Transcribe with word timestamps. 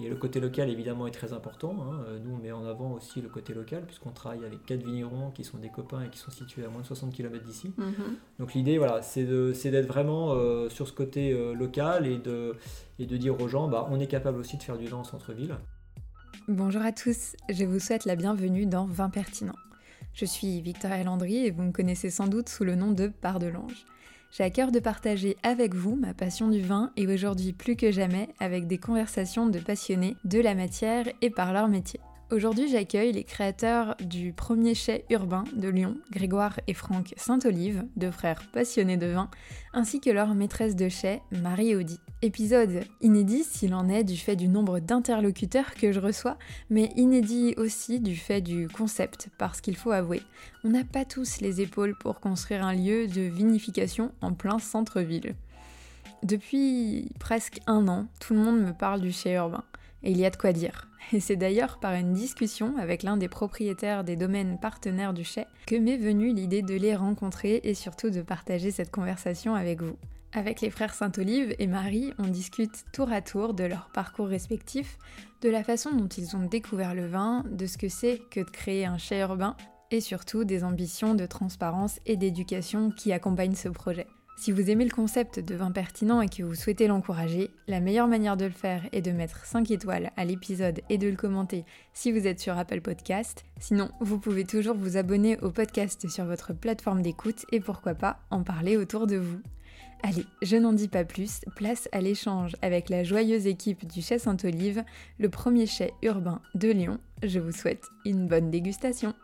Et 0.00 0.08
le 0.08 0.16
côté 0.16 0.40
local, 0.40 0.68
évidemment, 0.70 1.06
est 1.06 1.12
très 1.12 1.32
important. 1.32 1.76
Hein. 1.80 2.04
Euh, 2.08 2.18
nous, 2.18 2.34
on 2.34 2.38
met 2.38 2.50
en 2.50 2.66
avant 2.66 2.92
aussi 2.92 3.20
le 3.20 3.28
côté 3.28 3.54
local, 3.54 3.84
puisqu'on 3.86 4.10
travaille 4.10 4.44
avec 4.44 4.66
quatre 4.66 4.82
vignerons 4.82 5.30
qui 5.30 5.44
sont 5.44 5.58
des 5.58 5.68
copains 5.68 6.02
et 6.02 6.08
qui 6.08 6.18
sont 6.18 6.32
situés 6.32 6.64
à 6.64 6.68
moins 6.68 6.80
de 6.80 6.86
60 6.86 7.12
km 7.12 7.44
d'ici. 7.44 7.72
Mhm. 7.76 8.16
Donc 8.40 8.54
l'idée, 8.54 8.78
voilà, 8.78 9.02
c'est 9.02 9.24
d'être 9.24 9.86
vraiment 9.86 10.32
euh, 10.32 10.68
sur 10.68 10.88
ce 10.88 10.92
côté 10.92 11.32
euh, 11.32 11.54
local 11.54 12.06
et 12.06 12.18
de, 12.18 12.56
et 12.98 13.06
de 13.06 13.16
dire 13.16 13.40
aux 13.40 13.48
gens, 13.48 13.68
bah, 13.68 13.86
on 13.90 14.00
est 14.00 14.08
capable 14.08 14.38
aussi 14.38 14.56
de 14.56 14.62
faire 14.62 14.78
du 14.78 14.86
vin 14.86 14.98
en 14.98 15.04
centre-ville. 15.04 15.56
Bonjour 16.48 16.82
à 16.82 16.92
tous, 16.92 17.36
je 17.48 17.64
vous 17.64 17.78
souhaite 17.78 18.04
la 18.04 18.16
bienvenue 18.16 18.66
dans 18.66 18.86
Vin 18.86 19.08
Pertinent. 19.08 19.54
Je 20.12 20.24
suis 20.24 20.60
Victoria 20.60 21.02
Landry 21.04 21.46
et 21.46 21.50
vous 21.50 21.62
me 21.62 21.72
connaissez 21.72 22.10
sans 22.10 22.26
doute 22.26 22.48
sous 22.48 22.64
le 22.64 22.74
nom 22.74 22.92
de 22.92 23.08
Part 23.08 23.38
de 23.38 23.46
l'Ange. 23.46 23.86
J'ai 24.36 24.42
à 24.42 24.50
cœur 24.50 24.72
de 24.72 24.80
partager 24.80 25.36
avec 25.44 25.74
vous 25.74 25.94
ma 25.94 26.12
passion 26.12 26.48
du 26.48 26.60
vin 26.60 26.90
et 26.96 27.06
aujourd'hui 27.06 27.52
plus 27.52 27.76
que 27.76 27.92
jamais 27.92 28.30
avec 28.40 28.66
des 28.66 28.78
conversations 28.78 29.46
de 29.46 29.60
passionnés 29.60 30.16
de 30.24 30.40
la 30.40 30.56
matière 30.56 31.06
et 31.22 31.30
par 31.30 31.52
leur 31.52 31.68
métier. 31.68 32.00
Aujourd'hui, 32.34 32.68
j'accueille 32.68 33.12
les 33.12 33.22
créateurs 33.22 33.94
du 34.00 34.32
premier 34.32 34.74
chai 34.74 35.04
urbain 35.08 35.44
de 35.54 35.68
Lyon, 35.68 35.96
Grégoire 36.10 36.58
et 36.66 36.74
Franck 36.74 37.14
Saint-Olive, 37.16 37.84
deux 37.94 38.10
frères 38.10 38.42
passionnés 38.50 38.96
de 38.96 39.06
vin, 39.06 39.30
ainsi 39.72 40.00
que 40.00 40.10
leur 40.10 40.34
maîtresse 40.34 40.74
de 40.74 40.88
chai, 40.88 41.22
Marie 41.30 41.76
Audi. 41.76 42.00
Épisode 42.22 42.82
inédit 43.00 43.44
s'il 43.44 43.72
en 43.72 43.88
est 43.88 44.02
du 44.02 44.16
fait 44.16 44.34
du 44.34 44.48
nombre 44.48 44.80
d'interlocuteurs 44.80 45.74
que 45.76 45.92
je 45.92 46.00
reçois, 46.00 46.36
mais 46.70 46.90
inédit 46.96 47.54
aussi 47.56 48.00
du 48.00 48.16
fait 48.16 48.40
du 48.40 48.66
concept, 48.66 49.28
parce 49.38 49.60
qu'il 49.60 49.76
faut 49.76 49.92
avouer, 49.92 50.20
on 50.64 50.70
n'a 50.70 50.82
pas 50.82 51.04
tous 51.04 51.40
les 51.40 51.60
épaules 51.60 51.96
pour 52.00 52.18
construire 52.18 52.66
un 52.66 52.74
lieu 52.74 53.06
de 53.06 53.20
vinification 53.20 54.10
en 54.22 54.32
plein 54.32 54.58
centre-ville. 54.58 55.36
Depuis 56.24 57.12
presque 57.20 57.60
un 57.68 57.86
an, 57.86 58.08
tout 58.18 58.34
le 58.34 58.40
monde 58.40 58.60
me 58.60 58.72
parle 58.72 59.02
du 59.02 59.12
chai 59.12 59.34
urbain. 59.34 59.62
Et 60.04 60.10
il 60.10 60.18
y 60.18 60.26
a 60.26 60.30
de 60.30 60.36
quoi 60.36 60.52
dire. 60.52 60.88
Et 61.12 61.20
c'est 61.20 61.36
d'ailleurs 61.36 61.78
par 61.80 61.94
une 61.94 62.12
discussion 62.12 62.76
avec 62.78 63.02
l'un 63.02 63.16
des 63.16 63.28
propriétaires 63.28 64.04
des 64.04 64.16
domaines 64.16 64.58
partenaires 64.60 65.14
du 65.14 65.24
chai 65.24 65.46
que 65.66 65.76
m'est 65.76 65.96
venue 65.96 66.32
l'idée 66.32 66.62
de 66.62 66.74
les 66.74 66.94
rencontrer 66.94 67.60
et 67.64 67.74
surtout 67.74 68.10
de 68.10 68.22
partager 68.22 68.70
cette 68.70 68.90
conversation 68.90 69.54
avec 69.54 69.82
vous. 69.82 69.96
Avec 70.32 70.60
les 70.60 70.70
frères 70.70 70.94
Saint-Olive 70.94 71.54
et 71.58 71.66
Marie, 71.66 72.12
on 72.18 72.26
discute 72.26 72.84
tour 72.92 73.12
à 73.12 73.22
tour 73.22 73.54
de 73.54 73.64
leur 73.64 73.90
parcours 73.94 74.26
respectif, 74.26 74.98
de 75.42 75.48
la 75.48 75.62
façon 75.62 75.92
dont 75.92 76.08
ils 76.08 76.36
ont 76.36 76.44
découvert 76.44 76.94
le 76.94 77.06
vin, 77.06 77.44
de 77.48 77.66
ce 77.66 77.78
que 77.78 77.88
c'est 77.88 78.20
que 78.30 78.40
de 78.40 78.50
créer 78.50 78.84
un 78.84 78.98
chai 78.98 79.20
urbain 79.20 79.56
et 79.90 80.00
surtout 80.00 80.44
des 80.44 80.64
ambitions 80.64 81.14
de 81.14 81.26
transparence 81.26 82.00
et 82.04 82.16
d'éducation 82.16 82.90
qui 82.90 83.12
accompagnent 83.12 83.54
ce 83.54 83.68
projet. 83.68 84.08
Si 84.36 84.52
vous 84.52 84.68
aimez 84.68 84.84
le 84.84 84.90
concept 84.90 85.38
de 85.38 85.54
vin 85.54 85.70
pertinent 85.70 86.20
et 86.20 86.28
que 86.28 86.42
vous 86.42 86.54
souhaitez 86.54 86.86
l'encourager, 86.86 87.50
la 87.68 87.80
meilleure 87.80 88.08
manière 88.08 88.36
de 88.36 88.44
le 88.44 88.50
faire 88.50 88.82
est 88.92 89.00
de 89.00 89.12
mettre 89.12 89.46
5 89.46 89.70
étoiles 89.70 90.10
à 90.16 90.24
l'épisode 90.24 90.80
et 90.90 90.98
de 90.98 91.08
le 91.08 91.16
commenter 91.16 91.64
si 91.94 92.12
vous 92.12 92.26
êtes 92.26 92.40
sur 92.40 92.58
Apple 92.58 92.80
Podcast. 92.80 93.44
Sinon, 93.60 93.90
vous 94.00 94.18
pouvez 94.18 94.44
toujours 94.44 94.76
vous 94.76 94.96
abonner 94.96 95.38
au 95.40 95.50
podcast 95.50 96.08
sur 96.08 96.24
votre 96.24 96.52
plateforme 96.52 97.00
d'écoute 97.00 97.46
et 97.52 97.60
pourquoi 97.60 97.94
pas 97.94 98.18
en 98.30 98.42
parler 98.42 98.76
autour 98.76 99.06
de 99.06 99.16
vous. 99.16 99.40
Allez, 100.02 100.26
je 100.42 100.56
n'en 100.56 100.74
dis 100.74 100.88
pas 100.88 101.04
plus, 101.04 101.40
place 101.56 101.88
à 101.92 102.00
l'échange 102.02 102.56
avec 102.60 102.90
la 102.90 103.04
joyeuse 103.04 103.46
équipe 103.46 103.86
du 103.86 104.02
Chai 104.02 104.18
Saint-Olive, 104.18 104.84
le 105.18 105.30
premier 105.30 105.66
chai 105.66 105.94
urbain 106.02 106.42
de 106.54 106.70
Lyon. 106.70 106.98
Je 107.22 107.38
vous 107.38 107.52
souhaite 107.52 107.84
une 108.04 108.26
bonne 108.26 108.50
dégustation. 108.50 109.14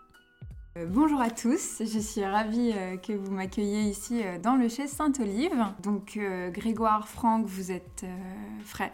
Euh, 0.76 0.86
bonjour 0.86 1.20
à 1.20 1.30
tous, 1.30 1.78
je 1.80 1.98
suis 1.98 2.24
ravie 2.24 2.72
euh, 2.72 2.96
que 2.96 3.12
vous 3.12 3.32
m'accueilliez 3.32 3.90
ici 3.90 4.22
euh, 4.24 4.38
dans 4.38 4.54
le 4.54 4.68
chai 4.68 4.86
Sainte-Olive. 4.86 5.66
Donc 5.82 6.16
Grégoire, 6.52 7.08
Franck, 7.08 7.46
vous 7.46 7.72
êtes 7.72 8.04
frères 8.64 8.92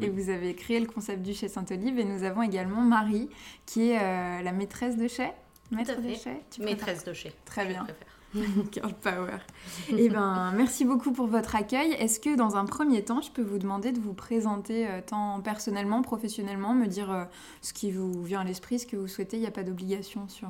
et 0.00 0.08
vous 0.08 0.28
avez 0.28 0.56
créé 0.56 0.80
le 0.80 0.86
concept 0.86 1.22
du 1.22 1.32
chai 1.32 1.46
Sainte-Olive 1.46 2.00
et 2.00 2.04
nous 2.04 2.24
avons 2.24 2.42
également 2.42 2.80
Marie 2.80 3.28
qui 3.64 3.90
est 3.90 4.42
la 4.42 4.52
maîtresse 4.52 4.96
de 4.96 5.06
chai. 5.06 5.30
Maître 5.70 6.00
de 6.00 6.14
chai 6.14 6.42
Maîtresse 6.58 7.04
de 7.04 7.12
chai. 7.12 7.32
Très 7.44 7.64
bien. 7.66 7.86
Girl 8.72 8.92
power. 8.94 9.38
eh 9.96 10.08
ben, 10.08 10.52
merci 10.56 10.84
beaucoup 10.84 11.12
pour 11.12 11.28
votre 11.28 11.54
accueil. 11.54 11.92
Est-ce 11.92 12.18
que 12.18 12.34
dans 12.34 12.56
un 12.56 12.64
premier 12.64 13.04
temps, 13.04 13.20
je 13.20 13.30
peux 13.30 13.42
vous 13.42 13.58
demander 13.58 13.92
de 13.92 14.00
vous 14.00 14.14
présenter 14.14 14.88
tant 15.06 15.40
personnellement, 15.40 16.02
professionnellement, 16.02 16.74
me 16.74 16.86
dire 16.86 17.28
ce 17.62 17.72
qui 17.72 17.92
vous 17.92 18.24
vient 18.24 18.40
à 18.40 18.44
l'esprit, 18.44 18.80
ce 18.80 18.86
que 18.86 18.96
vous 18.96 19.06
souhaitez? 19.06 19.36
Il 19.36 19.40
n'y 19.40 19.46
a 19.46 19.52
pas 19.52 19.62
d'obligation 19.62 20.26
sur 20.26 20.48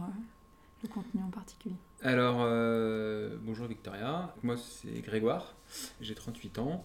contenu 0.89 1.23
en 1.23 1.31
particulier 1.31 1.77
Alors, 2.03 2.39
euh, 2.41 3.37
bonjour 3.43 3.67
Victoria, 3.67 4.35
moi 4.43 4.57
c'est 4.57 5.01
Grégoire, 5.01 5.55
j'ai 6.01 6.15
38 6.15 6.59
ans 6.59 6.85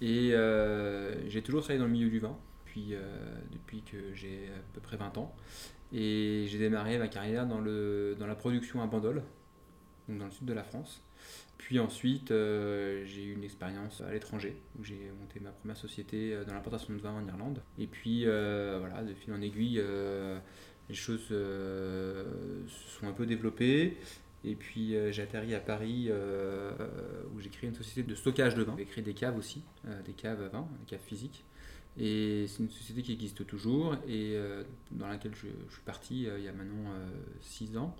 et 0.00 0.30
euh, 0.32 1.28
j'ai 1.28 1.42
toujours 1.42 1.60
travaillé 1.60 1.78
dans 1.78 1.86
le 1.86 1.92
milieu 1.92 2.08
du 2.08 2.18
vin 2.18 2.36
depuis, 2.64 2.94
euh, 2.94 3.00
depuis 3.50 3.82
que 3.82 4.14
j'ai 4.14 4.48
à 4.48 4.62
peu 4.74 4.80
près 4.80 4.96
20 4.96 5.18
ans. 5.18 5.34
Et 5.92 6.46
j'ai 6.48 6.58
démarré 6.58 6.98
ma 6.98 7.08
carrière 7.08 7.46
dans, 7.46 7.60
le, 7.60 8.16
dans 8.18 8.26
la 8.26 8.34
production 8.34 8.82
à 8.82 8.86
Bandol, 8.86 9.22
donc 10.08 10.18
dans 10.18 10.24
le 10.24 10.30
sud 10.30 10.46
de 10.46 10.54
la 10.54 10.64
France. 10.64 11.02
Puis 11.58 11.78
ensuite, 11.78 12.28
j'ai 12.30 13.24
eu 13.24 13.34
une 13.34 13.44
expérience 13.44 14.00
à 14.00 14.10
l'étranger, 14.10 14.56
où 14.78 14.84
j'ai 14.84 15.12
monté 15.20 15.38
ma 15.38 15.50
première 15.50 15.76
société 15.76 16.36
dans 16.46 16.54
l'importation 16.54 16.94
de 16.94 16.98
vin 16.98 17.12
en 17.12 17.28
Irlande. 17.28 17.62
Et 17.78 17.86
puis, 17.86 18.24
voilà, 18.24 19.02
de 19.02 19.12
fil 19.14 19.32
en 19.34 19.40
aiguille, 19.42 19.80
les 20.92 20.98
choses 20.98 21.28
euh, 21.30 22.22
se 22.68 23.00
sont 23.00 23.08
un 23.08 23.12
peu 23.12 23.24
développées. 23.24 23.96
Et 24.44 24.54
puis 24.54 24.94
euh, 24.94 25.10
j'ai 25.10 25.22
atterri 25.22 25.54
à 25.54 25.60
Paris 25.60 26.08
euh, 26.10 26.72
où 27.34 27.40
j'ai 27.40 27.48
créé 27.48 27.70
une 27.70 27.74
société 27.74 28.02
de 28.02 28.14
stockage 28.14 28.54
de 28.54 28.62
vin. 28.62 28.74
J'ai 28.76 28.84
créé 28.84 29.02
des 29.02 29.14
caves 29.14 29.38
aussi, 29.38 29.62
des 30.04 30.12
caves 30.12 30.42
à 30.42 30.48
vin, 30.48 30.68
des 30.80 30.86
caves 30.86 31.06
physiques. 31.06 31.44
Et 31.98 32.46
c'est 32.48 32.62
une 32.62 32.70
société 32.70 33.02
qui 33.02 33.12
existe 33.12 33.46
toujours 33.46 33.96
et 34.08 34.36
dans 34.90 35.08
laquelle 35.08 35.34
je, 35.34 35.46
suis 35.72 35.82
parti 35.84 36.22
il 36.22 36.44
y 36.44 36.48
a 36.48 36.52
maintenant 36.52 36.90
6 37.42 37.76
ans. 37.76 37.94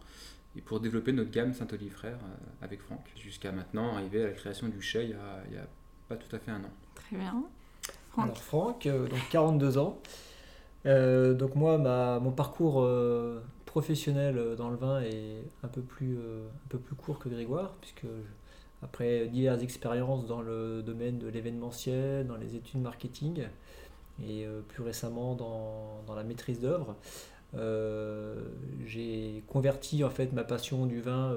Et 0.57 0.63
pour 0.63 0.81
développer 0.81 1.13
notre 1.13 1.31
gamme 1.31 1.53
Saint-Olive 1.53 1.93
Frère 1.93 2.19
avec 2.63 2.81
Franck. 2.81 3.05
Jusqu'à 3.17 3.53
maintenant, 3.53 3.97
arriver 3.97 4.23
à 4.23 4.27
la 4.29 4.33
création 4.33 4.69
du 4.69 4.81
chai 4.81 5.05
il 5.05 5.53
n'y 5.53 5.59
a, 5.59 5.67
pas 6.09 6.17
tout 6.17 6.35
à 6.35 6.39
fait 6.39 6.51
un 6.51 6.65
an. 6.65 6.73
Très 6.95 7.17
bien. 7.17 7.45
Franck. 8.11 8.25
Alors 8.25 8.39
Franck, 8.39 8.89
donc 8.89 9.29
42 9.31 9.77
ans. 9.79 10.01
Euh, 10.87 11.35
donc 11.35 11.55
moi, 11.55 11.79
mon 12.19 12.33
parcours 12.33 12.83
euh, 12.83 13.41
professionnel 13.67 14.37
euh, 14.37 14.57
dans 14.57 14.71
le 14.71 14.77
vin 14.77 15.01
est 15.01 15.45
un 15.63 15.69
peu 15.69 15.81
plus, 15.81 16.17
un 16.19 16.69
peu 16.69 16.79
plus 16.79 16.97
court 16.97 17.19
que 17.19 17.29
Grégoire, 17.29 17.75
puisque 17.81 18.07
après 18.83 19.29
diverses 19.29 19.63
expériences 19.63 20.27
dans 20.27 20.43
le 20.43 20.83
domaine 20.83 21.19
de 21.19 21.29
l'événementiel, 21.29 22.27
dans 22.27 22.37
les 22.37 22.57
études 22.57 22.81
marketing, 22.81 23.45
et 24.27 24.47
plus 24.69 24.83
récemment 24.83 25.35
dans, 25.35 26.03
dans 26.07 26.15
la 26.15 26.25
maîtrise 26.25 26.61
d'œuvre, 26.61 26.97
j'ai 28.87 29.45
converti 29.47 30.03
en 30.03 30.11
fait 30.11 30.33
ma 30.33 30.43
passion 30.43 30.87
du 30.87 31.01
vin 31.01 31.35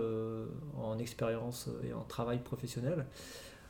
en 0.81 0.97
expérience 0.97 1.69
et 1.87 1.93
en 1.93 2.01
travail 2.01 2.39
professionnel. 2.39 3.05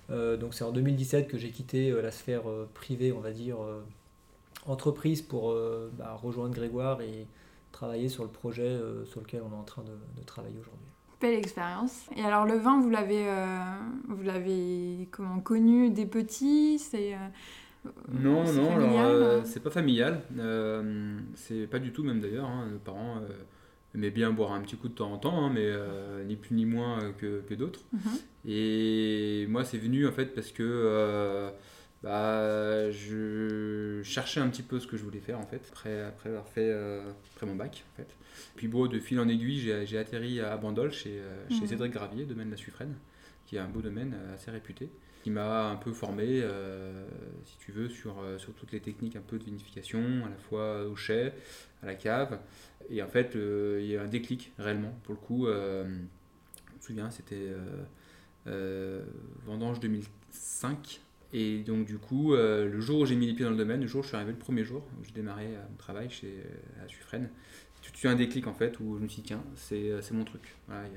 donc 0.09 0.53
c'est 0.53 0.63
en 0.63 0.71
2017 0.71 1.27
que 1.27 1.37
j'ai 1.37 1.51
quitté 1.51 1.91
la 1.91 2.11
sphère 2.11 2.43
privée, 2.73 3.11
on 3.11 3.19
va 3.19 3.31
dire 3.31 3.57
entreprise 4.65 5.21
pour 5.21 5.51
euh, 5.51 5.91
bah, 5.97 6.17
rejoindre 6.21 6.53
Grégoire 6.53 7.01
et 7.01 7.27
travailler 7.71 8.09
sur 8.09 8.23
le 8.23 8.29
projet 8.29 8.63
euh, 8.63 9.05
sur 9.05 9.21
lequel 9.21 9.41
on 9.41 9.53
est 9.53 9.59
en 9.59 9.63
train 9.63 9.83
de, 9.83 10.23
travailler 10.23 10.57
aujourd'hui. 10.59 10.87
Belle 11.21 11.35
expérience. 11.39 12.07
Et 12.15 12.21
alors 12.21 12.45
le 12.45 12.57
vin, 12.57 12.79
vous 12.81 12.89
l'avez, 12.89 13.27
euh, 13.27 13.57
vous 14.07 14.23
l'avez 14.23 15.07
comment 15.11 15.39
connu 15.39 15.89
des 15.89 16.05
petits 16.05 16.79
C'est 16.79 17.15
non, 18.11 18.43
non, 18.51 18.71
alors 18.77 19.45
c'est 19.45 19.61
pas 19.61 19.69
familial. 19.69 20.21
c'est 21.35 21.67
pas 21.67 21.79
du 21.79 21.91
tout 21.91 22.03
même 22.03 22.19
d'ailleurs. 22.19 22.47
Hein, 22.47 22.69
nos 22.71 22.79
parents 22.79 23.21
aimaient 23.93 24.11
bien 24.11 24.31
boire 24.31 24.53
un 24.53 24.61
petit 24.61 24.75
coup 24.75 24.89
de 24.89 24.95
temps 24.95 25.11
en 25.11 25.17
temps, 25.17 25.45
hein, 25.45 25.51
mais 25.53 25.71
ni 26.25 26.35
plus 26.35 26.55
ni 26.55 26.65
moins 26.65 27.13
que, 27.17 27.41
que 27.41 27.53
d'autres. 27.53 27.81
Mhm. 27.93 27.99
Et 28.47 29.45
moi, 29.47 29.63
c'est 29.63 29.77
venu 29.77 30.07
en 30.07 30.11
fait 30.11 30.33
parce 30.33 30.51
que 30.51 31.51
bah, 32.03 32.91
je 32.91 34.01
cherchais 34.03 34.39
un 34.39 34.47
petit 34.49 34.61
peu 34.61 34.79
ce 34.79 34.87
que 34.87 34.95
je 34.97 35.03
voulais 35.03 35.19
faire 35.19 35.39
en 35.39 35.45
fait, 35.45 35.61
après, 35.71 36.03
après 36.03 36.29
avoir 36.29 36.47
fait 36.47 36.69
euh, 36.69 37.01
après 37.33 37.47
mon 37.47 37.55
bac 37.55 37.83
en 37.93 37.97
fait. 37.97 38.15
Puis 38.55 38.67
bon, 38.67 38.85
de 38.87 38.99
fil 38.99 39.19
en 39.19 39.27
aiguille, 39.27 39.59
j'ai 39.85 39.97
atterri 39.97 40.39
à 40.39 40.55
Bandol 40.57 40.91
chez, 40.91 41.19
euh, 41.19 41.49
chez 41.49 41.61
mhm. 41.61 41.67
Cédric 41.67 41.93
Gravier, 41.93 42.25
domaine 42.25 42.51
La 42.51 42.57
Suffrène, 42.57 42.95
qui 43.45 43.55
est 43.55 43.59
un 43.59 43.67
beau 43.67 43.81
domaine 43.81 44.13
euh, 44.15 44.35
assez 44.35 44.51
réputé, 44.51 44.89
qui 45.23 45.31
m'a 45.31 45.69
un 45.69 45.77
peu 45.77 45.93
formé, 45.93 46.43
si 47.45 47.57
tu 47.57 47.71
veux, 47.71 47.89
sur, 47.89 48.23
sur 48.37 48.53
toutes 48.53 48.71
les 48.71 48.79
techniques 48.79 49.15
un 49.15 49.21
peu 49.21 49.39
de 49.39 49.43
vinification, 49.43 50.23
à 50.23 50.29
la 50.29 50.37
fois 50.37 50.83
au 50.83 50.95
chai, 50.95 51.33
à 51.81 51.87
la 51.87 51.95
cave. 51.95 52.39
Et 52.91 53.01
en 53.01 53.07
fait, 53.07 53.35
il 53.35 53.87
y 53.87 53.97
a 53.97 54.03
un 54.03 54.07
déclic 54.07 54.53
réellement, 54.59 54.93
pour 55.01 55.15
le 55.15 55.19
coup. 55.19 55.47
je 55.47 55.83
me 55.87 56.79
souviens, 56.79 57.09
c'était 57.09 57.49
vendange 59.47 59.79
2005 59.79 61.01
et 61.37 61.63
donc, 61.63 61.85
du 61.85 61.97
coup, 61.97 62.33
euh, 62.33 62.69
le 62.69 62.79
jour 62.79 63.01
où 63.01 63.05
j'ai 63.05 63.17
mis 63.17 63.27
les 63.27 63.33
pieds 63.33 63.43
dans 63.43 63.51
le 63.51 63.57
domaine, 63.57 63.81
le 63.81 63.87
jour 63.87 63.99
où 63.99 64.03
je 64.03 64.07
suis 64.07 64.15
arrivé, 64.15 64.31
le 64.31 64.37
premier 64.37 64.63
jour 64.63 64.81
où 64.97 65.03
j'ai 65.03 65.11
démarré 65.11 65.47
euh, 65.47 65.61
mon 65.69 65.75
travail 65.75 66.09
chez 66.09 66.27
euh, 66.29 66.85
à 66.85 67.19
tu 67.91 68.07
as 68.07 68.11
un 68.11 68.15
déclic 68.15 68.47
en 68.47 68.53
fait 68.53 68.79
où 68.79 68.97
je 68.97 69.03
me 69.03 69.07
suis 69.09 69.21
dit, 69.21 69.27
tiens, 69.27 69.43
c'est 69.55 70.11
mon 70.11 70.23
truc. 70.23 70.55
Voilà, 70.67 70.87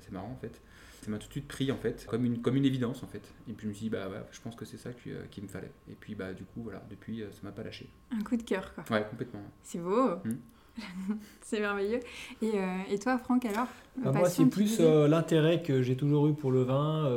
c'est 0.00 0.10
marrant 0.10 0.32
en 0.32 0.36
fait. 0.36 0.60
ça 1.00 1.10
m'a 1.10 1.18
tout 1.18 1.28
de 1.28 1.32
suite 1.32 1.48
pris 1.48 1.70
en 1.72 1.76
fait, 1.76 2.04
comme 2.06 2.24
une, 2.24 2.42
comme 2.42 2.56
une 2.56 2.66
évidence 2.66 3.02
en 3.02 3.06
fait. 3.06 3.22
Et 3.48 3.52
puis 3.52 3.64
je 3.64 3.68
me 3.68 3.72
suis 3.72 3.84
dit, 3.84 3.90
bah 3.90 4.10
je 4.30 4.40
pense 4.42 4.54
que 4.54 4.64
c'est 4.66 4.76
ça 4.76 4.92
qu'il 4.92 5.16
qui 5.30 5.40
me 5.40 5.48
fallait. 5.48 5.72
Et 5.88 5.94
puis 5.94 6.14
bah 6.14 6.34
du 6.34 6.44
coup, 6.44 6.62
voilà, 6.62 6.84
depuis, 6.90 7.24
ça 7.30 7.38
m'a 7.44 7.52
pas 7.52 7.62
lâché. 7.62 7.88
Un 8.10 8.22
coup 8.22 8.36
de 8.36 8.42
cœur 8.42 8.74
quoi. 8.74 8.84
Ouais, 8.90 9.06
complètement. 9.08 9.42
C'est 9.62 9.78
beau. 9.78 10.16
Hmm. 10.16 10.36
c'est 11.42 11.60
merveilleux. 11.60 12.00
Et, 12.42 12.52
et, 12.90 12.98
toi, 12.98 13.18
Franck, 13.18 13.44
alors 13.44 13.68
bah, 13.96 14.12
Moi, 14.12 14.28
c'est 14.28 14.46
plus 14.46 14.80
l'intérêt 14.80 15.62
que 15.62 15.82
j'ai 15.82 15.96
toujours 15.96 16.26
eu 16.26 16.34
pour 16.34 16.50
le 16.50 16.62
vin, 16.62 17.08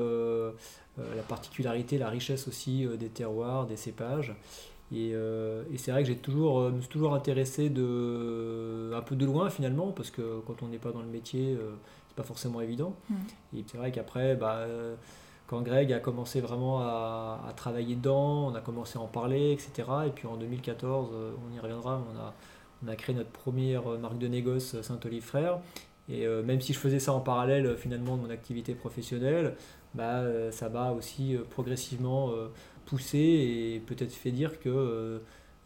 la 0.97 1.23
particularité, 1.23 1.97
la 1.97 2.09
richesse 2.09 2.47
aussi 2.47 2.85
des 2.99 3.09
terroirs, 3.09 3.65
des 3.65 3.77
cépages. 3.77 4.35
Et, 4.91 5.11
euh, 5.13 5.63
et 5.71 5.77
c'est 5.77 5.91
vrai 5.91 6.01
que 6.03 6.07
j'ai 6.07 6.15
toujours, 6.15 6.59
euh, 6.59 6.71
me 6.71 6.79
suis 6.79 6.89
toujours 6.89 7.13
intéressé 7.13 7.69
de, 7.69 8.91
un 8.95 9.01
peu 9.01 9.15
de 9.15 9.25
loin 9.25 9.49
finalement, 9.49 9.91
parce 9.91 10.11
que 10.11 10.39
quand 10.47 10.63
on 10.63 10.67
n'est 10.67 10.77
pas 10.77 10.91
dans 10.91 11.01
le 11.01 11.07
métier, 11.07 11.55
euh, 11.55 11.73
c'est 12.07 12.15
pas 12.15 12.23
forcément 12.23 12.61
évident. 12.61 12.95
Mm. 13.09 13.15
Et 13.57 13.65
c'est 13.67 13.77
vrai 13.77 13.91
qu'après, 13.91 14.35
bah, 14.35 14.65
quand 15.47 15.61
Greg 15.61 15.91
a 15.91 15.99
commencé 15.99 16.39
vraiment 16.39 16.79
à, 16.79 17.41
à, 17.47 17.53
travailler 17.53 17.95
dedans, 17.95 18.47
on 18.47 18.55
a 18.55 18.61
commencé 18.61 18.97
à 18.97 19.01
en 19.01 19.07
parler, 19.07 19.51
etc. 19.51 19.89
Et 20.07 20.09
puis 20.09 20.27
en 20.27 20.37
2014, 20.37 21.09
on 21.13 21.55
y 21.55 21.59
reviendra, 21.59 22.01
on 22.13 22.17
a, 22.17 22.33
on 22.85 22.87
a 22.87 22.95
créé 22.95 23.15
notre 23.15 23.29
première 23.29 23.83
marque 23.99 24.17
de 24.17 24.27
négoce 24.27 24.81
Saint-Olive 24.81 25.23
Frères. 25.23 25.59
Et 26.09 26.25
même 26.25 26.61
si 26.61 26.71
je 26.71 26.79
faisais 26.79 26.99
ça 26.99 27.11
en 27.11 27.19
parallèle 27.19 27.75
finalement 27.75 28.15
de 28.15 28.21
mon 28.21 28.29
activité 28.29 28.75
professionnelle, 28.75 29.55
bah, 29.93 30.23
ça 30.51 30.69
m'a 30.69 30.91
aussi 30.91 31.35
progressivement 31.49 32.31
poussé 32.87 33.19
et 33.19 33.79
peut-être 33.85 34.13
fait 34.13 34.31
dire 34.31 34.59
que 34.59 34.69
euh, 34.69 35.19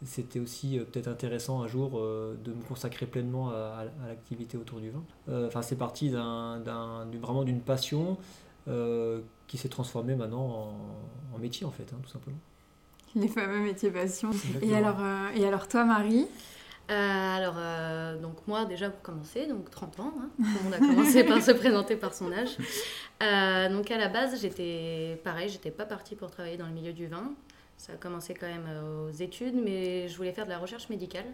c'était 0.04 0.40
aussi 0.40 0.78
euh, 0.78 0.84
peut-être 0.84 1.08
intéressant 1.08 1.62
un 1.62 1.68
jour 1.68 1.92
euh, 1.94 2.36
de 2.44 2.52
me 2.52 2.62
consacrer 2.62 3.06
pleinement 3.06 3.50
à, 3.50 3.84
l'activité 4.06 4.58
autour 4.58 4.80
du 4.80 4.90
vin. 4.90 5.02
Enfin, 5.46 5.62
c'est 5.62 5.78
parti 5.78 6.10
d'un, 6.10 6.60
vraiment 7.22 7.44
d'une 7.44 7.60
passion 7.60 8.18
qui 9.46 9.58
s'est 9.58 9.68
transformée 9.68 10.14
maintenant 10.14 10.74
en, 11.34 11.38
métier 11.38 11.66
en 11.66 11.70
fait, 11.70 11.84
hein, 11.92 11.98
tout 12.02 12.10
simplement. 12.10 12.36
Les 13.14 13.28
fameux 13.28 13.60
métiers 13.60 13.90
passion. 13.90 14.30
Et 14.62 14.74
alors, 14.74 15.00
et 15.34 15.44
alors 15.46 15.66
toi, 15.66 15.84
Marie? 15.84 16.26
Alors, 16.88 17.54
donc 18.20 18.46
moi 18.46 18.64
déjà 18.64 18.90
pour 18.90 19.02
commencer, 19.02 19.46
donc 19.46 19.70
30 19.70 20.00
ans, 20.00 20.14
hein, 20.18 20.30
monde 20.64 20.74
a 20.74 20.78
commencé 20.78 21.24
par 21.24 21.40
se 21.42 21.52
présenter 21.52 21.96
par 21.96 22.12
son 22.12 22.32
âge. 22.32 22.56
Euh, 23.22 23.68
donc 23.68 23.90
à 23.90 23.98
la 23.98 24.08
base, 24.08 24.40
j'étais 24.40 25.20
pareil, 25.22 25.48
j'étais 25.48 25.70
pas 25.70 25.84
partie 25.84 26.16
pour 26.16 26.30
travailler 26.30 26.56
dans 26.56 26.66
le 26.66 26.72
milieu 26.72 26.92
du 26.92 27.06
vin. 27.06 27.32
Ça 27.76 27.92
a 27.92 27.96
commencé 27.96 28.34
quand 28.34 28.46
même 28.46 28.66
euh, 28.68 29.08
aux 29.08 29.12
études, 29.12 29.54
mais 29.54 30.08
je 30.08 30.16
voulais 30.16 30.32
faire 30.32 30.44
de 30.44 30.50
la 30.50 30.58
recherche 30.58 30.88
médicale. 30.88 31.26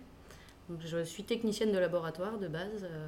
Donc 0.68 0.80
je 0.84 1.02
suis 1.02 1.24
technicienne 1.24 1.72
de 1.72 1.78
laboratoire 1.78 2.38
de 2.38 2.48
base. 2.48 2.84
Euh, 2.84 3.06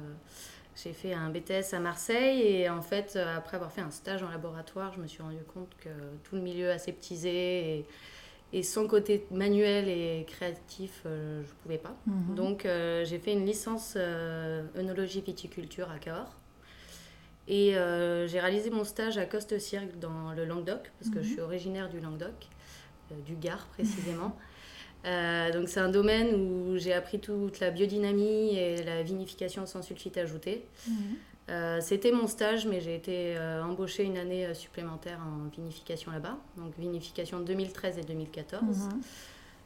j'ai 0.75 0.93
fait 0.93 1.13
un 1.13 1.29
BTS 1.29 1.73
à 1.73 1.79
Marseille 1.79 2.41
et 2.41 2.69
en 2.69 2.81
fait, 2.81 3.17
après 3.17 3.57
avoir 3.57 3.71
fait 3.71 3.81
un 3.81 3.91
stage 3.91 4.23
en 4.23 4.29
laboratoire, 4.29 4.93
je 4.93 5.01
me 5.01 5.07
suis 5.07 5.21
rendu 5.21 5.43
compte 5.53 5.69
que 5.79 5.89
tout 6.23 6.35
le 6.35 6.41
milieu 6.41 6.71
aseptisé 6.71 7.79
et, 7.79 7.85
et 8.53 8.63
sans 8.63 8.87
côté 8.87 9.25
manuel 9.31 9.87
et 9.87 10.25
créatif, 10.27 11.01
je 11.05 11.39
ne 11.39 11.43
pouvais 11.63 11.77
pas. 11.77 11.95
Mhm. 12.05 12.35
Donc 12.35 12.63
j'ai 12.63 13.19
fait 13.19 13.33
une 13.33 13.45
licence 13.45 13.95
œnologie 13.95 15.21
viticulture 15.21 15.89
à 15.89 15.99
Cahors. 15.99 16.35
Et 17.47 17.75
euh, 17.75 18.27
j'ai 18.27 18.39
réalisé 18.39 18.69
mon 18.69 18.83
stage 18.83 19.17
à 19.17 19.25
Coste-Cirque 19.25 19.99
dans 19.99 20.31
le 20.33 20.45
Languedoc, 20.45 20.91
parce 20.99 21.11
que 21.11 21.21
je 21.21 21.27
mhm. 21.27 21.33
suis 21.33 21.41
originaire 21.41 21.89
du 21.89 21.99
Languedoc, 21.99 22.47
euh, 23.11 23.15
du 23.25 23.35
Gard 23.35 23.67
précisément. 23.67 24.35
Euh, 25.03 25.51
donc 25.51 25.67
c'est 25.67 25.79
un 25.79 25.89
domaine 25.89 26.35
où 26.35 26.77
j'ai 26.77 26.93
appris 26.93 27.19
toute 27.19 27.59
la 27.59 27.71
biodynamie 27.71 28.55
et 28.55 28.83
la 28.83 29.01
vinification 29.01 29.65
sans 29.65 29.81
sulfite 29.81 30.15
ajouté. 30.15 30.63
Mhm. 31.51 31.81
C'était 31.81 32.11
mon 32.11 32.27
stage, 32.27 32.65
mais 32.65 32.79
j'ai 32.79 32.95
été 32.95 33.37
embauchée 33.63 34.03
une 34.03 34.17
année 34.17 34.53
supplémentaire 34.53 35.19
en 35.19 35.49
vinification 35.49 36.11
là-bas, 36.11 36.37
donc 36.57 36.73
vinification 36.79 37.39
2013 37.41 37.97
et 37.97 38.03
2014. 38.03 38.89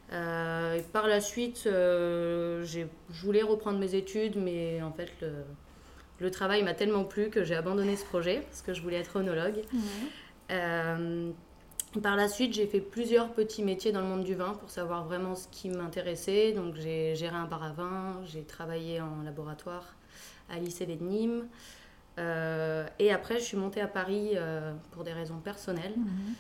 Mhm. 0.10 0.82
par 0.92 1.08
la 1.08 1.22
suite, 1.22 1.62
je 1.66 2.86
voulais 3.10 3.44
reprendre 3.44 3.80
mes 3.80 3.96
études, 3.96 4.36
mais 4.36 4.82
en 4.82 4.92
fait, 4.92 5.12
le, 5.22 5.44
le 6.20 6.32
travail 6.32 6.64
m'a 6.64 6.74
tellement 6.74 7.04
plu 7.04 7.30
que 7.30 7.44
j'ai 7.44 7.56
abandonné 7.56 7.96
ce 7.96 8.06
projet 8.06 8.42
parce 8.50 8.62
que 8.62 8.74
je 8.74 8.82
voulais 8.82 8.98
être 8.98 9.18
onologue. 9.18 9.62
Euh, 10.52 11.32
par 12.02 12.16
la 12.16 12.28
suite, 12.28 12.54
j'ai 12.54 12.68
fait 12.68 12.82
plusieurs 12.82 13.32
petits 13.32 13.64
métiers 13.64 13.92
dans 13.92 14.02
le 14.02 14.08
monde 14.08 14.24
du 14.24 14.36
vin 14.36 14.54
pour 14.54 14.70
savoir 14.70 15.06
vraiment 15.06 15.36
ce 15.36 15.48
qui 15.50 15.70
m'intéressait. 15.70 16.52
Donc, 16.54 16.76
j'ai 16.76 17.16
géré 17.16 17.36
un 17.36 17.46
bar 17.46 17.64
à 17.64 17.72
vin, 17.72 18.22
j'ai 18.26 18.44
travaillé 18.44 19.02
en 19.02 19.24
laboratoire 19.24 19.96
à 20.50 20.58
l'ICV 20.60 20.96
de 20.96 21.04
Nîmes. 21.04 21.48
Euh, 22.18 22.86
et 23.00 23.12
après, 23.12 23.40
je 23.40 23.44
suis 23.44 23.58
montée 23.58 23.82
à 23.82 23.88
Paris 23.88 24.32
euh, 24.36 24.74
pour 24.92 25.04
des 25.04 25.14
raisons 25.14 25.40
personnelles. 25.40 25.96
Mhm. 25.98 26.36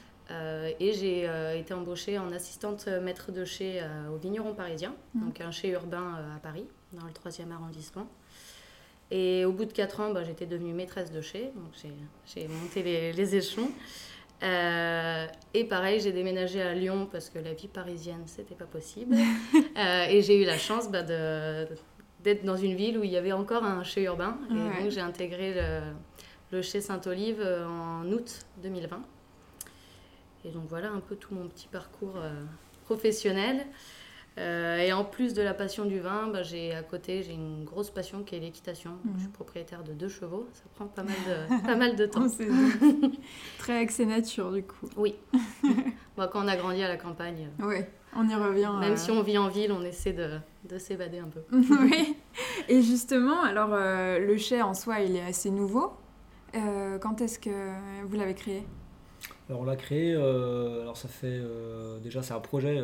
et 0.79 0.93
j'ai 0.93 1.29
été 1.59 1.73
embauchée 1.75 2.17
en 2.17 2.31
assistante 2.31 2.87
maître 2.87 3.31
de 3.31 3.45
chez 3.45 3.83
au 4.11 4.17
Vigneron 4.17 4.55
Parisien, 4.55 4.95
mhm. 5.13 5.25
donc 5.25 5.39
un 5.39 5.51
chez 5.51 5.69
urbain 5.69 6.17
à 6.35 6.39
Paris, 6.39 6.65
dans 6.93 7.05
le 7.05 7.11
3e 7.11 7.51
arrondissement. 7.51 8.07
Et 9.11 9.45
au 9.45 9.51
bout 9.51 9.65
de 9.65 9.71
4 9.71 9.99
ans, 9.99 10.11
bah, 10.11 10.23
j'étais 10.23 10.47
devenue 10.47 10.73
maîtresse 10.73 11.11
de 11.11 11.21
chez, 11.21 11.51
donc 11.55 11.71
j'ai 12.25 12.47
monté 12.47 12.81
les, 12.81 13.13
les 13.13 13.35
échelons. 13.35 13.69
Euh, 14.43 15.25
et 15.53 15.63
pareil, 15.63 15.99
j'ai 16.01 16.11
déménagé 16.11 16.61
à 16.61 16.73
Lyon 16.73 17.07
parce 17.11 17.29
que 17.29 17.39
la 17.39 17.53
vie 17.53 17.67
parisienne, 17.67 18.23
c'était 18.25 18.55
pas 18.55 18.65
possible. 18.65 19.15
euh, 19.55 20.05
et 20.09 20.21
j'ai 20.21 20.41
eu 20.41 20.45
la 20.45 20.57
chance 20.57 20.89
bah, 20.89 21.03
d'être 22.25 22.43
dans 22.43 22.57
une 22.57 22.75
ville 22.75 22.97
où 22.97 23.03
il 23.03 23.11
y 23.11 23.17
avait 23.17 23.31
encore 23.31 23.63
un 23.63 23.83
chez 23.83 24.03
urbain. 24.03 24.37
Et 24.49 24.83
donc 24.83 24.89
j'ai 24.89 24.99
intégré 24.99 25.53
le, 25.53 25.81
le 26.51 26.61
chez 26.61 26.81
Saint-Olive 26.81 27.39
euh, 27.39 27.65
en 27.67 28.11
août 28.11 28.45
2020. 28.63 29.01
Et 30.43 30.49
donc 30.49 30.63
voilà 30.67 30.91
un 30.91 30.99
peu 30.99 31.15
tout 31.15 31.33
mon 31.33 31.47
petit 31.47 31.67
parcours 31.67 32.17
euh, 32.17 32.43
professionnel. 32.83 33.65
Euh, 34.37 34.77
et 34.79 34.91
en 34.91 35.05
plus 35.05 35.33
de 35.33 35.41
la 35.41 35.53
passion 35.53 35.85
du 35.85 35.99
vin, 35.99 36.27
bah, 36.27 36.43
j'ai 36.43 36.73
à 36.73 36.83
côté 36.83 37.23
j'ai 37.23 37.31
une 37.31 37.63
grosse 37.63 37.89
passion 37.89 38.23
qui 38.23 38.35
est 38.35 38.39
l'équitation. 38.39 38.97
Je 39.13 39.19
suis 39.19 39.27
mhm. 39.27 39.33
propriétaire 39.33 39.83
de 39.83 39.93
deux 39.93 40.09
chevaux, 40.09 40.49
ça 40.51 40.63
prend 40.75 40.87
pas 40.87 41.03
mal 41.03 41.15
de, 41.27 41.65
pas 41.65 41.75
mal 41.75 41.95
de 41.95 42.05
temps. 42.05 42.27
Très 43.59 43.77
axé 43.79 44.05
nature 44.05 44.51
du 44.51 44.63
coup. 44.63 44.89
Oui. 44.97 45.15
bon, 46.17 46.27
quand 46.29 46.43
on 46.43 46.47
a 46.47 46.57
grandi 46.57 46.83
à 46.83 46.89
la 46.89 46.97
campagne. 46.97 47.49
Oui, 47.59 47.77
on 48.15 48.27
y 48.27 48.35
revient. 48.35 48.71
Même 48.79 48.93
euh. 48.93 48.97
si 48.97 49.11
on 49.11 49.21
vit 49.21 49.37
en 49.37 49.47
ville, 49.47 49.71
on 49.71 49.83
essaie 49.83 50.13
de, 50.13 50.39
de 50.69 50.77
s'évader 50.77 51.19
un 51.19 51.27
peu. 51.27 51.41
oui. 51.51 52.15
Et 52.69 52.81
justement, 52.81 53.41
alors 53.43 53.69
euh, 53.73 54.19
le 54.19 54.37
chai 54.37 54.61
en 54.61 54.73
soi, 54.73 55.01
il 55.01 55.15
est 55.15 55.25
assez 55.25 55.51
nouveau. 55.51 55.93
quand 56.53 57.21
est-ce 57.21 57.39
que 57.39 58.05
vous 58.05 58.15
l'avez 58.15 58.35
créé? 58.35 58.63
Alors 59.49 59.61
on 59.61 59.65
l'a 59.65 59.75
créé, 59.75 60.15
alors 60.15 60.97
ça 60.97 61.07
fait 61.07 61.41
déjà 62.01 62.23
c'est 62.23 62.33
un 62.33 62.39
projet 62.39 62.81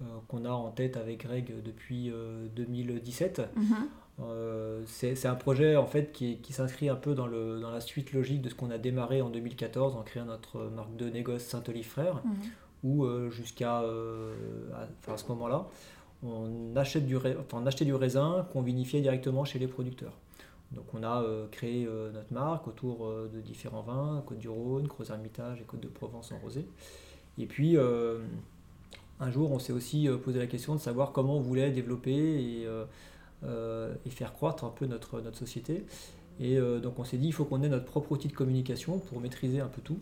euh, 0.00 0.04
qu'on 0.28 0.44
a 0.44 0.50
en 0.50 0.70
tête 0.70 0.96
avec 0.96 1.24
Greg 1.24 1.52
depuis 1.64 2.12
2017. 2.54 3.40
Euh, 3.40 3.46
mhm. 3.56 3.76
euh, 4.20 4.82
c'est 4.86 5.26
un 5.26 5.34
projet 5.34 5.74
en 5.74 5.86
fait 5.86 6.12
qui, 6.12 6.38
s'inscrit 6.50 6.88
un 6.88 6.94
peu 6.94 7.16
dans, 7.16 7.26
le, 7.26 7.58
dans 7.58 7.72
la 7.72 7.80
suite 7.80 8.12
logique 8.12 8.40
de 8.40 8.48
ce 8.48 8.54
qu'on 8.54 8.70
a 8.70 8.78
démarré 8.78 9.22
en 9.22 9.28
2014 9.28 9.96
en 9.96 10.02
créant 10.02 10.26
notre 10.26 10.62
marque 10.66 10.94
de 10.94 11.08
négoce 11.08 11.42
Saint-Olive 11.42 11.88
Frères, 11.88 12.22
mhm. 12.24 12.32
Où 12.84 13.06
jusqu'à 13.30 13.78
à, 13.78 15.16
ce 15.16 15.28
moment-là, 15.28 15.66
on, 16.22 16.72
on 16.72 16.76
achetait 16.76 17.00
du 17.00 17.94
raisin 17.94 18.46
qu'on 18.52 18.62
vinifiait 18.62 19.00
directement 19.00 19.44
chez 19.44 19.58
les 19.58 19.68
producteurs. 19.68 20.16
Donc 20.72 20.84
on 20.94 21.02
a 21.02 21.24
créé 21.50 21.88
notre 22.12 22.32
marque 22.32 22.68
autour 22.68 23.10
de 23.32 23.40
différents 23.40 23.82
vins, 23.82 24.22
Côte 24.26 24.38
du 24.38 24.48
Rhône, 24.48 24.86
Gros 24.86 25.04
Hermitage 25.04 25.60
et 25.60 25.64
Côte 25.64 25.80
de 25.80 25.88
Provence 25.88 26.32
en 26.32 26.38
rosé. 26.38 26.68
Et 27.38 27.46
puis 27.46 27.76
un 29.20 29.30
jour, 29.30 29.50
on 29.50 29.58
s'est 29.58 29.72
aussi 29.72 30.08
euh, 30.08 30.16
posé 30.16 30.38
la 30.38 30.46
question 30.46 30.74
de 30.74 30.80
savoir 30.80 31.12
comment 31.12 31.36
on 31.36 31.40
voulait 31.40 31.70
développer 31.70 32.12
et, 32.12 32.66
euh, 32.66 32.84
euh, 33.44 33.94
et 34.06 34.10
faire 34.10 34.32
croître 34.32 34.64
un 34.64 34.70
peu 34.70 34.86
notre, 34.86 35.20
notre 35.20 35.36
société. 35.36 35.84
Et 36.40 36.56
donc 36.80 37.00
on 37.00 37.04
s'est 37.04 37.16
dit, 37.16 37.26
il 37.26 37.32
faut 37.32 37.44
qu'on 37.44 37.64
ait 37.64 37.68
notre 37.68 37.86
propre 37.86 38.12
outil 38.12 38.28
de 38.28 38.32
communication 38.32 39.00
pour 39.00 39.20
maîtriser 39.20 39.58
un 39.58 39.66
peu 39.66 39.82
tout, 39.82 39.98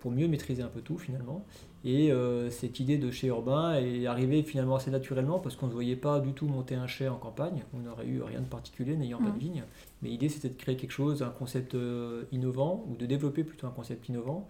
pour 0.00 0.10
mieux 0.10 0.28
maîtriser 0.28 0.62
un 0.62 0.68
peu 0.68 0.80
tout 0.80 0.98
finalement. 0.98 1.44
Et 1.84 2.10
cette 2.50 2.80
idée 2.80 2.98
de 2.98 3.10
chez 3.10 3.28
Urbain 3.28 3.74
est 3.74 4.06
arrivée 4.06 4.42
finalement 4.42 4.76
assez 4.76 4.90
naturellement 4.90 5.38
parce 5.38 5.56
qu'on 5.56 5.66
ne 5.66 5.72
voyait 5.72 5.96
pas 5.96 6.20
du 6.20 6.32
tout 6.32 6.46
monter 6.46 6.74
un 6.74 6.86
chai 6.86 7.08
en 7.08 7.16
campagne. 7.16 7.64
On 7.74 7.78
n'aurait 7.78 8.06
eu 8.06 8.22
rien 8.22 8.40
de 8.40 8.46
particulier 8.46 8.96
n'ayant 8.96 9.18
pas 9.18 9.30
de 9.30 9.38
vigne. 9.38 9.64
Mais 10.02 10.08
l'idée 10.08 10.28
c'était 10.28 10.48
de 10.48 10.56
créer 10.56 10.76
quelque 10.76 10.92
chose, 10.92 11.22
un 11.22 11.30
concept 11.30 11.76
innovant, 12.32 12.84
ou 12.88 12.96
de 12.96 13.06
développer 13.06 13.44
plutôt 13.44 13.66
un 13.66 13.72
concept 13.72 14.08
innovant 14.08 14.48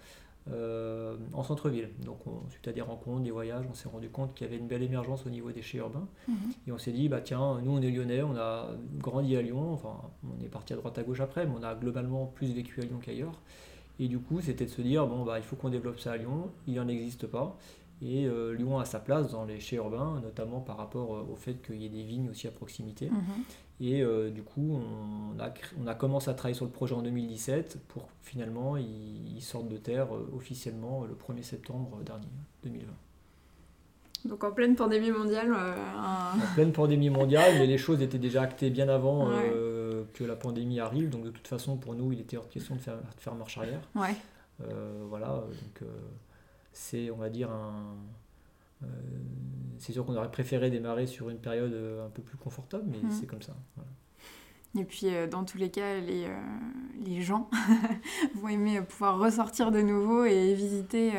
euh, 0.52 1.16
en 1.34 1.42
centre-ville. 1.42 1.90
Donc, 2.04 2.20
suite 2.50 2.66
à 2.68 2.72
des 2.72 2.80
rencontres, 2.80 3.22
des 3.22 3.30
voyages, 3.30 3.66
on 3.70 3.74
s'est 3.74 3.88
rendu 3.88 4.08
compte 4.08 4.34
qu'il 4.34 4.46
y 4.46 4.50
avait 4.50 4.58
une 4.58 4.66
belle 4.66 4.82
émergence 4.82 5.26
au 5.26 5.30
niveau 5.30 5.48
des 5.48 5.56
déchets 5.56 5.78
urbains. 5.78 6.08
Mhm. 6.26 6.36
Et 6.66 6.72
on 6.72 6.78
s'est 6.78 6.92
dit, 6.92 7.08
bah 7.08 7.20
tiens, 7.20 7.60
nous 7.62 7.72
on 7.72 7.82
est 7.82 7.90
lyonnais, 7.90 8.22
on 8.22 8.36
a 8.36 8.70
grandi 8.98 9.36
à 9.36 9.42
Lyon, 9.42 9.74
enfin, 9.74 10.00
on 10.24 10.42
est 10.42 10.48
parti 10.48 10.72
à 10.72 10.76
droite 10.76 10.96
à 10.96 11.02
gauche 11.02 11.20
après, 11.20 11.44
mais 11.44 11.52
on 11.58 11.62
a 11.62 11.74
globalement 11.74 12.26
plus 12.26 12.52
vécu 12.54 12.80
à 12.80 12.84
Lyon 12.84 12.98
qu'ailleurs. 13.02 13.38
Et 14.00 14.08
du 14.08 14.18
coup, 14.18 14.40
c'était 14.40 14.64
de 14.64 14.70
se 14.70 14.82
dire, 14.82 15.06
bon, 15.06 15.24
bah, 15.24 15.38
il 15.38 15.44
faut 15.44 15.56
qu'on 15.56 15.70
développe 15.70 15.98
ça 15.98 16.12
à 16.12 16.16
Lyon, 16.16 16.50
il 16.66 16.74
n'en 16.74 16.88
existe 16.88 17.26
pas. 17.26 17.58
Et 18.00 18.28
Lyon 18.56 18.78
a 18.78 18.84
sa 18.84 19.00
place 19.00 19.32
dans 19.32 19.44
les 19.44 19.58
chais 19.58 19.74
urbains, 19.74 20.20
notamment 20.22 20.60
par 20.60 20.76
rapport 20.76 21.26
au 21.28 21.34
fait 21.34 21.54
qu'il 21.54 21.82
y 21.82 21.86
ait 21.86 21.88
des 21.88 22.04
vignes 22.04 22.30
aussi 22.30 22.46
à 22.46 22.52
proximité. 22.52 23.10
Mhm. 23.10 23.20
Et 23.80 24.04
du 24.30 24.42
coup, 24.44 24.80
on 24.80 25.40
a, 25.40 25.52
on 25.82 25.86
a 25.88 25.94
commencé 25.96 26.30
à 26.30 26.34
travailler 26.34 26.54
sur 26.54 26.64
le 26.64 26.70
projet 26.70 26.94
en 26.94 27.02
2017 27.02 27.78
pour 27.88 28.08
finalement 28.22 28.76
il, 28.76 29.40
sorte 29.40 29.68
de 29.68 29.76
terre 29.76 30.08
officiellement 30.36 31.04
le 31.04 31.14
1er 31.14 31.42
septembre 31.42 31.98
dernier, 32.04 32.26
2020. 32.64 32.86
Donc 34.24 34.44
en 34.44 34.50
pleine 34.50 34.74
pandémie 34.74 35.10
mondiale. 35.10 35.52
En 35.52 36.54
pleine 36.54 36.72
pandémie 36.72 37.10
mondiale, 37.10 37.54
mais 37.58 37.66
les 37.66 37.78
choses 37.78 38.02
étaient 38.02 38.18
déjà 38.18 38.42
actées 38.42 38.70
bien 38.70 38.88
avant 38.88 39.30
que 40.18 40.24
la 40.24 40.36
pandémie 40.36 40.80
arrive. 40.80 41.10
Donc 41.10 41.24
de 41.24 41.30
toute 41.30 41.46
façon, 41.46 41.76
pour 41.76 41.94
nous, 41.94 42.12
il 42.12 42.20
était 42.20 42.36
hors 42.36 42.46
de 42.46 42.52
question 42.52 42.74
de 42.74 42.80
faire, 42.80 42.96
de 42.96 43.20
faire 43.20 43.34
marche 43.34 43.56
arrière. 43.58 43.80
Ouais. 43.94 44.14
voilà, 45.08 45.28
donc 45.28 45.88
c'est, 46.72 47.10
on 47.10 47.16
va 47.16 47.30
dire, 47.30 47.50
un. 47.50 47.96
c'est 49.78 49.92
sûr 49.92 50.04
qu'on 50.04 50.16
aurait 50.16 50.30
préféré 50.30 50.70
démarrer 50.70 51.06
sur 51.06 51.30
une 51.30 51.38
période 51.38 51.74
un 52.04 52.10
peu 52.10 52.22
plus 52.22 52.36
confortable, 52.36 52.84
mais 52.88 52.98
mmh. 52.98 53.10
c'est 53.12 53.26
comme 53.26 53.42
ça. 53.42 53.54
Et 54.76 54.84
puis, 54.84 55.08
dans 55.30 55.44
tous 55.44 55.58
les 55.58 55.70
cas, 55.70 55.98
les, 56.00 56.28
les 57.04 57.22
gens 57.22 57.48
vont 58.34 58.48
aimer 58.48 58.82
pouvoir 58.82 59.18
ressortir 59.18 59.70
de 59.70 59.80
nouveau 59.80 60.24
et 60.24 60.54
visiter 60.54 61.12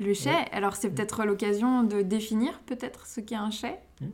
le 0.00 0.12
chai. 0.14 0.34
Alors, 0.52 0.76
c'est 0.76 0.90
peut-être 0.90 1.24
l'occasion 1.24 1.84
de 1.84 2.02
définir 2.02 2.60
peut-être 2.66 3.06
ce 3.06 3.20
qu'est 3.20 3.36
un 3.36 3.50
chai? 3.50 3.78
Mmh. 4.00 4.06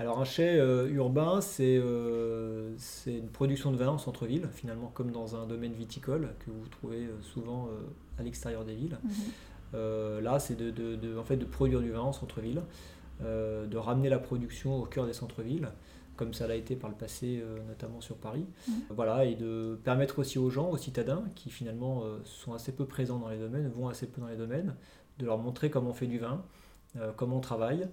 Alors 0.00 0.18
un 0.18 0.24
chai 0.24 0.58
euh, 0.58 0.88
urbain, 0.88 1.40
euh, 1.60 2.72
c'est 2.78 3.12
une 3.12 3.28
production 3.28 3.70
de 3.70 3.76
vin 3.76 3.88
en 3.88 3.98
centre-ville, 3.98 4.48
finalement 4.54 4.90
comme 4.94 5.10
dans 5.10 5.36
un 5.36 5.46
domaine 5.46 5.74
viticole 5.74 6.30
que 6.38 6.50
vous 6.50 6.66
trouvez 6.70 7.04
euh, 7.04 7.20
souvent 7.20 7.68
à 8.18 8.22
l'extérieur 8.22 8.64
des 8.64 8.74
villes. 8.74 8.96
Mhm. 9.04 10.24
là, 10.24 10.38
c'est 10.38 10.56
de, 10.56 11.18
en 11.18 11.22
fait, 11.22 11.36
de 11.36 11.44
produire 11.44 11.80
du 11.80 11.90
vin 11.90 12.00
en 12.00 12.12
centre-ville, 12.14 12.62
de 13.20 13.76
ramener 13.76 14.08
la 14.08 14.18
production 14.18 14.80
au 14.80 14.86
cœur 14.86 15.04
des 15.04 15.12
centres-villes, 15.12 15.68
comme 16.16 16.32
ça 16.32 16.46
l'a 16.46 16.56
été 16.56 16.76
par 16.76 16.88
le 16.88 16.96
passé, 16.96 17.44
notamment 17.68 18.00
sur 18.00 18.16
Paris. 18.16 18.46
Mhm. 18.68 18.74
Voilà, 18.88 19.26
et 19.26 19.34
de 19.34 19.78
permettre 19.84 20.18
aussi 20.18 20.38
aux 20.38 20.48
gens, 20.48 20.70
aux 20.70 20.78
citadins, 20.78 21.24
qui 21.34 21.50
finalement 21.50 22.04
sont 22.24 22.54
assez 22.54 22.72
peu 22.72 22.86
présents 22.86 23.18
dans 23.18 23.28
les 23.28 23.38
domaines, 23.38 23.68
vont 23.68 23.88
assez 23.88 24.06
peu 24.06 24.22
dans 24.22 24.28
les 24.28 24.36
domaines, 24.36 24.74
de 25.18 25.26
leur 25.26 25.36
montrer 25.36 25.68
comment 25.68 25.90
on 25.90 25.94
fait 25.94 26.06
du 26.06 26.18
vin, 26.18 26.42
comment 27.16 27.36
on 27.36 27.40
travaille, 27.40 27.86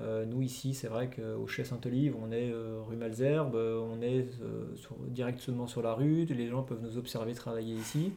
euh, 0.00 0.24
nous 0.24 0.42
ici, 0.42 0.74
c'est 0.74 0.88
vrai 0.88 1.08
qu'au 1.08 1.46
Chez 1.46 1.64
Saint-Olive, 1.64 2.16
on 2.20 2.32
est 2.32 2.50
euh, 2.50 2.80
rue 2.86 2.96
Malzerbe, 2.96 3.54
euh, 3.54 3.80
on 3.80 4.02
est 4.02 4.26
directement 5.08 5.66
sur 5.66 5.82
la 5.82 5.94
rue, 5.94 6.24
les 6.24 6.48
gens 6.48 6.62
peuvent 6.62 6.82
nous 6.82 6.98
observer 6.98 7.34
travailler 7.34 7.74
ici. 7.74 8.12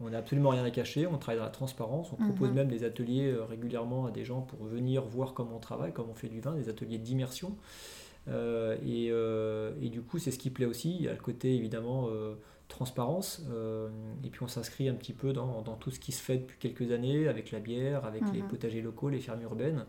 On 0.00 0.10
n'a 0.10 0.18
absolument 0.18 0.50
rien 0.50 0.64
à 0.64 0.70
cacher, 0.70 1.06
on 1.06 1.16
travaille 1.16 1.38
dans 1.38 1.44
la 1.44 1.50
transparence, 1.50 2.12
on 2.12 2.16
propose 2.16 2.48
mhm. 2.48 2.54
même 2.56 2.68
des 2.68 2.84
ateliers 2.84 3.34
régulièrement 3.48 4.06
à 4.06 4.10
des 4.10 4.24
gens 4.24 4.42
pour 4.42 4.64
venir 4.64 5.04
voir 5.04 5.34
comment 5.34 5.56
on 5.56 5.60
travaille, 5.60 5.92
comment 5.92 6.10
on 6.10 6.16
fait 6.16 6.28
du 6.28 6.40
vin, 6.40 6.52
des 6.52 6.68
ateliers 6.68 6.98
d'immersion. 6.98 7.56
Et, 8.26 9.10
du 9.90 10.02
coup, 10.02 10.18
c'est 10.18 10.32
ce 10.32 10.38
qui 10.38 10.50
plaît 10.50 10.66
aussi. 10.66 10.96
Il 10.96 11.02
y 11.02 11.08
a 11.08 11.12
le 11.12 11.20
côté 11.20 11.54
évidemment 11.54 12.08
transparence, 12.66 13.46
et 14.24 14.30
puis 14.30 14.42
on 14.42 14.48
s'inscrit 14.48 14.88
un 14.88 14.94
petit 14.94 15.12
peu 15.12 15.32
dans, 15.32 15.62
tout 15.76 15.92
ce 15.92 16.00
qui 16.00 16.10
se 16.10 16.20
fait 16.20 16.38
depuis 16.38 16.58
quelques 16.58 16.90
années 16.90 17.28
avec 17.28 17.52
la 17.52 17.60
bière, 17.60 18.04
avec 18.04 18.24
les 18.32 18.42
mhm. 18.42 18.48
potagers 18.48 18.82
locaux, 18.82 19.08
les 19.08 19.20
fermes 19.20 19.42
urbaines 19.42 19.86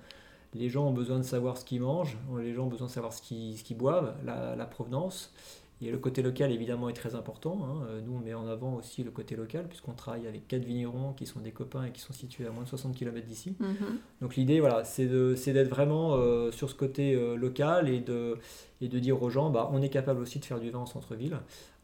les 0.55 0.69
gens 0.69 0.87
ont 0.87 0.93
besoin 0.93 1.17
de 1.17 1.23
savoir 1.23 1.57
ce 1.57 1.65
qu'ils 1.65 1.81
mangent, 1.81 2.17
les 2.39 2.53
gens 2.53 2.63
ont 2.63 2.69
besoin 2.69 2.87
de 2.87 2.91
savoir 2.91 3.13
ce 3.13 3.21
qu'ils 3.21 3.77
boivent, 3.77 4.15
la, 4.25 4.65
provenance. 4.65 5.33
Et 5.81 5.91
le 5.91 5.97
côté 5.97 6.21
local, 6.21 6.53
évidemment, 6.53 6.87
est 6.87 6.93
très 6.93 7.15
important. 7.15 7.59
Hein. 7.61 7.85
Euh, 7.89 8.01
nous, 8.01 8.15
on 8.15 8.19
met 8.19 8.33
en 8.33 8.47
avant 8.47 8.75
aussi 8.75 9.03
le 9.03 9.11
côté 9.11 9.35
local, 9.35 9.67
puisqu'on 9.67 9.91
travaille 9.91 10.25
avec 10.25 10.47
quatre 10.47 10.63
vignerons 10.63 11.11
qui 11.11 11.25
sont 11.25 11.41
des 11.41 11.51
copains 11.51 11.83
et 11.83 11.91
qui 11.91 11.99
sont 11.99 12.13
situés 12.13 12.47
à 12.47 12.51
moins 12.51 12.63
de 12.63 12.69
60 12.69 12.95
km 12.95 13.27
d'ici. 13.27 13.57
Mhm. 13.59 13.99
Donc 14.21 14.37
l'idée, 14.37 14.61
voilà, 14.61 14.85
c'est 14.85 15.05
d'être 15.07 15.67
vraiment 15.67 16.15
euh, 16.15 16.49
sur 16.51 16.69
ce 16.69 16.75
côté 16.75 17.13
euh, 17.13 17.35
local 17.35 17.89
et 17.89 17.99
de, 17.99 18.37
et 18.79 18.87
de 18.87 18.99
dire 18.99 19.21
aux 19.21 19.29
gens, 19.29 19.49
bah, 19.49 19.69
on 19.73 19.81
est 19.81 19.89
capable 19.89 20.21
aussi 20.21 20.39
de 20.39 20.45
faire 20.45 20.61
du 20.61 20.69
vin 20.69 20.79
en 20.79 20.85
centre-ville. 20.85 21.37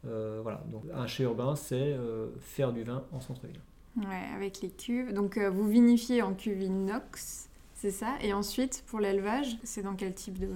voilà, 0.04 0.64
donc 0.72 0.84
un 0.94 1.06
chai 1.06 1.24
urbain, 1.24 1.54
c'est 1.54 1.94
faire 2.40 2.72
du 2.72 2.84
vin 2.84 3.04
en 3.12 3.20
centre-ville. 3.20 3.60
Ouais, 3.98 4.34
avec 4.34 4.62
les 4.62 4.70
cuves. 4.70 5.12
Donc 5.12 5.36
vous 5.38 5.68
vinifiez 5.68 6.22
en 6.22 6.32
cuve 6.32 6.62
inox 6.62 7.50
c'est 7.82 7.90
ça. 7.90 8.14
Et 8.22 8.32
ensuite, 8.32 8.84
pour 8.86 9.00
l'élevage, 9.00 9.56
c'est 9.64 9.82
dans 9.82 9.96
quel 9.96 10.14
type 10.14 10.38
de... 10.38 10.46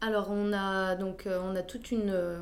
Alors, 0.00 0.32
on 0.32 0.52
a, 0.52 0.96
donc, 0.96 1.28
euh, 1.28 1.38
on 1.40 1.54
a 1.54 1.62
toute 1.62 1.92
une... 1.92 2.10
Euh, 2.10 2.40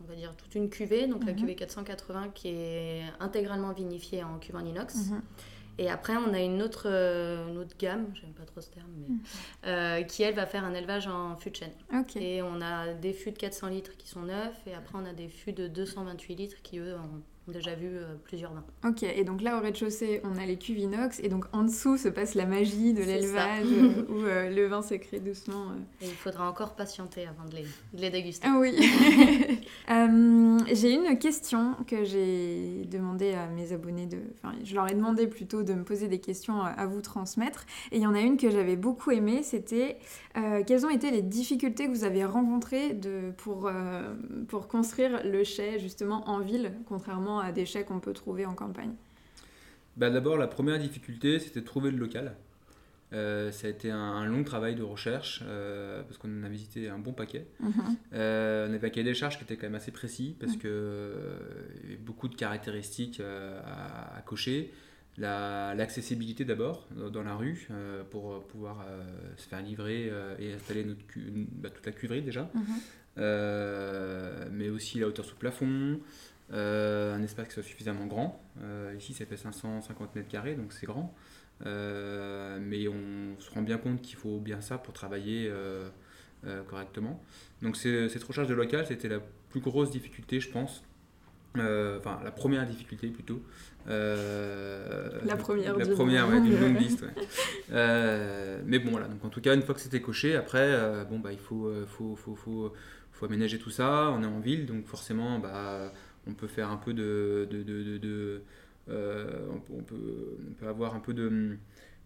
on 0.00 0.04
va 0.08 0.14
dire 0.14 0.32
toute 0.36 0.54
une 0.54 0.70
cuvée, 0.70 1.08
donc 1.08 1.26
la 1.26 1.32
mhm. 1.32 1.40
cuvée 1.40 1.56
480 1.56 2.28
qui 2.32 2.50
est 2.50 3.02
intégralement 3.18 3.72
vinifiée 3.72 4.22
en 4.22 4.38
cuve 4.38 4.54
en 4.54 4.64
inox. 4.64 5.10
Mhm. 5.10 5.22
Et 5.78 5.90
après, 5.90 6.16
on 6.16 6.32
a 6.32 6.38
une 6.38 6.62
autre, 6.62 6.84
euh, 6.86 7.48
une 7.48 7.58
autre 7.58 7.76
gamme, 7.76 8.06
j'aime 8.14 8.30
pas 8.30 8.44
trop 8.44 8.60
ce 8.60 8.70
terme, 8.70 8.90
mais, 8.96 9.98
mhm. 9.98 10.06
qui 10.06 10.22
elle 10.22 10.34
va 10.36 10.46
faire 10.46 10.64
un 10.64 10.72
élevage 10.72 11.08
en 11.08 11.36
fût 11.36 11.50
de 11.50 11.56
chêne. 11.56 11.72
Et 12.14 12.42
on 12.42 12.60
a 12.60 12.92
des 12.94 13.12
fûts 13.12 13.32
de 13.32 13.38
400 13.38 13.66
litres 13.70 13.96
qui 13.96 14.08
sont 14.08 14.22
neufs, 14.22 14.66
et 14.68 14.74
après 14.74 14.96
on 15.02 15.04
a 15.04 15.12
des 15.12 15.28
fûts 15.28 15.52
de 15.52 15.66
228 15.66 16.36
litres 16.36 16.62
qui 16.62 16.78
eux 16.78 16.94
ont 16.94 17.22
déjà 17.50 17.74
vu 17.74 17.88
euh, 17.88 18.14
plusieurs 18.24 18.52
vins. 18.52 18.64
Ok, 18.88 19.02
et 19.02 19.24
donc 19.24 19.42
là 19.42 19.58
au 19.58 19.60
rez-de-chaussée, 19.60 20.20
on 20.24 20.38
a 20.38 20.46
les 20.46 20.56
cuves 20.56 20.78
inox, 20.78 21.20
et 21.20 21.28
donc 21.28 21.44
en 21.52 21.64
dessous 21.64 21.96
se 21.96 22.08
passe 22.08 22.34
la 22.34 22.46
magie 22.46 22.92
de 22.92 23.02
l'élevage 23.02 23.66
euh, 23.66 24.06
où 24.08 24.24
euh, 24.24 24.50
le 24.50 24.66
vin 24.66 24.82
se 24.82 24.94
crée 24.94 25.20
doucement. 25.20 25.66
Et 26.00 26.06
il 26.06 26.14
faudra 26.14 26.48
encore 26.48 26.74
patienter 26.74 27.26
avant 27.26 27.48
de 27.48 27.56
les, 27.56 27.62
de 27.62 28.00
les 28.00 28.10
déguster. 28.10 28.46
Ah 28.48 28.58
oui 28.58 28.74
J'ai 30.72 30.94
une 30.94 31.18
question 31.18 31.74
que 31.86 32.04
j'ai 32.04 32.84
demandé 32.90 33.32
à 33.32 33.46
mes 33.46 33.72
abonnés, 33.72 34.06
de, 34.06 34.18
enfin 34.34 34.54
je 34.64 34.74
leur 34.74 34.88
ai 34.90 34.94
demandé 34.94 35.26
plutôt 35.26 35.62
de 35.62 35.74
me 35.74 35.84
poser 35.84 36.08
des 36.08 36.20
questions 36.20 36.62
à 36.62 36.86
vous 36.86 37.00
transmettre, 37.00 37.66
et 37.92 37.96
il 37.96 38.02
y 38.02 38.06
en 38.06 38.14
a 38.14 38.20
une 38.20 38.36
que 38.36 38.50
j'avais 38.50 38.76
beaucoup 38.76 39.10
aimée, 39.10 39.42
c'était 39.42 39.98
quelles 40.66 40.86
ont 40.86 40.90
été 40.90 41.10
les 41.10 41.22
difficultés 41.22 41.86
que 41.86 41.90
vous 41.90 42.04
avez 42.04 42.24
rencontrées 42.24 42.94
de, 42.94 43.32
pour, 43.36 43.70
pour 44.48 44.68
construire 44.68 45.22
le 45.24 45.44
chai 45.44 45.78
justement 45.78 46.28
en 46.28 46.40
ville, 46.40 46.72
contrairement 46.86 47.39
à 47.39 47.39
des 47.52 47.66
chais 47.66 47.84
qu'on 47.84 48.00
peut 48.00 48.12
trouver 48.12 48.46
en 48.46 48.54
campagne 48.54 48.94
bah 49.96 50.10
D'abord, 50.10 50.36
la 50.36 50.46
première 50.46 50.78
difficulté, 50.78 51.38
c'était 51.38 51.60
de 51.60 51.66
trouver 51.66 51.90
le 51.90 51.98
local. 51.98 52.34
Euh, 53.12 53.50
ça 53.50 53.66
a 53.66 53.70
été 53.70 53.90
un, 53.90 54.24
long 54.26 54.44
travail 54.44 54.76
de 54.76 54.84
recherche 54.84 55.42
euh, 55.44 56.02
parce 56.02 56.16
qu'on 56.16 56.44
a 56.44 56.48
visité 56.48 56.88
un 56.88 56.98
bon 56.98 57.12
paquet. 57.12 57.46
Mhm. 57.58 57.72
Euh, 58.12 58.68
on 58.68 58.74
avait 58.74 58.86
un 58.86 58.90
cahier 58.90 59.04
des 59.04 59.14
charges 59.14 59.36
qui 59.36 59.44
était 59.44 59.56
quand 59.56 59.66
même 59.66 59.74
assez 59.74 59.90
précis 59.90 60.36
parce 60.38 60.56
qu'il 60.56 60.70
y 60.70 61.86
avait 61.86 61.96
beaucoup 61.96 62.28
de 62.28 62.36
caractéristiques 62.36 63.20
à, 63.20 64.20
cocher. 64.22 64.72
L'accessibilité 65.18 66.44
d'abord 66.44 66.86
dans 67.12 67.22
la 67.22 67.34
rue 67.34 67.68
pour 68.10 68.42
pouvoir 68.44 68.86
se 69.36 69.46
faire 69.48 69.60
livrer 69.60 70.10
et 70.38 70.52
installer 70.52 70.84
notre 70.84 71.02
bah, 71.52 71.68
toute 71.68 71.84
la 71.84 71.92
cuverie 71.92 72.22
déjà. 72.22 72.50
Mhm. 72.54 74.50
mais 74.52 74.70
aussi 74.70 75.00
la 75.00 75.08
hauteur 75.08 75.24
sous 75.24 75.36
plafond, 75.36 76.00
euh, 76.52 77.14
un 77.14 77.22
espace 77.22 77.46
qui 77.48 77.54
soit 77.54 77.62
suffisamment 77.62 78.06
grand. 78.06 78.42
Euh, 78.62 78.94
ici, 78.98 79.14
ça 79.14 79.24
fait 79.24 79.36
550 79.36 80.16
mètres 80.16 80.28
carrés, 80.28 80.54
donc 80.54 80.72
c'est 80.72 80.86
grand. 80.86 81.14
Euh, 81.66 82.58
mais 82.60 82.88
on 82.88 83.38
se 83.38 83.50
rend 83.50 83.62
bien 83.62 83.78
compte 83.78 84.00
qu'il 84.02 84.16
faut 84.16 84.38
bien 84.38 84.60
ça 84.60 84.78
pour 84.78 84.92
travailler 84.92 85.50
correctement. 86.68 87.22
Donc 87.62 87.76
cette 87.76 88.24
recherche 88.24 88.48
de 88.48 88.54
local, 88.54 88.86
c'était 88.86 89.08
la 89.08 89.20
plus 89.50 89.60
grosse 89.60 89.90
difficulté, 89.90 90.40
je 90.40 90.50
pense. 90.50 90.82
enfin, 91.54 92.20
la 92.24 92.32
première 92.32 92.66
difficulté 92.66 93.08
plutôt. 93.08 93.42
la 93.86 95.36
première, 95.38 95.76
la 95.76 95.86
première 95.86 96.28
d'une 96.40 96.60
longue 96.60 96.80
liste. 96.80 97.04
mais 97.70 98.78
bon, 98.80 98.90
voilà. 98.90 99.06
Donc 99.06 99.24
en 99.24 99.28
tout 99.28 99.40
cas, 99.40 99.54
une 99.54 99.62
fois 99.62 99.76
que 99.76 99.80
c'était 99.80 100.00
coché, 100.00 100.34
après, 100.34 101.04
bon 101.08 101.20
bah 101.20 101.32
il 101.32 101.38
faut, 101.38 101.70
faut, 101.86 102.16
faut, 102.16 102.34
faut, 102.34 102.72
faut 103.12 103.24
aménager 103.26 103.58
tout 103.58 103.70
ça. 103.70 104.10
On 104.10 104.22
est 104.24 104.26
en 104.26 104.40
ville, 104.40 104.66
donc 104.66 104.86
forcément, 104.86 105.38
bah 105.38 105.92
on 106.26 106.34
peut 106.34 106.46
faire 106.46 106.70
un 106.70 106.76
peu 106.76 106.92
de, 106.92 107.48
de, 107.50 108.42
euh, 108.88 109.46
on, 109.50 109.58
peut, 109.58 109.94
on, 110.48 110.52
peut, 110.52 110.66
avoir 110.66 110.94
un 110.94 111.00
peu 111.00 111.14
de 111.14 111.56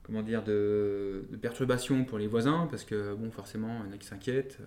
comment 0.03 0.23
dire 0.23 0.43
de, 0.43 1.23
perturbation 1.41 2.05
pour 2.05 2.19
les 2.19 2.27
voisins 2.27 2.67
parce 2.71 2.85
que 2.85 3.15
bon 3.15 3.31
forcément 3.31 3.81
il 3.83 3.87
y 3.87 3.91
en 3.91 3.95
a 3.95 3.99
qui 3.99 4.07
s'inquiètent 4.07 4.59
euh, 4.61 4.65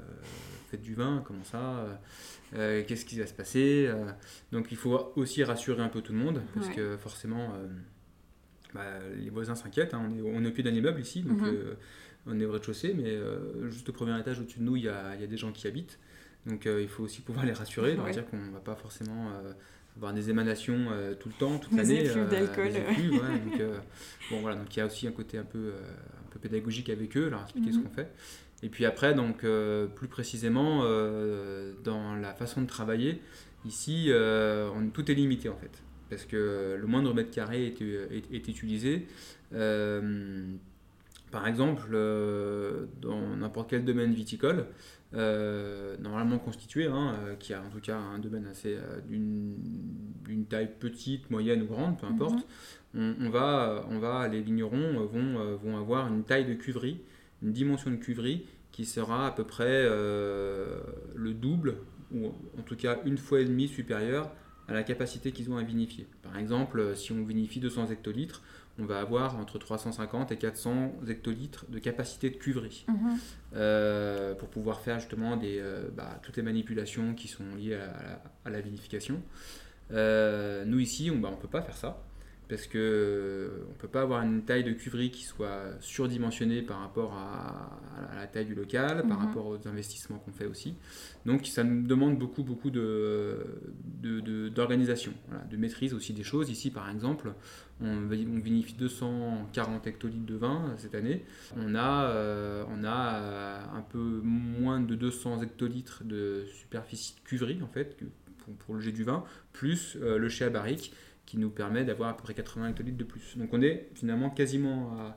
faites 0.72 0.82
du 0.82 0.96
vin 0.96 1.22
comment 1.25 1.44
ça 1.44 2.00
euh, 2.56 2.84
qu'est-ce 2.88 3.06
qui 3.06 3.20
va 3.20 3.27
se 3.27 3.34
passer 3.34 3.89
donc 4.51 4.72
il 4.72 4.77
faut 4.77 5.12
aussi 5.16 5.44
rassurer 5.44 5.82
un 5.84 5.89
peu 5.89 6.01
tout 6.01 6.13
le 6.13 6.18
monde 6.18 6.42
parce 6.56 6.70
que 6.70 6.98
forcément 6.98 7.54
bah, 8.74 8.84
les 9.16 9.30
voisins 9.30 9.56
s'inquiètent 9.56 9.94
hein. 9.94 10.10
on, 10.10 10.18
est, 10.18 10.22
on 10.22 10.44
est 10.44 10.48
au 10.48 10.51
pied 10.51 10.63
d'un 10.63 10.74
immeuble 10.74 11.01
ici 11.01 11.22
donc 11.22 11.42
mhm. 11.42 11.75
on 12.25 12.39
est 12.39 12.46
au 12.46 12.51
rez-de-chaussée 12.51 12.96
mais 12.98 13.16
juste 13.70 13.89
au 13.89 13.94
premier 13.94 14.20
étage 14.20 14.39
au-dessus 14.39 14.60
de 14.60 14.63
nous 14.63 14.75
il 14.75 14.84
y 14.84 14.89
a, 14.89 15.13
il 15.13 15.22
y 15.22 15.24
a 15.24 15.27
des 15.27 15.38
gens 15.38 15.51
qui 15.51 15.68
habitent 15.68 16.00
donc 16.48 16.66
euh, 16.66 16.82
il 16.82 16.88
faut 16.88 17.04
aussi 17.04 17.22
pouvoir 17.22 17.46
les 17.46 17.51
rassurer, 17.51 17.96
leur 17.96 18.10
dire 18.10 18.25
qu'on 18.25 18.38
ne 18.38 18.51
va 18.51 18.60
pas 18.60 18.75
forcément 18.75 19.30
euh, 19.30 19.51
avoir 19.98 20.13
des 20.13 20.30
émanations 20.30 20.88
euh, 20.92 21.13
tout 21.13 21.27
le 21.27 21.36
temps, 21.36 21.58
toute 21.58 21.75
l'année. 21.75 22.04
Des 22.04 22.25
d'alcool. 22.25 22.72
donc, 22.72 23.62
bon, 24.32 24.42
voilà, 24.42 24.56
donc 24.56 24.74
il 24.75 24.80
y 24.80 24.82
a 24.82 24.86
aussi 24.86 25.08
un 25.08 25.12
côté 25.12 25.38
un 25.38 25.44
peu, 25.44 25.74
un 25.74 26.30
peu 26.32 26.39
pédagogique 26.39 26.89
avec 26.89 27.18
eux, 27.18 27.30
leur 27.30 27.44
expliquer 27.44 27.74
ce 27.74 27.77
mhm. 27.77 27.84
qu'on 27.84 27.89
fait. 27.89 28.12
Et 28.63 28.70
puis 28.70 28.86
après, 28.86 29.13
donc 29.13 29.46
plus 29.96 30.08
précisément, 30.08 30.84
dans 31.84 32.16
la 32.16 32.34
façon 32.34 32.62
de 32.62 32.68
travailler, 32.68 33.22
ici, 33.66 34.10
on, 34.12 34.89
tout 34.94 35.12
est 35.12 35.16
limité 35.16 35.50
en 35.50 35.58
fait. 35.58 35.84
Parce 36.10 36.25
que 36.25 36.77
le 36.80 36.88
moindre 36.88 37.13
mètre 37.13 37.32
carré 37.32 37.68
est, 37.68 37.82
est, 37.82 38.34
est 38.34 38.48
utilisé. 38.48 39.08
Par 39.51 41.46
exemple, 41.46 41.92
dans 43.01 43.36
n'importe 43.36 43.70
quel 43.70 43.84
domaine 43.84 44.13
viticole, 44.13 44.66
normalement 45.13 46.39
constitué, 46.39 46.87
hein, 46.87 47.15
qui 47.39 47.53
a 47.53 47.61
en 47.61 47.69
tout 47.69 47.79
cas 47.79 47.97
un 47.97 48.19
domaine 48.19 48.47
assez 48.47 48.77
d'une 49.07 50.45
taille 50.49 50.71
petite, 50.79 51.29
moyenne 51.29 51.63
ou 51.63 51.67
grande, 51.67 51.99
peu 51.99 52.07
importe, 52.07 52.45
mhm. 52.93 53.15
on, 53.21 53.29
va, 53.29 53.85
on 53.89 53.99
va, 53.99 54.27
les 54.27 54.41
vignerons 54.41 55.05
vont, 55.05 55.55
vont 55.55 55.77
avoir 55.77 56.07
une 56.07 56.23
taille 56.23 56.45
de 56.45 56.53
cuverie, 56.53 57.01
une 57.41 57.53
dimension 57.53 57.91
de 57.91 57.95
cuverie 57.95 58.45
qui 58.71 58.85
sera 58.85 59.27
à 59.27 59.31
peu 59.31 59.43
près 59.43 59.87
le 59.87 61.33
double, 61.33 61.75
ou 62.13 62.27
en 62.57 62.61
tout 62.63 62.75
cas 62.75 62.99
une 63.05 63.17
fois 63.17 63.41
et 63.41 63.45
demie 63.45 63.67
supérieure 63.67 64.31
à 64.67 64.73
la 64.73 64.83
capacité 64.83 65.31
qu'ils 65.31 65.49
ont 65.49 65.57
à 65.57 65.63
vinifier. 65.63 66.07
Par 66.21 66.37
exemple, 66.37 66.95
si 66.95 67.11
on 67.11 67.23
vinifie 67.23 67.59
200 67.59 67.87
hectolitres, 67.87 68.41
on 68.79 68.86
va 68.86 69.00
avoir 69.00 69.38
entre 69.38 69.57
350 69.57 70.31
et 70.31 70.38
400 70.38 70.93
hectolitres 71.07 71.65
de 71.69 71.79
capacité 71.79 72.29
de 72.29 72.36
cuverie 72.36 72.86
mhm. 72.88 73.17
euh, 73.55 74.36
pour 74.36 74.50
pouvoir 74.50 74.81
faire 74.81 75.00
justement 75.00 75.36
des, 75.36 75.60
euh, 75.60 75.89
bah, 75.96 76.19
toutes 76.22 76.38
les 76.38 76.43
manipulations 76.43 77.13
qui 77.13 77.27
sont 77.27 77.55
liées 77.55 77.79
à, 78.46 78.50
la, 78.50 78.62
vinification. 78.62 79.22
Euh, 79.91 80.65
nous 80.65 80.79
ici, 80.79 81.10
on 81.12 81.15
ne 81.15 81.22
bah, 81.22 81.31
peut 81.39 81.48
pas 81.48 81.62
faire 81.62 81.77
ça 81.77 82.01
parce 82.50 82.66
que 82.68 82.77
euh, 82.77 83.66
on 83.70 83.74
peut 83.74 83.88
pas 83.88 84.01
avoir 84.01 84.22
une 84.22 84.44
taille 84.44 84.63
de 84.63 84.72
cuverie 84.72 85.12
qui 85.12 85.24
soit 85.24 85.72
surdimensionnée 85.82 86.62
par 86.62 86.80
rapport 86.80 87.13
à, 87.13 87.80
la 88.16 88.27
taille 88.27 88.46
du 88.46 88.56
local, 88.56 89.06
par 89.08 89.20
mhm. 89.20 89.25
rapport 89.27 89.48
aux 89.48 89.68
investissements 89.68 90.18
qu'on 90.20 90.32
fait 90.32 90.46
aussi. 90.46 90.75
Donc 91.25 91.46
ça 91.46 91.63
nous 91.63 91.86
demande 91.86 92.18
beaucoup 92.18 92.44
beaucoup 92.44 92.70
de, 92.70 93.46
d'organisation, 94.50 95.12
de, 95.50 95.58
maîtrise 95.58 95.94
aussi 95.94 96.13
des 96.13 96.24
choses. 96.24 96.50
Ici 96.50 96.72
par 96.72 96.89
exemple, 96.89 97.34
on, 97.82 98.08
vinifie 98.08 98.74
240 98.74 99.86
hectolitres 99.88 100.25
de 100.25 100.36
vin 100.36 100.74
cette 100.77 100.96
année. 100.96 101.25
On 101.58 101.75
a, 101.75 102.06
euh, 102.06 102.63
on 102.70 102.84
a 102.84 103.16
euh, 103.16 103.62
un 103.75 103.82
peu 103.82 104.22
moins 104.24 104.80
de 104.80 104.96
200 104.96 105.42
hectolitres 105.42 106.04
de 106.06 106.46
superficie 106.48 107.16
de 107.16 107.27
cuverie 107.27 107.62
en 107.62 107.68
fait 107.68 107.98
pour, 108.66 108.75
le 108.75 108.80
jet 108.80 108.94
du 108.94 109.04
vin, 109.04 109.25
plus 109.51 109.98
le 110.01 110.30
chai 110.30 110.46
à 110.46 110.50
barrique 110.50 110.94
qui 111.27 111.38
nous 111.38 111.51
permet 111.51 111.84
d'avoir 111.84 112.10
à 112.10 112.17
peu 112.17 112.24
près 112.24 112.34
80 112.34 112.69
hectolitres 112.69 112.98
de 112.98 113.03
plus. 113.03 113.38
Donc 113.38 113.50
on 113.53 113.62
est 113.62 113.89
finalement 113.93 114.31
quasiment 114.31 114.98
à, 114.98 115.15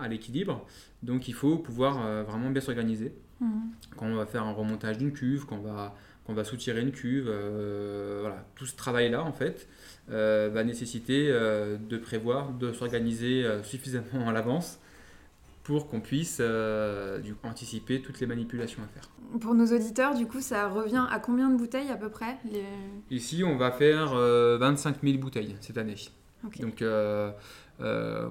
à, 0.00 0.08
l'équilibre. 0.08 0.66
Donc 1.02 1.28
il 1.28 1.34
faut 1.34 1.56
pouvoir 1.58 2.04
euh, 2.04 2.22
vraiment 2.22 2.50
bien 2.50 2.60
s'organiser. 2.60 3.12
Mmh. 3.40 3.46
Quand 3.96 4.06
on 4.06 4.16
va 4.16 4.26
faire 4.26 4.44
un 4.44 4.52
remontage 4.52 4.98
d'une 4.98 5.12
cuve, 5.12 5.44
quand 5.44 5.56
on 5.56 5.62
va, 5.62 5.94
quand 6.24 6.32
on 6.32 6.36
va 6.36 6.44
soutirer 6.44 6.80
une 6.80 6.92
cuve, 6.92 7.26
euh, 7.28 8.18
voilà, 8.20 8.46
tout 8.54 8.66
ce 8.66 8.76
travail-là 8.76 9.22
en 9.22 9.32
fait 9.32 9.68
euh, 10.10 10.50
va 10.52 10.64
nécessiter 10.64 11.28
de 11.28 11.96
prévoir, 11.98 12.52
de 12.52 12.72
s'organiser 12.72 13.44
suffisamment 13.62 14.28
à 14.28 14.32
l'avance 14.32 14.78
pour 15.64 15.88
qu'on 15.88 16.00
puisse 16.00 16.38
euh, 16.40 17.18
du 17.18 17.34
coup, 17.34 17.48
anticiper 17.48 18.02
toutes 18.02 18.20
les 18.20 18.26
manipulations 18.26 18.82
à 18.82 18.86
faire. 18.86 19.08
Pour 19.40 19.54
nos 19.54 19.66
auditeurs, 19.66 20.14
du 20.14 20.26
coup, 20.26 20.40
ça 20.40 20.68
revient 20.68 21.06
à 21.10 21.18
combien 21.18 21.48
de 21.48 21.56
bouteilles 21.56 21.90
à 21.90 21.96
peu 21.96 22.10
près 22.10 22.36
Ici, 23.10 23.42
on 23.42 23.56
va 23.56 23.72
faire 23.72 24.14
25 24.14 24.16
euh, 24.16 24.98
000 25.02 25.18
bouteilles 25.18 25.56
cette 25.60 25.78
année. 25.78 25.96
Donc, 26.60 26.82
euh, 26.82 27.32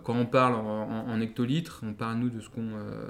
quand 0.03 0.13
on 0.13 0.27
parle 0.27 0.53
en, 0.53 1.19
hectolitres, 1.19 1.81
on 1.83 1.93
parle 1.93 2.19
nous 2.19 2.29
de 2.29 2.39
ce 2.39 2.47
qu'on 2.47 2.69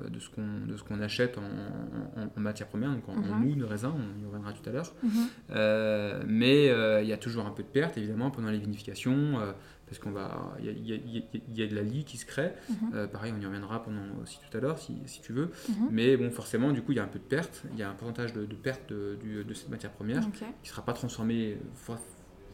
de 0.10 0.20
ce 0.20 0.30
qu'on 0.30 0.65
de 0.65 0.77
ce 0.77 0.84
qu'on 0.84 1.01
achète 1.01 1.38
en, 1.38 2.39
matière 2.39 2.70
première, 2.70 2.92
donc 2.92 3.10
en, 3.10 3.15
mhm. 3.15 3.46
mou 3.46 3.56
de 3.56 3.65
raisin, 3.65 3.94
on 3.94 4.22
y 4.22 4.25
reviendra 4.25 4.53
tout 4.53 4.68
à 4.68 4.72
l'heure. 4.72 4.94
Mhm. 5.03 6.25
mais 6.25 6.68
il 7.03 7.08
y 7.08 7.13
a 7.13 7.18
toujours 7.18 7.46
un 7.46 7.51
peu 7.51 7.63
de 7.63 7.68
perte 7.68 7.98
évidemment 7.98 8.32
pendant 8.32 8.50
les 8.50 8.60
vinifications 8.60 9.38
parce 9.86 10.00
qu'on 10.00 10.12
va, 10.12 10.56
il 10.60 10.88
y, 10.88 11.63
a, 11.63 11.68
de 11.68 11.75
la 11.75 11.82
lie 11.82 12.04
qui 12.04 12.18
se 12.18 12.25
crée. 12.25 12.54
Mhm. 12.70 12.75
Euh, 12.96 13.08
pareil, 13.08 13.34
on 13.38 13.42
y 13.42 13.46
reviendra 13.46 13.84
pendant 13.84 14.02
aussi 14.22 14.40
tout 14.40 14.58
à 14.58 14.62
l'heure, 14.62 14.80
si, 14.80 15.22
tu 15.22 15.34
veux. 15.34 15.52
Mhm. 15.70 15.88
Mais 15.92 16.18
bon, 16.18 16.32
forcément, 16.32 16.72
du 16.72 16.82
coup, 16.82 16.94
il 16.94 16.96
y 16.96 17.00
a 17.00 17.04
un 17.04 17.08
peu 17.08 17.20
de 17.20 17.24
perte. 17.24 17.63
Il 17.74 17.80
y 17.80 17.84
a 17.84 17.90
un 17.90 17.94
pourcentage 17.94 18.34
de, 18.34 18.46
perte 18.56 18.92
de, 18.92 19.54
cette 19.54 19.70
matière 19.70 19.92
première 19.92 20.22
qui 20.32 20.46
ne 20.46 20.68
sera 20.68 20.84
pas 20.84 20.94
transformée 20.94 21.58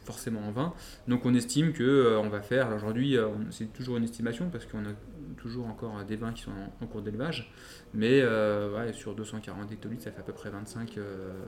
forcément 0.04 0.42
en 0.42 0.52
vin. 0.52 0.74
Donc, 1.08 1.26
on 1.26 1.34
estime 1.36 1.72
que 1.72 1.84
euh, 1.84 2.20
on 2.20 2.30
va 2.30 2.42
faire. 2.42 2.74
Aujourd'hui, 2.76 3.16
euh, 3.16 3.28
c'est 3.52 3.72
toujours 3.72 3.98
une 3.98 4.04
estimation 4.04 4.50
parce 4.50 4.66
qu'on 4.66 4.80
a 4.80 4.94
toujours 5.38 5.68
encore 5.68 6.04
des 6.04 6.16
vins 6.16 6.34
qui 6.34 6.42
sont 6.42 6.52
en, 6.82 6.88
cours 6.88 7.04
d'élevage. 7.04 7.54
Mais 7.94 8.22
sur 8.92 9.14
240 9.14 9.72
hectolitres, 9.72 10.04
ça 10.04 10.12
fait 10.12 10.20
à 10.20 10.24
peu 10.24 10.34
près 10.34 10.50
25, 10.50 10.98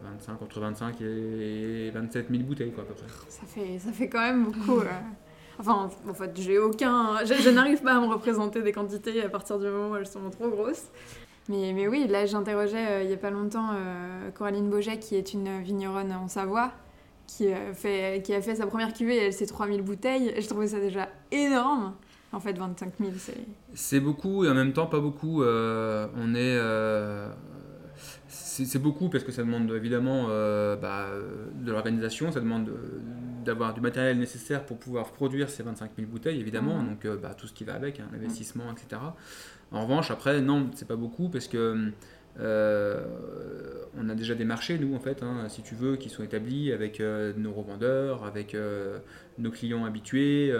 25 0.03 0.41
entre 0.41 0.59
25 0.59 1.01
et 1.01 1.91
27 1.93 2.27
000 2.29 2.43
bouteilles, 2.43 2.71
quoi, 2.71 2.83
à 2.83 2.87
peu 2.87 2.93
près. 2.93 3.07
Ça 3.27 3.45
fait, 3.45 3.79
ça 3.79 3.91
fait 3.91 4.07
quand 4.07 4.21
même 4.21 4.45
beaucoup. 4.45 4.81
Enfin, 5.59 5.89
en 6.07 6.13
fait, 6.13 6.31
j'ai 6.35 6.57
aucun. 6.57 7.23
Je, 7.25 7.49
n'arrive 7.49 7.81
pas 7.81 7.95
à 7.95 7.99
me 7.99 8.07
représenter 8.07 8.61
des 8.61 8.71
quantités 8.71 9.23
à 9.23 9.29
partir 9.29 9.59
du 9.59 9.65
moment 9.65 9.91
où 9.91 9.95
elles 9.95 10.07
sont 10.07 10.29
trop 10.29 10.49
grosses. 10.49 10.85
Mais, 11.49 11.73
mais 11.73 11.87
oui, 11.87 12.07
là, 12.07 12.25
j'interrogeais 12.25 12.87
euh, 12.87 13.03
il 13.03 13.07
n'y 13.07 13.13
a 13.13 13.17
pas 13.17 13.31
longtemps 13.31 13.69
euh, 13.73 14.29
Coraline 14.31 14.69
Boget, 14.69 14.99
qui 14.99 15.15
est 15.15 15.33
une 15.33 15.61
vigneronne 15.61 16.11
en 16.11 16.27
Savoie, 16.27 16.71
qui, 17.27 17.47
euh, 17.47 17.73
fait, 17.73 18.21
qui 18.23 18.33
a 18.33 18.41
fait 18.41 18.55
sa 18.55 18.67
première 18.67 18.93
cuvée 18.93 19.15
et 19.15 19.25
elle, 19.25 19.33
c'est 19.33 19.47
3000 19.47 19.81
bouteilles. 19.81 20.31
Et 20.35 20.41
je 20.41 20.47
trouvais 20.47 20.67
ça 20.67 20.79
déjà 20.79 21.09
énorme. 21.31 21.93
En 22.31 22.39
fait, 22.39 22.57
25 22.57 22.93
000, 22.99 23.11
c'est. 23.17 23.35
C'est 23.73 23.99
beaucoup 23.99 24.45
et 24.45 24.49
en 24.49 24.53
même 24.53 24.71
temps 24.71 24.85
pas 24.85 25.01
beaucoup. 25.01 25.43
on 25.43 26.35
est 26.35 26.59
c'est 28.27 28.79
beaucoup 28.79 29.09
parce 29.09 29.23
que 29.23 29.31
ça 29.31 29.43
demande 29.43 29.69
évidemment 29.71 30.27
bah, 30.27 31.07
de 31.55 31.71
l'organisation, 31.71 32.31
ça 32.31 32.39
demande 32.39 32.71
d'avoir 33.43 33.73
du 33.73 33.81
matériel 33.81 34.17
nécessaire 34.17 34.65
pour 34.65 34.77
pouvoir 34.77 35.11
produire 35.11 35.49
ces 35.49 35.63
25 35.63 35.91
000 35.97 36.09
bouteilles, 36.09 36.39
évidemment, 36.39 36.79
mmh. 36.79 36.87
donc 36.87 37.05
euh, 37.05 37.17
bah, 37.17 37.33
tout 37.35 37.47
ce 37.47 37.53
qui 37.53 37.63
va 37.63 37.73
avec, 37.73 37.99
hein, 37.99 38.07
l'investissement, 38.11 38.65
etc. 38.71 39.01
En 39.71 39.83
revanche, 39.83 40.11
après, 40.11 40.41
non, 40.41 40.69
c'est 40.75 40.87
pas 40.87 40.95
beaucoup 40.95 41.29
parce 41.29 41.47
que 41.47 41.91
euh, 42.39 43.05
on 43.97 44.09
a 44.09 44.15
déjà 44.15 44.35
des 44.35 44.45
marchés, 44.45 44.77
nous, 44.77 44.95
en 44.95 44.99
fait, 44.99 45.23
hein, 45.23 45.47
si 45.49 45.61
tu 45.61 45.75
veux, 45.75 45.95
qui 45.95 46.09
sont 46.09 46.23
établis 46.23 46.71
avec 46.71 47.01
nos 47.01 47.53
revendeurs, 47.53 48.25
avec 48.25 48.55
nos 49.37 49.51
clients 49.51 49.85
habitués, 49.85 50.53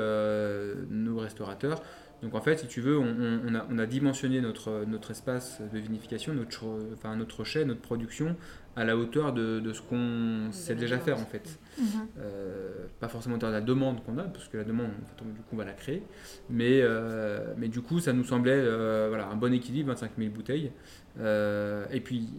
nos 0.89 1.17
restaurateurs. 1.17 1.82
Donc 2.22 2.36
en 2.36 2.41
fait, 2.41 2.60
si 2.60 2.67
tu 2.67 2.82
veux, 2.82 3.00
on, 3.00 3.80
a, 3.80 3.86
dimensionné 3.86 4.41
notre, 4.41 4.86
notre 4.86 5.12
espace 5.12 5.60
de 5.74 5.80
vinification, 5.80 6.34
notre, 6.34 6.65
enfin, 6.94 7.15
notre 7.15 7.44
chai, 7.44 7.65
notre 7.65 7.82
production 7.82 8.36
à 8.76 8.86
la 8.86 8.96
hauteur 8.96 9.34
de, 9.34 9.74
ce 9.74 9.82
qu'on 9.82 10.52
sait 10.52 10.76
déjà 10.76 10.98
faire 10.98 11.20
en 11.20 11.26
fait. 11.26 11.60
Mhm. 11.78 11.86
Euh, 12.20 12.88
pas 13.00 13.08
forcément 13.08 13.38
à 13.38 13.50
la 13.50 13.62
demande 13.62 14.04
qu'on 14.04 14.18
a, 14.18 14.24
parce 14.24 14.48
que 14.48 14.58
la 14.58 14.64
demande, 14.64 14.88
en 14.88 15.06
fait, 15.06 15.26
du 15.26 15.42
coup, 15.42 15.54
on 15.54 15.58
va 15.58 15.66
la 15.66 15.74
créer. 15.74 16.04
Mais, 16.50 16.82
euh, 16.82 17.54
mais 17.58 17.68
du 17.68 17.82
coup, 17.82 18.00
ça 18.00 18.14
nous 18.14 18.24
semblait 18.24 18.52
euh, 18.54 19.08
voilà, 19.10 19.28
un 19.28 19.36
bon 19.36 19.54
équilibre, 19.54 19.90
25 19.90 20.12
000 20.18 20.30
bouteilles. 20.32 20.72
et 21.20 22.02
puis, 22.02 22.30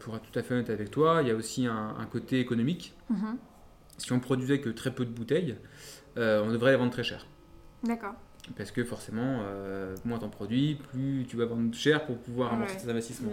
pour 0.00 0.16
être 0.16 0.30
tout 0.30 0.38
à 0.38 0.42
fait 0.42 0.54
honnête 0.54 0.70
avec 0.70 0.90
toi, 0.90 1.20
il 1.22 1.28
y 1.28 1.30
a 1.30 1.34
aussi 1.34 1.66
un, 1.66 2.06
côté 2.10 2.40
économique. 2.40 2.94
Mhm. 3.10 3.36
Si 3.98 4.12
on 4.12 4.20
produisait 4.20 4.60
que 4.60 4.70
très 4.70 4.92
peu 4.92 5.04
de 5.04 5.10
bouteilles, 5.10 5.56
on 6.16 6.50
devrait 6.50 6.72
les 6.72 6.78
vendre 6.78 6.92
très 6.92 7.04
cher. 7.04 7.26
D'accord. 7.82 8.14
Parce 8.56 8.70
que 8.70 8.84
forcément, 8.84 9.40
euh, 9.42 9.96
moins 10.04 10.18
t'en 10.18 10.28
produis, 10.28 10.74
plus 10.74 11.24
tu 11.26 11.36
vas 11.36 11.46
vendre 11.46 11.74
cher 11.74 12.04
pour 12.04 12.18
pouvoir 12.18 12.52
amortir 12.52 12.76
tes 12.76 12.90
investissements. 12.90 13.30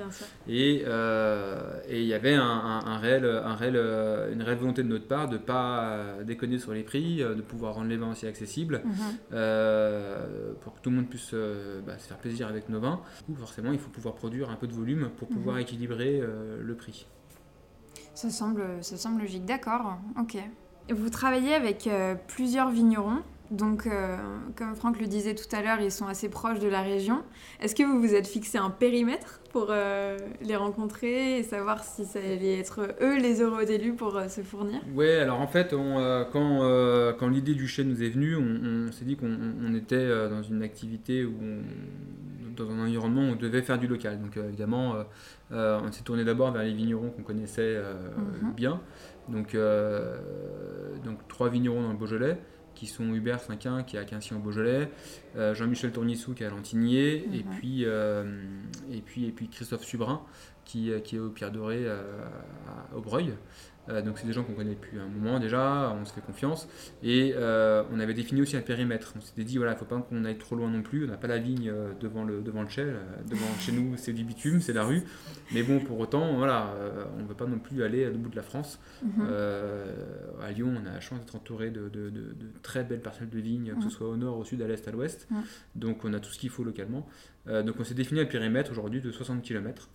Euh, 0.49 1.79
et 1.87 2.01
il 2.01 2.07
y 2.07 2.13
avait 2.13 2.33
un, 2.33 2.97
réel, 2.97 3.25
un 3.25 3.55
réel, 3.55 3.75
euh, 3.75 4.33
une 4.33 4.41
réelle 4.41 4.57
volonté 4.57 4.83
de 4.83 4.87
notre 4.87 5.07
part 5.07 5.27
de 5.27 5.33
ne 5.33 5.41
pas 5.41 6.23
déconner 6.23 6.59
sur 6.59 6.73
les 6.73 6.83
prix, 6.83 7.17
de 7.17 7.41
pouvoir 7.41 7.75
rendre 7.75 7.89
les 7.89 7.97
vins 7.97 8.11
aussi 8.11 8.25
accessibles, 8.25 8.81
mhm. 8.85 10.55
pour 10.61 10.75
que 10.75 10.79
tout 10.81 10.89
le 10.89 10.95
monde 10.95 11.09
puisse 11.09 11.33
bah, 11.85 11.97
se 11.97 12.07
faire 12.07 12.17
plaisir 12.17 12.47
avec 12.47 12.69
nos 12.69 12.79
vins. 12.79 13.01
Coup, 13.25 13.35
forcément, 13.35 13.71
il 13.71 13.79
faut 13.79 13.89
pouvoir 13.89 14.15
produire 14.15 14.49
un 14.49 14.55
peu 14.55 14.67
de 14.67 14.73
volume 14.73 15.09
pour 15.17 15.27
pouvoir 15.27 15.55
mhm. 15.55 15.61
équilibrer 15.61 16.21
le 16.59 16.75
prix. 16.75 17.07
Ça 18.13 18.29
semble, 18.29 18.63
ça 18.81 18.97
semble 18.97 19.21
logique, 19.21 19.45
d'accord, 19.45 19.97
ok. 20.19 20.37
Vous 20.89 21.09
travaillez 21.09 21.53
avec 21.53 21.89
plusieurs 22.27 22.69
vignerons. 22.69 23.21
Donc, 23.51 23.85
euh, 23.85 24.15
comme 24.55 24.75
Franck 24.75 24.99
le 25.01 25.07
disait 25.07 25.35
tout 25.35 25.53
à 25.53 25.61
l'heure, 25.61 25.81
ils 25.81 25.91
sont 25.91 26.07
assez 26.07 26.29
proches 26.29 26.59
de 26.59 26.69
la 26.69 26.81
région. 26.81 27.21
Est-ce 27.59 27.75
que 27.75 27.83
vous 27.83 27.99
vous 27.99 28.15
êtes 28.15 28.25
fixé 28.25 28.57
un 28.57 28.69
périmètre 28.69 29.41
pour 29.51 29.67
euh, 29.69 30.17
les 30.41 30.55
rencontrer 30.55 31.39
et 31.39 31.43
savoir 31.43 31.83
si 31.83 32.05
ça 32.05 32.19
allait 32.19 32.59
être 32.59 32.95
eux 33.01 33.19
les 33.19 33.41
euros 33.41 33.65
d'élus 33.65 33.93
pour 33.93 34.15
euh, 34.15 34.29
se 34.29 34.39
fournir? 34.39 34.79
Oui, 34.95 35.09
alors 35.11 35.41
en 35.41 35.47
fait, 35.47 35.75
quand, 36.31 37.13
quand 37.19 37.27
l'idée 37.27 37.53
du 37.53 37.67
chêne 37.67 37.89
nous 37.89 38.01
est 38.01 38.09
venue, 38.09 38.37
on, 38.37 38.89
s'est 38.93 39.03
dit 39.03 39.17
qu'on 39.17 39.75
était 39.75 40.07
dans 40.29 40.41
une 40.41 40.63
activité 40.63 41.25
où 41.25 41.33
dans 42.55 42.69
un 42.69 42.83
environnement 42.83 43.21
où 43.21 43.33
on 43.33 43.35
devait 43.35 43.61
faire 43.61 43.79
du 43.79 43.87
local. 43.87 44.21
Donc 44.21 44.37
évidemment, 44.37 44.95
on 45.51 45.91
s'est 45.91 46.03
tourné 46.03 46.23
d'abord 46.23 46.51
vers 46.51 46.63
les 46.63 46.73
vignerons 46.73 47.09
qu'on 47.09 47.23
connaissait 47.23 47.77
mhm. 48.41 48.53
bien. 48.53 48.79
Donc, 49.27 49.57
donc 51.03 51.27
trois 51.27 51.49
vignerons 51.49 51.81
dans 51.81 51.91
le 51.91 51.97
Beaujolais 51.97 52.37
qui 52.81 52.87
sont 52.87 53.13
Hubert 53.13 53.37
5.1 53.39 53.83
qui 53.85 53.95
est 53.95 53.99
à 53.99 54.05
Quincy 54.05 54.33
en 54.33 54.39
Beaujolais, 54.39 54.89
Jean-Michel 55.35 55.91
Tournissou 55.91 56.33
qui 56.33 56.41
est 56.41 56.47
à 56.47 56.49
Lantigné, 56.49 57.17
et, 57.31 57.43
Mhm. 57.43 57.51
puis, 57.59 57.83
et, 57.83 59.01
puis, 59.05 59.25
et 59.27 59.31
puis 59.31 59.49
Christophe 59.49 59.83
Subrin 59.85 60.21
qui, 60.65 60.91
qui 61.03 61.15
est 61.17 61.19
au 61.19 61.29
Pierre 61.29 61.51
Doré 61.51 61.87
à 61.87 62.95
Aubreuil. 62.95 63.33
Euh, 63.89 64.01
donc 64.01 64.19
c'est 64.19 64.27
des 64.27 64.33
gens 64.33 64.43
qu'on 64.43 64.53
connaît 64.53 64.75
depuis 64.75 64.99
un 64.99 65.07
moment 65.07 65.39
déjà, 65.39 65.95
on 65.99 66.05
se 66.05 66.13
fait 66.13 66.21
confiance. 66.21 66.67
Et 67.03 67.33
euh, 67.35 67.83
on 67.91 67.99
avait 67.99 68.13
défini 68.13 68.41
aussi 68.41 68.55
un 68.55 68.61
périmètre. 68.61 69.13
On 69.17 69.21
s'était 69.21 69.43
dit, 69.43 69.57
voilà, 69.57 69.73
il 69.73 69.75
ne 69.75 69.79
faut 69.79 69.85
pas 69.85 69.99
qu'on 70.01 70.25
aille 70.25 70.37
trop 70.37 70.55
loin 70.55 70.69
non 70.69 70.81
plus. 70.81 71.05
On 71.05 71.07
n'a 71.07 71.17
pas 71.17 71.27
la 71.27 71.39
vigne 71.39 71.69
euh, 71.69 71.91
devant 71.99 72.23
le, 72.23 72.41
devant 72.41 72.61
le 72.61 72.69
chai. 72.69 72.85
Devant 73.29 73.45
chez 73.59 73.71
nous, 73.71 73.95
c'est 73.97 74.13
du 74.13 74.23
bitume, 74.23 74.61
c'est 74.61 74.73
la 74.73 74.83
rue. 74.83 75.03
Mais 75.53 75.63
bon, 75.63 75.79
pour 75.79 75.99
autant, 75.99 76.35
voilà, 76.35 76.73
on 77.17 77.23
ne 77.23 77.27
veut 77.27 77.35
pas 77.35 77.45
non 77.45 77.59
plus 77.59 77.83
aller 77.83 78.05
à 78.05 78.09
bout 78.09 78.29
de 78.29 78.35
la 78.35 78.41
France. 78.41 78.79
Mhm. 79.03 79.27
à 80.41 80.51
Lyon, 80.51 80.73
on 80.81 80.87
a 80.87 80.93
la 80.93 80.99
chance 80.99 81.19
d'être 81.19 81.35
entouré 81.35 81.71
de, 81.71 81.89
de, 81.89 82.09
de, 82.09 82.19
de, 82.19 82.47
très 82.61 82.83
belles 82.83 83.01
parcelles 83.01 83.29
de 83.29 83.39
vignes, 83.39 83.73
que 83.75 83.83
ce 83.83 83.89
soit 83.89 84.07
au 84.07 84.15
nord, 84.15 84.37
au 84.37 84.43
sud, 84.43 84.61
à 84.61 84.67
l'est, 84.67 84.87
à 84.87 84.91
l'ouest. 84.91 85.27
Donc 85.75 86.05
on 86.05 86.13
a 86.13 86.19
tout 86.19 86.31
ce 86.31 86.39
qu'il 86.39 86.49
faut 86.49 86.63
localement. 86.63 87.07
donc 87.47 87.75
on 87.79 87.83
s'est 87.83 87.93
défini 87.93 88.19
un 88.21 88.25
périmètre 88.25 88.71
aujourd'hui 88.71 89.01
de 89.01 89.11
60 89.11 89.41
km. 89.41 89.89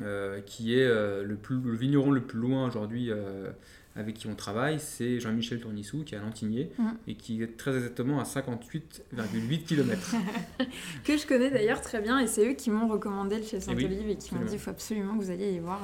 Euh, 0.00 0.40
qui 0.40 0.78
est 0.78 0.84
euh, 0.84 1.24
le, 1.24 1.34
plus, 1.34 1.60
le 1.60 1.74
vigneron 1.74 2.12
le 2.12 2.20
plus 2.20 2.38
loin 2.38 2.68
aujourd'hui 2.68 3.10
euh, 3.10 3.50
avec 3.96 4.14
qui 4.14 4.28
on 4.28 4.36
travaille, 4.36 4.78
c'est 4.78 5.18
Jean-Michel 5.18 5.58
Tournissou 5.60 6.04
qui 6.04 6.14
est 6.14 6.18
à 6.18 6.20
Lantigné 6.20 6.70
Mm. 6.78 6.88
et 7.08 7.14
qui 7.16 7.42
est 7.42 7.56
très 7.56 7.74
exactement 7.74 8.20
à 8.20 8.22
58,8 8.22 9.64
km. 9.64 10.14
que 11.04 11.16
je 11.16 11.26
connais 11.26 11.50
d'ailleurs 11.50 11.80
très 11.80 12.00
bien 12.00 12.20
et 12.20 12.28
c'est 12.28 12.48
eux 12.48 12.54
qui 12.54 12.70
m'ont 12.70 12.86
recommandé 12.86 13.38
le 13.38 13.42
chez 13.42 13.58
Saint-Olive 13.60 14.08
et 14.08 14.16
qui 14.16 14.34
m'ont 14.36 14.44
dit 14.44 14.52
il 14.52 14.58
faut 14.60 14.70
absolument 14.70 15.16
que 15.18 15.24
vous 15.24 15.30
alliez 15.32 15.50
y 15.52 15.58
voir. 15.58 15.80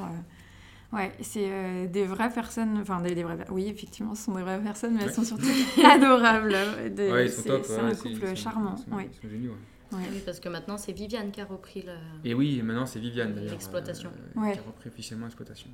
Ouais, 0.92 1.10
c'est 1.22 1.48
euh, 1.48 1.88
des 1.88 2.04
vraies 2.04 2.30
personnes, 2.32 2.78
enfin 2.80 3.00
des, 3.00 3.16
des 3.16 3.24
vraies, 3.24 3.36
oui 3.50 3.66
effectivement 3.66 4.14
ce 4.14 4.26
sont 4.26 4.34
des 4.36 4.42
vraies 4.42 4.60
personnes, 4.60 4.94
mais 4.94 5.02
elles 5.02 5.12
sont 5.12 5.24
surtout 5.24 5.48
adorables. 5.84 6.54
Des- 6.94 7.10
ouais, 7.10 7.26
ils 7.26 7.32
sont 7.32 7.42
c'est 7.42 7.48
top. 7.48 7.64
c'est 7.64 7.72
ouais, 7.74 7.80
un 7.90 7.94
couple 7.96 8.08
ils 8.22 8.28
sont- 8.28 8.34
charmant. 8.36 8.76
Ils 8.78 8.90
sont, 8.92 8.98
ils 9.00 9.22
sont 9.22 9.28
géniaux. 9.28 9.56
Ouais. 9.92 9.98
Oui, 10.12 10.22
parce 10.24 10.40
que 10.40 10.48
maintenant, 10.48 10.76
c'est 10.78 10.92
Viviane 10.92 11.30
qui 11.30 11.40
a 11.40 11.44
repris 11.44 11.82
le. 11.82 11.92
Et 12.24 12.34
oui, 12.34 12.60
maintenant 12.62 12.86
c'est 12.86 12.98
Viviane 13.00 13.34
d'ailleurs. 13.34 13.52
L'exploitation. 13.52 14.10
euh, 14.36 14.40
Ouais. 14.40 14.52
Qui 14.52 14.58
a 14.58 14.62
repris 14.62 14.88
officiellement 14.88 15.26
l'exploitation. 15.26 15.70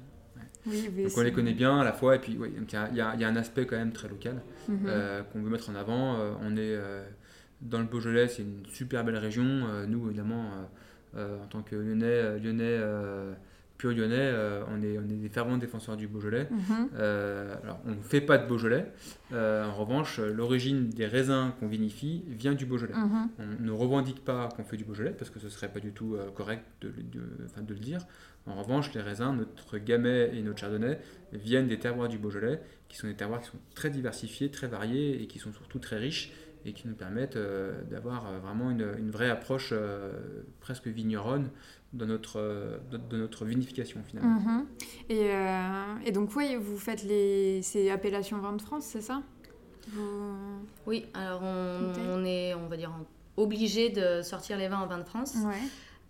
Oui, 0.67 0.91
Donc 1.05 1.13
on 1.17 1.23
les 1.23 1.33
connaît 1.33 1.55
bien 1.55 1.81
à 1.81 1.85
la 1.85 1.93
fois, 1.95 2.17
et 2.17 2.19
puis 2.19 2.33
il 2.39 2.73
y, 2.73 2.77
a- 3.01 3.15
y 3.17 3.21
y 3.21 3.25
un 3.25 3.37
aspect 3.37 3.65
quand 3.65 3.77
même 3.77 3.93
très 3.93 4.09
local. 4.09 4.43
Mhm. 4.69 4.79
euh, 4.87 5.23
qu'on 5.23 5.41
veut 5.41 5.49
mettre 5.51 5.71
en 5.71 5.75
avant. 5.75 6.17
Euh, 6.21 6.33
on 6.43 6.53
est 6.57 6.59
euh, 6.77 7.03
dans 7.63 7.79
le 7.79 7.87
Beaujolais, 7.87 8.29
c'est 8.29 8.43
une 8.43 8.67
super 8.67 9.03
belle 9.05 9.17
région. 9.17 9.45
Euh, 9.45 9.87
nous, 9.87 10.07
évidemment, 10.09 10.45
euh, 10.45 11.19
euh, 11.19 11.43
en 11.43 11.47
tant 11.47 11.63
que 11.63 11.77
Lyonnais, 11.77 12.05
euh, 12.07 12.39
Lyonnais 12.39 12.65
euh, 12.79 13.33
pur 13.81 13.91
Lyonnais, 13.93 14.17
euh, 14.19 14.63
on, 14.71 14.83
est, 14.83 14.99
on 14.99 15.05
est 15.05 15.17
des 15.17 15.31
fervents 15.31 15.57
défenseurs 15.57 15.97
du 15.97 16.07
Beaujolais. 16.07 16.47
Mhm. 16.51 16.89
Euh, 16.97 17.55
alors, 17.65 17.81
on 17.87 17.93
ne 17.93 18.03
fait 18.03 18.21
pas 18.21 18.37
de 18.37 18.47
Beaujolais. 18.47 18.87
Euh, 19.33 19.65
en 19.65 19.73
revanche, 19.75 20.19
l'origine 20.19 20.91
des 20.91 21.07
raisins 21.07 21.53
qu'on 21.59 21.67
vinifie 21.67 22.23
vient 22.29 22.53
du 22.53 22.67
Beaujolais. 22.67 22.93
Mhm. 22.95 23.29
On 23.39 23.63
ne 23.65 23.71
revendique 23.71 24.23
pas 24.23 24.51
qu'on 24.55 24.65
fait 24.65 24.77
du 24.77 24.85
Beaujolais 24.85 25.15
parce 25.19 25.31
que 25.31 25.41
ce 25.41 25.49
serait 25.49 25.69
pas 25.73 25.81
du 25.81 25.93
tout 25.93 26.15
correct 26.35 26.63
de, 26.83 26.89
de- 26.89 27.45
enfin, 27.47 27.63
de 27.63 27.73
le 27.73 27.81
dire. 27.81 28.01
En 28.47 28.55
revanche, 28.63 28.93
les 28.95 29.01
raisins, 29.01 29.35
notre 29.37 29.79
Gamay 29.79 30.31
et 30.35 30.43
notre 30.43 30.59
Chardonnay 30.59 30.99
viennent 31.33 31.69
des 31.69 31.79
terroirs 31.79 32.09
du 32.09 32.19
Beaujolais, 32.19 32.61
qui 32.89 32.97
sont 32.99 33.07
des 33.07 33.15
terroirs 33.15 33.41
qui 33.41 33.49
sont 33.49 33.59
très 33.75 33.89
diversifiés, 33.91 34.51
très 34.51 34.67
variés 34.67 35.23
et 35.23 35.27
qui 35.27 35.39
sont 35.39 35.53
surtout 35.53 35.79
très 35.79 35.97
riches 35.97 36.33
et 36.67 36.75
qui 36.75 36.87
nous 36.89 36.95
permettent 36.95 37.37
euh, 37.37 37.81
d'avoir 37.91 38.27
euh, 38.27 38.39
vraiment 38.39 38.71
une, 38.71 38.87
une 38.99 39.11
vraie 39.11 39.31
approche 39.31 39.71
euh, 39.73 40.13
presque 40.61 40.87
vigneronne 40.89 41.49
dans 41.93 42.07
notre, 42.07 42.39
euh, 42.39 42.79
de, 42.91 42.97
de 42.99 43.17
notre 43.17 43.45
vinification 43.45 44.01
finalement. 44.07 44.41
Mhm. 44.41 44.67
Et, 45.09 45.31
euh, 45.31 45.95
et 46.07 46.13
donc 46.13 46.35
oui, 46.37 46.57
vous 46.57 46.79
faites 46.79 47.03
les 47.05 47.63
ces 47.63 47.91
appellations 47.91 48.39
vin 48.39 48.53
de 48.53 48.63
France, 48.63 48.85
c'est 48.87 49.01
ça? 49.01 49.23
Vous- 49.89 50.67
Oui, 50.87 51.07
alors 51.15 51.43
on, 51.43 51.93
on 52.11 52.25
est, 52.25 52.55
on 52.55 52.69
va 52.69 52.77
dire, 52.77 52.93
obligé 53.37 53.89
de 53.91 54.23
sortir 54.23 54.57
les 54.57 54.69
vins 54.69 54.81
en 54.81 54.87
vin 54.87 54.99
de 54.99 55.05
France. 55.05 55.35
Ouais. 55.45 55.55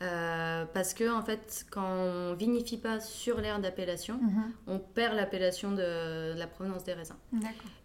Euh, 0.03 0.65
parce 0.73 0.95
que, 0.95 1.13
en 1.15 1.21
fait, 1.23 1.67
quand 1.71 1.85
on 1.87 2.35
vinifie 2.35 2.79
pas 2.79 3.01
sur 3.01 3.39
l'aire 3.39 3.61
d'appellation, 3.61 4.15
Mhm. 4.23 4.53
on 4.67 4.79
perd 4.79 5.15
l'appellation 5.15 5.73
de, 5.73 6.33
de 6.35 6.39
la 6.39 6.47
provenance 6.47 6.85
des 6.85 6.95
raisins. 6.95 7.17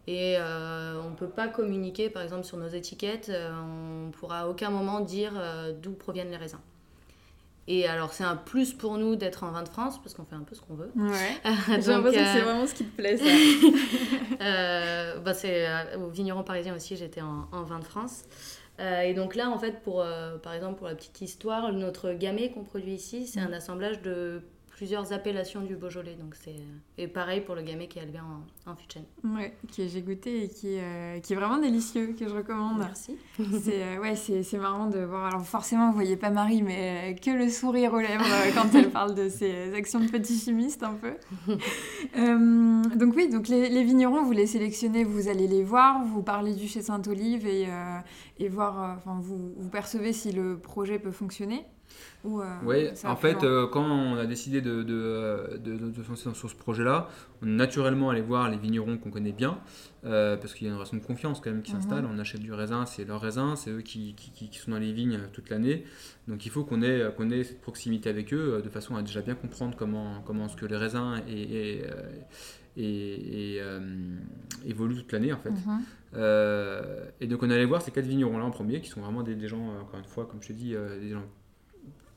Et 0.08 0.36
euh, 0.40 1.02
on 1.06 1.10
ne 1.10 1.16
peut 1.16 1.28
pas 1.28 1.50
communiquer, 1.50 2.10
par 2.10 2.24
exemple, 2.24 2.46
sur 2.46 2.56
nos 2.58 2.70
étiquettes, 2.70 3.28
euh, 3.30 3.52
on 3.54 4.08
ne 4.08 4.12
pourra 4.12 4.42
à 4.42 4.48
aucun 4.48 4.70
moment 4.70 5.02
dire 5.02 5.34
euh, 5.36 5.74
d'où 5.74 5.92
proviennent 5.92 6.30
les 6.32 6.38
raisins. 6.38 6.60
Et 7.68 7.88
alors, 7.88 8.14
c'est 8.14 8.24
un 8.24 8.36
plus 8.36 8.74
pour 8.74 8.98
nous 8.98 9.16
d'être 9.16 9.44
en 9.44 9.52
vin 9.52 9.64
de 9.64 9.70
France, 9.70 10.00
parce 10.02 10.14
qu'on 10.14 10.26
fait 10.26 10.36
un 10.36 10.44
peu 10.44 10.54
ce 10.54 10.62
qu'on 10.62 10.76
veut. 10.76 10.92
Ouais. 10.96 11.38
J'ai 11.82 11.92
l'impression 11.92 12.04
que 12.04 12.12
c'est 12.12 12.42
euh, 12.42 12.44
vraiment 12.44 12.68
ce 12.68 12.76
qui 12.76 12.86
te 12.86 12.96
plaît, 12.96 13.18
ça. 13.18 13.26
euh, 14.42 15.20
bah, 15.20 15.34
c'est 15.34 15.68
euh, 15.68 15.98
au 15.98 16.10
vigneron 16.10 16.44
parisien 16.44 16.76
aussi, 16.76 16.96
j'étais 16.96 17.22
en, 17.22 17.48
en 17.52 17.64
vin 17.64 17.80
de 17.80 17.84
France. 17.84 18.26
Euh, 18.80 19.02
et 19.02 19.14
donc 19.16 19.36
là, 19.36 19.50
en 19.50 19.58
fait, 19.58 19.82
pour, 19.82 20.06
par 20.44 20.54
exemple, 20.54 20.78
pour 20.78 20.88
la 20.88 20.96
petite 20.96 21.22
histoire, 21.22 21.74
notre 21.74 22.12
gamay 22.14 22.52
qu'on 22.52 22.64
produit 22.64 22.94
ici, 22.94 23.26
c'est 23.26 23.40
un 23.40 23.54
assemblage 23.54 24.02
de 24.02 24.44
plusieurs 24.76 25.14
appellations 25.14 25.62
du 25.62 25.76
Beaujolais. 25.78 26.16
Donc 26.20 26.36
c'est 26.36 26.56
et 26.98 27.08
pareil 27.08 27.42
pour 27.42 27.56
le 27.56 27.62
gamay 27.62 27.88
qui 27.88 28.00
est 28.00 28.04
élevé 28.04 28.20
en, 28.20 28.70
en 28.70 28.76
chêne. 28.94 29.06
Ouais, 29.24 29.54
que 29.76 29.88
j'ai 29.88 30.02
goûté 30.02 30.44
et 30.44 30.50
qui, 30.50 30.78
euh, 30.78 31.20
qui 31.22 31.32
est 31.32 31.36
vraiment 31.36 31.58
délicieux, 31.58 32.14
que 32.20 32.28
je 32.28 32.34
recommande. 32.34 32.80
Merci. 32.80 33.18
C'est 33.64 33.82
euh, 33.84 34.02
ouais, 34.02 34.16
c'est 34.16 34.58
marrant 34.58 34.88
de 34.88 35.00
voir. 35.00 35.26
Alors 35.26 35.46
forcément, 35.46 35.88
vous 35.90 35.96
voyez 35.96 36.18
pas 36.18 36.30
Marie, 36.30 36.62
mais 36.62 37.14
euh, 37.14 37.16
que 37.16 37.32
le 37.32 37.50
sourire 37.50 37.94
aux 37.94 38.00
lèvres 38.00 38.26
quand 38.54 38.76
elle 38.76 38.90
parle 38.90 39.16
de 39.16 39.30
ses 39.30 39.74
actions 39.74 40.02
de 40.02 40.10
petit 40.10 40.38
chimiste 40.38 40.84
un 40.84 40.94
peu. 40.94 41.14
Euh, 42.18 42.82
donc 42.96 43.14
oui, 43.16 43.28
donc 43.30 43.48
les, 43.48 43.68
les 43.68 43.84
vignerons, 43.84 44.24
vous 44.24 44.32
les 44.32 44.48
sélectionnez, 44.48 45.04
vous 45.04 45.28
allez 45.28 45.48
les 45.48 45.64
voir, 45.64 46.04
vous 46.06 46.22
parlez 46.24 46.54
du 46.54 46.68
chez 46.68 46.82
Saint-Olive 46.82 47.46
et, 47.46 47.68
et 48.38 48.48
voir, 48.48 48.96
enfin 48.98 49.20
vous, 49.20 49.54
vous 49.58 49.70
percevez 49.70 50.14
si 50.14 50.32
le 50.32 50.58
projet 50.58 50.98
peut 50.98 51.12
fonctionner. 51.12 51.66
Ou, 52.24 52.42
euh, 52.42 52.46
Oui, 52.64 52.88
en 53.04 53.16
fait, 53.16 53.44
euh, 53.44 53.68
quand 53.68 53.84
on 53.86 54.16
a 54.18 54.26
décidé 54.26 54.60
de, 54.62 54.82
de, 54.84 55.60
de, 55.64 55.78
de, 55.78 55.90
de 55.92 56.04
se 56.04 56.10
lancer 56.10 56.34
sur 56.34 56.50
ce 56.50 56.56
projet-là, 56.56 57.08
on 57.42 57.46
est 57.48 57.50
naturellement 57.52 58.10
allé 58.10 58.22
voir 58.22 58.50
les 58.50 58.58
vignerons 58.58 58.98
qu'on 58.98 59.12
connaît 59.12 59.32
bien, 59.32 59.60
euh, 60.06 60.36
parce 60.38 60.54
qu'il 60.56 60.66
y 60.66 60.70
a 60.70 60.72
une 60.72 60.78
relation 60.78 60.98
de 60.98 61.04
confiance 61.04 61.40
quand 61.40 61.52
même 61.52 61.62
qui 61.62 61.74
Mhm. 61.74 61.82
s'installe. 61.82 62.06
On 62.12 62.18
achète 62.18 62.42
du 62.42 62.52
raisin, 62.52 62.86
c'est 62.88 63.06
leur 63.06 63.22
raisin, 63.22 63.56
c'est 63.56 63.70
eux 63.70 63.82
qui, 63.82 64.16
qui, 64.16 64.32
qui- 64.50 64.58
sont 64.58 64.72
dans 64.72 64.80
les 64.80 64.92
vignes 64.94 65.16
euh, 65.18 65.28
toute 65.32 65.50
l'année. 65.50 65.84
Donc 66.28 66.46
il 66.46 66.52
faut 66.52 66.64
qu'on 66.64 66.82
ait, 66.82 67.04
qu'on 67.16 67.30
ait 67.30 67.44
cette 67.44 67.62
proximité 67.62 68.10
avec 68.10 68.34
eux, 68.34 68.56
euh, 68.56 68.62
de 68.62 68.70
façon 68.70 68.96
à 68.96 69.02
déjà 69.04 69.22
bien 69.22 69.36
comprendre 69.36 69.76
comment, 69.78 70.22
comment 70.26 70.48
ce 70.48 70.56
que 70.56 70.66
les 70.66 70.78
raisins 70.78 71.22
et, 71.28 71.42
et, 71.78 71.84
euh, 71.86 71.92
et- 72.78 73.54
et, 73.56 73.62
euh, 73.62 73.80
évoluent 74.66 74.96
toute 74.98 75.12
l'année 75.12 75.32
en 75.32 75.38
fait. 75.38 75.50
Mhm. 75.52 75.82
Euh, 76.16 77.06
et 77.22 77.28
donc 77.28 77.44
on 77.44 77.50
allait 77.50 77.66
voir 77.66 77.82
ces 77.82 77.92
quatre 77.92 78.06
vignerons-là 78.08 78.46
en 78.46 78.52
premier, 78.52 78.82
qui 78.82 78.90
sont 78.90 79.02
vraiment 79.02 79.22
des, 79.24 79.36
des 79.36 79.48
gens, 79.48 79.70
euh, 79.72 79.82
encore 79.82 80.00
une 80.00 80.06
fois, 80.06 80.26
comme 80.26 80.42
je 80.42 80.48
te 80.48 80.54
dis, 80.54 80.74
euh, 80.76 81.00
des 81.00 81.10
gens 81.12 81.24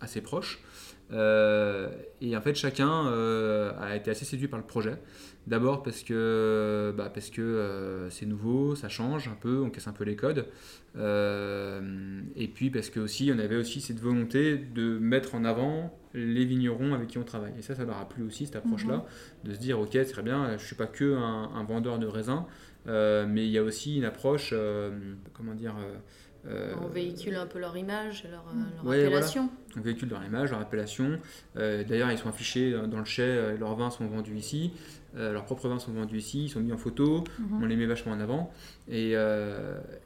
assez 0.01 0.21
proches. 0.21 0.61
Euh, 1.11 1.89
et 2.21 2.37
en 2.37 2.41
fait, 2.41 2.55
chacun 2.55 3.07
euh, 3.07 3.73
a 3.81 3.97
été 3.97 4.11
assez 4.11 4.25
séduit 4.25 4.49
par 4.49 4.59
le 4.59 4.67
projet. 4.67 4.97
D'abord 5.47 5.83
parce 5.83 6.03
que, 6.03 6.93
bah, 6.97 7.11
parce 7.13 7.31
que 7.31 7.41
euh, 7.41 8.11
c'est 8.11 8.27
nouveau, 8.27 8.75
ça 8.75 8.91
change 8.91 9.29
un 9.29 9.37
peu, 9.41 9.63
on 9.63 9.71
casse 9.71 9.89
un 9.89 9.93
peu 9.93 10.05
les 10.05 10.17
codes. 10.17 10.47
Euh, 10.97 12.21
et 12.37 12.49
puis 12.49 12.69
parce 12.69 12.91
que 12.91 13.01
aussi, 13.01 13.31
on 13.35 13.39
avait 13.39 13.57
aussi 13.57 13.81
cette 13.81 14.01
volonté 14.01 14.59
de 14.59 14.99
mettre 14.99 15.35
en 15.35 15.45
avant 15.45 15.99
les 16.13 16.45
vignerons 16.45 16.93
avec 16.93 17.09
qui 17.09 17.19
on 17.19 17.25
travaille. 17.25 17.55
Et 17.59 17.63
ça, 17.63 17.75
ça 17.75 17.85
leur 17.85 17.97
a 17.97 18.09
plu 18.09 18.23
aussi, 18.25 18.45
cette 18.45 18.57
approche-là, 18.57 19.07
de 19.45 19.55
se 19.55 19.59
dire, 19.59 19.81
ok, 19.81 19.99
très 20.07 20.23
bien, 20.23 20.59
je 20.59 20.65
suis 20.67 20.77
pas 20.77 20.87
que 20.87 21.15
un, 21.15 21.51
un 21.55 21.65
vendeur 21.65 21.99
de 21.99 22.07
raisins, 22.07 22.45
mais 22.87 23.47
il 23.47 23.51
y 23.51 23.59
a 23.59 23.63
aussi 23.63 23.97
une 23.97 24.05
approche, 24.05 24.55
comment 25.35 25.55
dire, 25.55 25.77
euh, 26.47 26.73
On 26.83 26.89
véhicule 26.89 27.35
un 27.35 27.47
peu 27.47 27.59
leur 27.59 27.77
image, 27.77 28.25
leur, 28.31 28.41
euh, 28.49 28.77
leur 28.77 28.85
Ouais, 28.87 29.05
appellation. 29.05 29.51
on 29.77 29.81
véhicule 29.81 30.09
leur 30.09 30.25
image, 30.25 30.51
leur 30.51 30.61
appellation. 30.61 31.19
Euh, 31.57 31.83
D'ailleurs, 31.85 32.11
ils 32.13 32.19
sont 32.19 32.29
affichés 32.29 32.73
dans- 32.89 32.99
le 32.99 33.05
chai, 33.05 33.57
leurs 33.59 33.75
vins 33.75 33.91
sont 33.91 34.07
vendus 34.07 34.37
ici, 34.37 34.73
euh, 35.17 35.33
leurs 35.33 35.45
propres 35.45 35.69
vins 35.69 35.79
sont 35.79 35.93
vendus 35.93 36.19
ici, 36.19 36.45
ils 36.45 36.49
sont 36.49 36.61
mis 36.61 36.73
en 36.73 36.77
photo, 36.79 37.25
Mhm. 37.39 37.63
on 37.63 37.67
les 37.67 37.77
met 37.77 37.87
vachement 37.87 38.13
en 38.13 38.21
avant. 38.21 38.53
Et, 38.89 39.13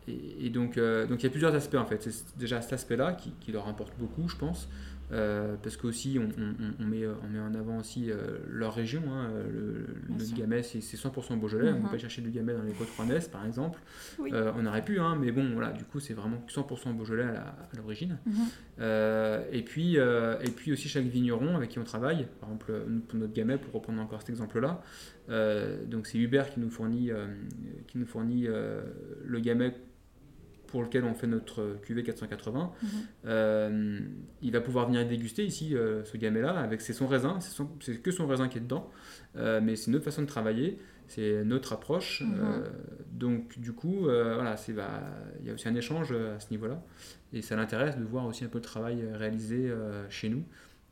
et, 0.09 0.47
et 0.47 0.51
donc, 0.51 0.77
donc 0.79 1.21
il 1.21 1.25
y 1.25 1.27
a 1.27 1.31
plusieurs 1.31 1.55
aspects 1.55 1.77
en 1.77 1.85
fait. 1.87 2.03
C'est 2.03 2.37
déjà 2.39 2.61
cet 2.63 2.73
aspect-là 2.73 3.13
qui, 3.13 3.33
qui 3.41 3.53
leur 3.53 3.69
importe 3.69 3.93
beaucoup, 3.99 4.29
je 4.29 4.37
pense. 4.37 4.69
Euh, 5.13 5.57
parce 5.63 5.77
qu'aussi, 5.77 6.19
on, 6.19 6.29
on, 6.41 6.55
on 6.83 6.87
met, 6.87 7.07
on 7.07 7.29
met 7.29 7.39
en 7.39 7.55
avant 7.55 7.79
aussi 7.81 8.11
euh, 8.11 8.39
leur 8.49 8.75
région. 8.75 9.03
hein. 9.11 9.29
Le, 9.53 9.87
Bien 10.09 10.17
le 10.19 10.25
sûr. 10.25 10.37
Gamay, 10.39 10.63
c'est 10.63 10.81
c'est 10.81 10.97
100% 10.97 11.39
Beaujolais. 11.39 11.69
On 11.69 11.73
ne 11.73 11.77
Mhm. 11.79 11.83
peut 11.85 11.91
pas 11.91 11.99
chercher 11.99 12.23
du 12.23 12.31
Gamay 12.31 12.55
dans 12.55 12.63
les 12.63 12.73
côtes 12.73 12.89
rouennaises, 12.97 13.29
par 13.29 13.45
exemple. 13.45 13.79
Oui. 14.19 14.31
Euh, 14.33 14.53
on 14.57 14.65
aurait 14.65 14.85
pu, 14.85 14.99
hein, 14.99 15.17
mais 15.21 15.31
bon, 15.31 15.51
voilà, 15.53 15.73
du 15.73 15.85
coup, 15.85 16.01
c'est 16.01 16.15
vraiment 16.15 16.39
100% 16.49 16.95
Beaujolais 16.95 17.25
à 17.25 17.55
l'origine. 17.77 18.19
Mhm. 18.25 18.33
Euh, 18.81 19.45
et, 19.53 19.63
puis, 19.63 19.99
euh, 19.99 20.37
et 20.41 20.51
puis 20.51 20.73
aussi 20.73 20.89
chaque 20.89 21.05
vigneron 21.05 21.57
avec 21.57 21.69
qui 21.71 21.79
on 21.79 21.85
travaille, 21.85 22.27
par 22.41 22.49
exemple 22.49 22.73
pour 23.09 23.19
notre 23.19 23.35
gamay, 23.35 23.59
pour 23.59 23.75
reprendre 23.75 24.01
encore 24.01 24.21
cet 24.21 24.31
exemple-là, 24.31 24.83
euh, 25.29 25.85
donc 25.85 26.07
c'est 26.07 26.19
Hubert 26.19 26.51
qui 26.51 26.59
nous 26.61 26.71
fournit, 26.71 27.11
euh, 27.11 27.27
qui 27.87 27.99
nous 27.99 28.07
fournit 28.07 28.47
euh, 28.49 28.81
le 29.25 29.41
gamay 29.41 29.75
pour 30.73 30.83
lequel 30.83 31.05
on 31.05 31.13
fait 31.15 31.27
notre 31.29 31.77
QV 31.83 32.03
480, 32.03 32.73
Mhm. 32.83 32.89
euh, 33.27 34.01
il 34.41 34.51
va 34.53 34.61
pouvoir 34.61 34.87
venir 34.87 35.07
déguster 35.07 35.45
ici 35.45 35.77
euh, 35.77 36.03
ce 36.05 36.17
gamay-là 36.17 36.59
avec 36.59 36.81
c'est 36.81 36.95
son 36.95 37.07
raisin, 37.07 37.39
c'est 37.81 38.03
que 38.03 38.11
son 38.11 38.27
raisin 38.27 38.49
qui 38.49 38.57
est 38.59 38.63
dedans, 38.63 38.91
euh, 39.37 39.61
mais 39.63 39.77
c'est 39.77 39.91
notre 39.91 40.05
façon 40.05 40.23
de 40.23 40.27
travailler, 40.27 40.79
c'est 41.09 41.45
notre 41.45 41.75
approche. 41.75 42.23
Mhm. 42.23 42.65
donc 43.13 43.59
du 43.59 43.73
coup, 43.73 44.01
voilà, 44.05 44.57
bah, 44.75 45.01
il 45.41 45.47
y 45.47 45.51
a 45.51 45.55
aussi 45.55 45.69
un 45.69 45.75
échange 45.75 46.11
à 46.13 46.41
ce 46.41 46.51
niveau-là, 46.51 46.83
et 47.35 47.43
ça 47.43 47.55
l'intéresse 47.55 47.97
de 47.99 48.05
voir 48.05 48.25
aussi 48.27 48.45
un 48.45 48.49
peu 48.49 48.59
le 48.59 48.65
travail 48.65 49.05
réalisé 49.13 49.71
chez 50.09 50.31
nous 50.31 50.43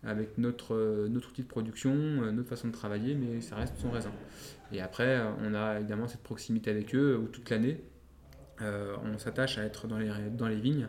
avec 0.03 0.37
notre, 0.38 1.07
notre 1.09 1.31
outil 1.31 1.43
de 1.43 1.49
production, 1.49 1.95
notre 2.33 2.49
façon 2.49 2.69
de 2.69 2.73
travailler, 2.73 3.14
mais 3.14 3.40
ça 3.40 3.57
reste 3.57 3.77
son 3.79 3.90
raisin. 3.90 4.12
Et 4.73 4.81
après, 4.83 5.21
on 5.43 5.55
a 5.55 5.79
évidemment 5.79 6.07
cette 6.07 6.23
proximité 6.23 6.71
avec 6.71 6.95
eux 6.95 7.16
où 7.19 7.27
toute 7.29 7.49
l'année, 7.51 7.83
on 8.62 9.18
s'attache 9.18 9.59
à 9.59 9.64
être 9.64 9.87
dans 9.87 9.99
les, 9.99 10.11
dans 10.37 10.49
les 10.49 10.61
vignes 10.61 10.88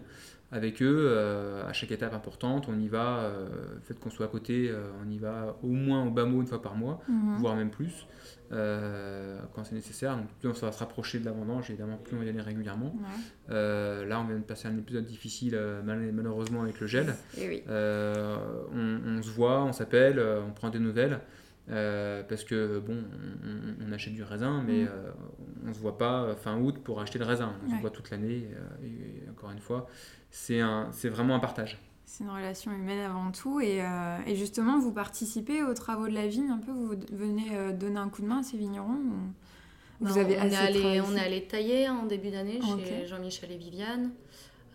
avec 0.54 0.82
eux 0.82 1.06
euh, 1.08 1.66
à 1.66 1.72
chaque 1.72 1.92
étape 1.92 2.14
importante. 2.14 2.66
On 2.68 2.78
y 2.78 2.90
va, 2.90 3.20
euh, 3.20 3.48
le 3.76 3.80
fait 3.82 3.98
qu'on 3.98 4.10
soit 4.10 4.26
à 4.26 4.30
côté, 4.30 4.70
euh, 4.70 4.84
on 5.06 5.10
y 5.10 5.18
va 5.18 5.56
au 5.64 5.68
moins 5.70 6.06
au 6.06 6.10
bas 6.12 6.26
mot 6.26 6.42
une 6.42 6.48
fois 6.48 6.62
par 6.62 6.76
mois, 6.76 7.00
Mhm. 7.08 7.38
voire 7.38 7.56
même 7.56 7.70
plus 7.72 8.06
euh, 8.52 9.40
quand 9.56 9.64
c'est 9.64 9.76
nécessaire. 9.76 10.18
Donc 10.18 10.28
plus 10.40 10.50
on 10.50 10.52
va 10.52 10.72
se 10.74 10.80
rapprocher 10.80 11.20
de 11.20 11.26
la 11.26 11.32
vendange, 11.32 11.70
évidemment, 11.70 11.96
plus 11.96 12.18
on 12.18 12.22
y 12.24 12.28
aller 12.28 12.42
régulièrement. 12.42 12.94
Ouais. 12.98 13.10
Euh, 13.52 14.06
là, 14.06 14.20
on 14.20 14.26
vient 14.26 14.38
de 14.38 14.44
passer 14.44 14.68
un 14.68 14.78
épisode 14.78 15.06
difficile, 15.06 15.56
euh, 15.56 15.82
mal- 15.84 16.12
malheureusement, 16.12 16.62
avec 16.64 16.82
le 16.82 16.88
gel. 16.88 17.16
Oui. 17.38 17.64
Euh, 17.70 18.36
on, 18.76 19.20
on 19.20 19.22
se 19.22 19.30
voit, 19.30 19.64
on 19.64 19.72
s'appelle, 19.72 20.20
euh, 20.20 20.42
on 20.46 20.52
prend 20.52 20.70
des 20.70 20.80
nouvelles. 20.80 21.20
Euh, 21.69 22.24
parce 22.24 22.43
que 22.43 22.80
bon, 22.80 23.04
on, 23.43 23.88
on 23.88 23.91
achète 23.91 24.13
du 24.13 24.24
raisin, 24.24 24.63
mais 24.65 24.84
Mm. 24.84 24.88
euh, 24.89 25.12
on 25.67 25.74
se 25.74 25.80
voit 25.80 25.97
pas 25.97 26.24
euh, 26.24 26.36
fin 26.36 26.58
août 26.60 26.76
pour 26.84 27.00
acheter 27.02 27.19
le 27.19 27.26
raisin. 27.26 27.54
On 27.65 27.69
Ouais. 27.69 27.76
se 27.78 27.82
voit 27.82 27.91
toute 27.91 28.10
l'année. 28.10 28.47
euh, 28.54 28.86
et, 28.86 29.30
encore 29.30 29.52
une 29.52 29.60
fois, 29.60 29.88
c'est 30.32 30.60
un, 30.60 30.89
c'est 30.91 31.10
vraiment 31.10 31.36
un 31.36 31.39
partage. 31.39 31.80
C'est 32.06 32.24
une 32.26 32.30
relation 32.30 32.71
humaine 32.74 33.00
avant 33.00 33.32
tout. 33.32 33.62
Et, 33.62 33.82
euh, 33.82 34.17
et 34.28 34.36
justement, 34.36 34.80
vous 34.80 34.91
participez 34.91 35.63
aux 35.63 35.74
travaux 35.74 36.08
de 36.08 36.13
la 36.13 36.28
vigne 36.28 36.50
un 36.50 36.58
peu 36.58 36.71
Vous 36.71 36.93
venez 37.13 37.56
euh, 37.56 37.71
donner 37.71 37.97
un 38.00 38.10
coup 38.10 38.21
de 38.21 38.28
main 38.28 38.39
à 38.39 38.43
ces 38.43 38.58
vignerons 38.58 38.95
ou 38.97 40.06
Vous 40.06 40.13
Ben, 40.15 40.21
avez 40.26 40.38
on, 40.38 40.41
assez 40.41 40.56
est 40.56 40.58
allé, 40.58 41.02
on 41.02 41.15
est 41.15 41.19
allé 41.21 41.47
tailler 41.47 41.88
en 41.89 42.06
début 42.06 42.32
d'année 42.32 42.60
chez 42.62 43.06
Jean-Michel 43.08 43.52
et 43.52 43.58
Viviane. 43.58 44.12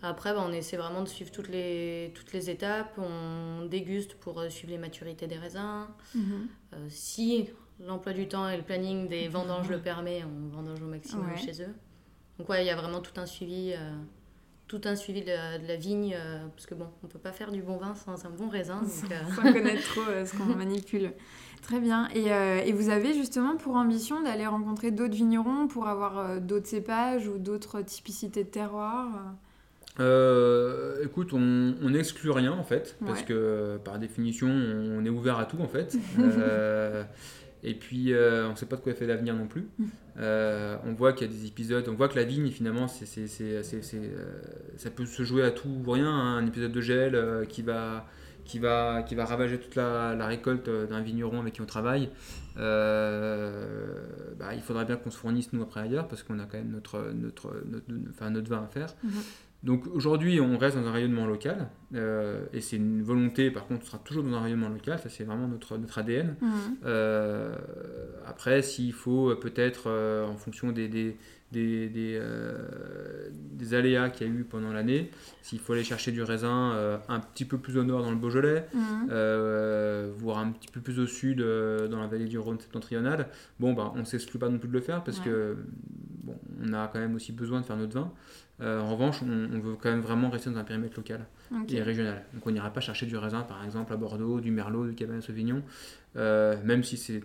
Après, 0.03 0.33
ben, 0.33 0.43
on 0.47 0.51
essaie 0.51 0.77
vraiment 0.77 1.01
de 1.01 1.07
suivre 1.07 1.31
toutes 1.31 1.49
les, 1.49 2.11
toutes 2.15 2.31
les 2.33 2.49
étapes. 2.49 2.97
On 2.99 3.65
déguste 3.65 4.15
pour 4.15 4.39
euh, 4.39 4.49
suivre 4.49 4.71
les 4.71 4.77
maturités 4.77 5.25
des 5.27 5.37
raisins. 5.37 5.87
Mhm. 6.13 6.47
Euh, 6.73 6.85
si 6.89 7.49
l'emploi 7.79 8.13
du 8.13 8.27
temps 8.27 8.47
et 8.49 8.57
le 8.57 8.63
planning 8.63 9.07
des 9.07 9.27
vendanges 9.27 9.69
le 9.69 9.79
permet, 9.79 10.23
on 10.23 10.55
vendange 10.55 10.81
au 10.81 10.87
maximum 10.87 11.27
Ouais. 11.29 11.37
chez 11.37 11.63
eux. 11.63 11.73
Donc 12.37 12.49
ouais, 12.49 12.63
il 12.63 12.67
y 12.67 12.69
a 12.69 12.75
vraiment 12.75 12.99
tout 13.01 13.19
un 13.19 13.25
suivi, 13.25 13.73
euh, 13.73 13.91
tout 14.67 14.81
un 14.85 14.95
suivi 14.95 15.21
de 15.21 15.27
la, 15.27 15.57
de 15.57 15.67
la 15.67 15.75
vigne, 15.75 16.13
euh, 16.15 16.45
parce 16.55 16.67
que 16.67 16.75
bon, 16.75 16.87
on 17.03 17.07
peut 17.07 17.17
pas 17.19 17.31
faire 17.31 17.51
du 17.51 17.63
bon 17.63 17.77
vin 17.77 17.95
sans 17.95 18.23
un 18.25 18.29
bon 18.29 18.49
raisin. 18.49 18.81
Donc, 18.81 19.11
euh, 19.11 19.35
Sans 19.35 19.41
connaître 19.53 19.81
trop 19.93 20.01
ce 20.25 20.37
qu'on 20.37 20.45
manipule. 20.55 21.13
Très 21.63 21.79
bien. 21.79 22.07
Et, 22.13 22.25
et 22.27 22.71
vous 22.71 22.89
avez 22.89 23.13
justement 23.15 23.57
pour 23.57 23.75
ambition 23.75 24.21
d'aller 24.21 24.45
rencontrer 24.45 24.91
d'autres 24.91 25.15
vignerons 25.15 25.67
pour 25.67 25.87
avoir 25.87 26.39
d'autres 26.39 26.67
cépages 26.67 27.27
ou 27.27 27.39
d'autres 27.39 27.81
typicités 27.81 28.43
de 28.43 28.49
terroir 28.49 29.33
euh 29.99 31.03
écoute, 31.03 31.33
on 31.33 31.89
n'exclut 31.89 32.31
rien 32.31 32.51
en 32.51 32.63
fait, 32.63 32.97
parce 33.05 33.21
que 33.23 33.33
euh, 33.33 33.77
par 33.77 33.99
définition, 33.99 34.47
on 34.49 35.03
est 35.05 35.09
ouvert 35.09 35.37
à 35.39 35.45
tout 35.45 35.59
en 35.59 35.67
fait. 35.67 35.95
Euh, 36.19 37.03
et 37.63 37.73
puis, 37.73 38.13
euh, 38.13 38.45
on 38.47 38.51
ne 38.51 38.55
sait 38.55 38.67
pas 38.67 38.75
de 38.75 38.81
quoi 38.81 38.91
est 38.91 38.95
fait 38.95 39.07
l'avenir 39.07 39.35
non 39.35 39.47
plus. 39.47 39.67
On 40.19 40.93
voit 40.95 41.13
qu'il 41.13 41.27
y 41.27 41.29
a 41.29 41.33
des 41.33 41.45
épisodes, 41.47 41.87
on 41.89 41.93
voit 41.93 42.07
que 42.07 42.15
la 42.15 42.23
vigne 42.23 42.49
finalement, 42.49 42.87
c'est, 42.87 43.05
c'est- 43.05 43.27
c'est- 43.27 43.61
c'est- 43.63 43.81
c'est, 43.83 44.01
ça 44.77 44.89
peut 44.89 45.05
se 45.05 45.23
jouer 45.23 45.43
à 45.43 45.51
tout 45.51 45.69
ou 45.85 45.91
rien. 45.91 46.07
hein. 46.07 46.37
Un 46.37 46.45
épisode 46.47 46.71
de 46.71 46.81
gel 46.81 47.45
qui 47.49 47.61
va 47.61 48.05
qui 48.45 48.59
va, 48.59 49.03
qui 49.03 49.13
va 49.13 49.25
ravager 49.25 49.59
toute 49.59 49.75
la, 49.75 50.15
la 50.15 50.25
récolte 50.25 50.69
d'un 50.69 51.01
vigneron 51.01 51.41
avec 51.41 51.55
qui 51.55 51.61
on 51.61 51.65
travaille, 51.65 52.09
euh, 52.57 53.85
bah, 54.39 54.53
il 54.55 54.61
faudrait 54.61 54.85
bien 54.85 54.95
qu'on 54.95 55.11
se 55.11 55.17
fournisse 55.17 55.51
nous 55.53 55.61
après 55.61 55.81
ailleurs 55.81 56.07
parce 56.07 56.23
qu'on 56.23 56.39
a 56.39 56.45
quand 56.45 56.57
même 56.57 56.71
notre, 56.71 57.11
notre, 57.13 57.53
notre, 57.69 57.85
enfin, 58.09 58.29
notre 58.29 58.49
vin 58.49 58.63
à 58.63 58.67
faire. 58.67 58.87
Mhm. 59.03 59.11
Donc 59.67 59.85
aujourd'hui, 59.93 60.39
on 60.39 60.57
reste 60.57 60.77
dans 60.77 60.87
un 60.87 60.91
rayonnement 60.93 61.27
local 61.27 61.67
euh, 61.93 62.45
et 62.53 62.61
c'est 62.61 62.77
une 62.77 63.03
volonté, 63.03 63.51
par 63.51 63.67
contre, 63.67 63.81
on 63.83 63.85
sera 63.85 63.97
toujours 63.99 64.23
dans 64.23 64.33
un 64.33 64.41
rayonnement 64.41 64.69
local, 64.69 64.97
ça 64.97 65.09
c'est 65.09 65.25
vraiment 65.25 65.47
notre, 65.49 65.77
notre 65.77 65.97
ADN. 65.97 66.35
Mhm. 66.41 66.49
Euh, 66.85 67.53
après, 68.25 68.61
s'il 68.61 68.93
faut 68.93 69.29
euh, 69.31 69.35
peut-être, 69.35 69.83
euh, 69.87 70.25
en 70.25 70.37
fonction 70.37 70.71
des, 70.71 70.87
des, 70.87 71.17
des, 71.51 71.89
des, 71.89 72.21
des 73.51 73.73
aléas 73.73 74.09
qu'il 74.09 74.27
y 74.27 74.29
a 74.29 74.33
eu 74.33 74.43
pendant 74.45 74.71
l'année, 74.71 75.11
s'il 75.41 75.59
faut 75.59 75.73
aller 75.73 75.83
chercher 75.83 76.11
du 76.13 76.21
raisin 76.23 76.99
un 77.09 77.19
petit 77.19 77.45
peu 77.45 77.57
plus 77.57 77.77
au 77.77 77.83
nord 77.83 78.01
dans 78.03 78.11
le 78.11 78.17
Beaujolais, 78.17 78.65
euh, 79.09 80.11
voire 80.17 80.39
un 80.39 80.51
petit 80.51 80.67
peu 80.69 80.79
plus 80.81 80.99
au 80.99 81.07
sud 81.07 81.39
dans 81.39 81.99
la 82.01 82.07
vallée 82.07 82.25
du 82.25 82.37
Rhône 82.37 82.59
septentrionale, 82.59 83.27
bon, 83.59 83.73
bah, 83.73 83.91
on 83.95 83.99
ne 83.99 84.03
s'exclut 84.05 84.39
pas 84.39 84.49
non 84.49 84.57
plus 84.59 84.67
de 84.69 84.73
le 84.73 84.81
faire 84.81 85.03
parce 85.03 85.19
Ouais. 85.19 85.25
que 85.25 85.55
bon, 86.27 86.37
on 86.63 86.73
a 86.73 86.87
quand 86.87 86.99
même 86.99 87.15
aussi 87.15 87.31
besoin 87.31 87.61
de 87.61 87.65
faire 87.65 87.77
notre 87.77 87.93
vin. 87.93 88.11
Euh, 88.61 88.79
en 88.81 88.91
revanche, 88.91 89.21
on, 89.23 89.49
on 89.55 89.59
veut 89.59 89.75
quand 89.81 89.89
même 89.89 90.01
vraiment 90.01 90.29
rester 90.29 90.49
dans 90.49 90.57
un 90.57 90.63
périmètre 90.63 90.95
local 90.97 91.25
et 91.69 91.81
régional. 91.81 92.23
Donc 92.33 92.45
on 92.45 92.51
n'ira 92.51 92.71
pas 92.71 92.81
chercher 92.81 93.05
du 93.05 93.15
raisin, 93.17 93.41
par 93.41 93.63
exemple, 93.63 93.93
à 93.93 93.97
Bordeaux, 93.97 94.39
du 94.41 94.51
Merlot, 94.51 94.87
du 94.87 94.95
Cabernet 94.95 95.23
Sauvignon, 95.23 95.63
euh, 96.15 96.55
même 96.63 96.83
si 96.83 96.97
c'est 96.97 97.23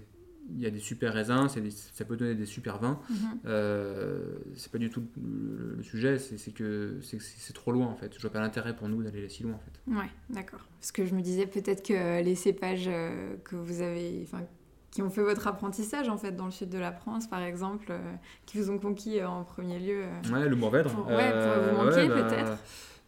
il 0.54 0.60
y 0.60 0.66
a 0.66 0.70
des 0.70 0.80
super 0.80 1.14
raisins, 1.14 1.46
des- 1.62 1.70
ça 1.70 2.04
peut 2.04 2.16
donner 2.16 2.34
des 2.34 2.46
super 2.46 2.78
vins. 2.78 2.98
Mhm. 3.08 3.16
Euh, 3.46 4.20
c'est 4.56 4.72
pas 4.72 4.78
du 4.78 4.90
tout 4.90 5.02
le, 5.16 5.76
le 5.76 5.82
sujet, 5.84 6.18
c'est 6.18 6.52
que 6.52 6.98
c'est 7.00 7.52
trop 7.54 7.70
loin 7.72 7.86
en 7.86 7.94
fait. 7.94 8.12
Je 8.14 8.20
vois 8.20 8.30
pas 8.30 8.40
l'intérêt 8.40 8.74
pour 8.74 8.88
nous 8.88 9.02
d'aller 9.04 9.28
si 9.28 9.44
loin 9.44 9.54
en 9.54 9.58
fait. 9.60 9.80
Ouais, 9.98 10.10
d'accord. 10.30 10.66
Parce 10.80 10.90
que 10.92 11.06
je 11.06 11.14
me 11.14 11.22
disais 11.22 11.46
peut-être 11.46 11.86
que 11.86 12.22
les 12.22 12.34
cépages 12.34 12.90
que 13.44 13.54
vous 13.56 13.80
avez, 13.82 14.20
enfin, 14.24 14.42
qui 14.92 15.02
ont 15.02 15.10
fait 15.10 15.22
votre 15.22 15.46
apprentissage 15.48 16.08
en 16.08 16.16
fait 16.18 16.32
dans 16.36 16.44
le 16.44 16.50
sud 16.52 16.68
de 16.68 16.78
la 16.78 16.92
France, 16.92 17.26
par 17.26 17.42
exemple, 17.42 17.86
euh, 17.90 17.98
qui 18.46 18.58
vous 18.58 18.70
ont 18.70 18.78
conquis 18.78 19.18
euh, 19.18 19.26
en 19.28 19.42
premier 19.42 19.78
lieu. 19.80 20.02
euh, 20.04 20.32
Ouais, 20.32 20.48
le 20.48 20.54
Mourvèdre. 20.54 20.90
Pour- 20.90 21.06
ouais, 21.08 21.30
pour 21.32 21.74
vous 21.74 21.84
manquer, 21.84 22.06
peut-être. 22.08 22.58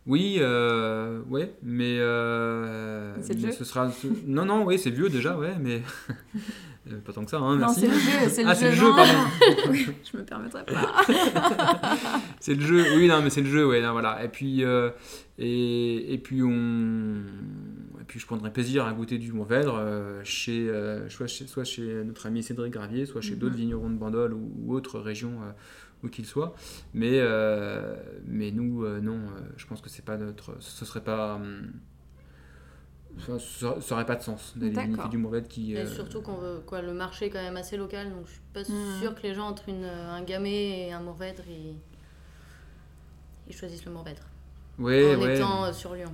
Oui, 0.06 0.36
euh, 0.40 1.22
ouais, 1.30 1.54
mais, 1.62 1.96
euh, 1.98 3.14
mais 3.16 3.38
jeu 3.38 3.52
ce 3.52 3.64
sera. 3.64 3.90
ce- 3.90 4.06
Non, 4.26 4.44
non, 4.44 4.64
oui, 4.64 4.78
c'est 4.78 4.90
vieux 4.90 5.08
déjà, 5.08 5.34
ouais, 5.38 5.54
mais 5.58 5.80
euh, 6.92 6.98
pas 7.02 7.12
tant 7.14 7.24
que 7.24 7.30
ça, 7.30 7.38
hein, 7.38 7.54
Non, 7.54 7.60
merci. 7.60 7.80
c'est 7.80 7.86
le 7.88 7.94
jeu, 7.94 8.28
c'est 8.28 8.42
le 8.42 8.48
ah, 8.50 8.54
jeu. 8.54 8.60
c'est 8.60 8.68
le 8.70 8.76
jeu, 8.76 8.88
non. 8.88 8.96
pardon. 8.96 9.12
Oui, 9.70 9.86
je 10.12 10.18
me 10.18 10.24
permettrai 10.24 10.62
pas. 10.66 11.04
C'est 12.40 12.54
le 12.54 12.60
jeu, 12.60 12.84
oui, 12.96 13.08
non, 13.08 13.22
mais 13.22 13.30
c'est 13.30 13.40
le 13.40 13.48
jeu, 13.48 13.66
ouais, 13.66 13.80
non, 13.80 13.92
voilà. 13.92 14.22
Et 14.22 14.28
puis, 14.28 14.62
euh, 14.62 14.90
et, 15.38 16.12
et 16.12 16.18
puis 16.18 16.42
on, 16.42 17.22
et 18.04 18.06
puis 18.06 18.20
je 18.20 18.26
prendrai 18.26 18.52
plaisir 18.52 18.84
à 18.86 18.92
goûter 18.92 19.16
du 19.18 19.32
Mourvèdre 19.32 19.76
euh, 19.78 20.20
chez, 20.24 20.68
euh, 20.68 21.08
soit 21.08 21.26
chez, 21.26 21.46
soit 21.46 21.64
chez 21.64 22.04
notre 22.04 22.26
ami 22.26 22.42
Cédric 22.42 22.70
Gravier, 22.72 23.06
soit 23.06 23.22
chez 23.22 23.34
Mhm. 23.34 23.40
d'autres 23.40 23.56
vignerons 23.56 23.88
de 23.90 23.96
Bandol 23.96 24.34
ou, 24.34 24.52
ou 24.64 24.74
autres 24.74 25.00
régions 25.00 25.40
euh, 25.42 25.52
où 26.02 26.08
qu'ils 26.08 26.26
soient. 26.26 26.54
Mais, 26.92 27.18
euh, 27.20 27.96
mais 28.26 28.50
nous, 28.50 28.84
euh, 28.84 29.00
non, 29.00 29.14
euh, 29.16 29.40
je 29.56 29.66
pense 29.66 29.80
que 29.80 29.88
c'est 29.88 30.04
pas 30.04 30.18
notre, 30.18 30.54
ce 30.60 30.84
serait 30.84 31.02
pas, 31.02 31.36
hum, 31.36 31.72
ça, 33.26 33.38
ça 33.38 33.80
ça 33.80 33.94
aurait 33.94 34.06
pas 34.06 34.16
de 34.16 34.22
sens 34.22 34.52
d'aller 34.56 34.72
vinifier 34.72 35.08
du 35.08 35.16
Mourvèdre 35.18 35.48
qui. 35.48 35.72
Et 35.72 35.78
euh, 35.78 35.86
surtout 35.86 36.20
qu'on 36.20 36.36
veut 36.36 36.60
quoi, 36.66 36.82
le 36.82 36.92
marché 36.92 37.26
est 37.26 37.30
quand 37.30 37.42
même 37.42 37.56
assez 37.56 37.76
local, 37.78 38.10
donc 38.10 38.26
je 38.26 38.32
suis 38.32 38.40
pas 38.52 38.60
Mhm. 38.68 39.00
sûre 39.00 39.14
que 39.14 39.22
les 39.22 39.34
gens 39.34 39.48
entre 39.48 39.68
une, 39.70 39.84
un 39.84 40.22
gamay 40.22 40.88
et 40.88 40.92
un 40.92 41.00
mourvèdre, 41.00 41.42
ils, 41.48 41.76
ils 43.48 43.56
choisissent 43.56 43.84
le 43.86 43.92
mourvèdre. 43.92 44.22
ouais, 44.78 45.14
en 45.14 45.20
ouais. 45.20 45.36
étant 45.36 45.72
sur 45.72 45.94
Lyon, 45.94 46.12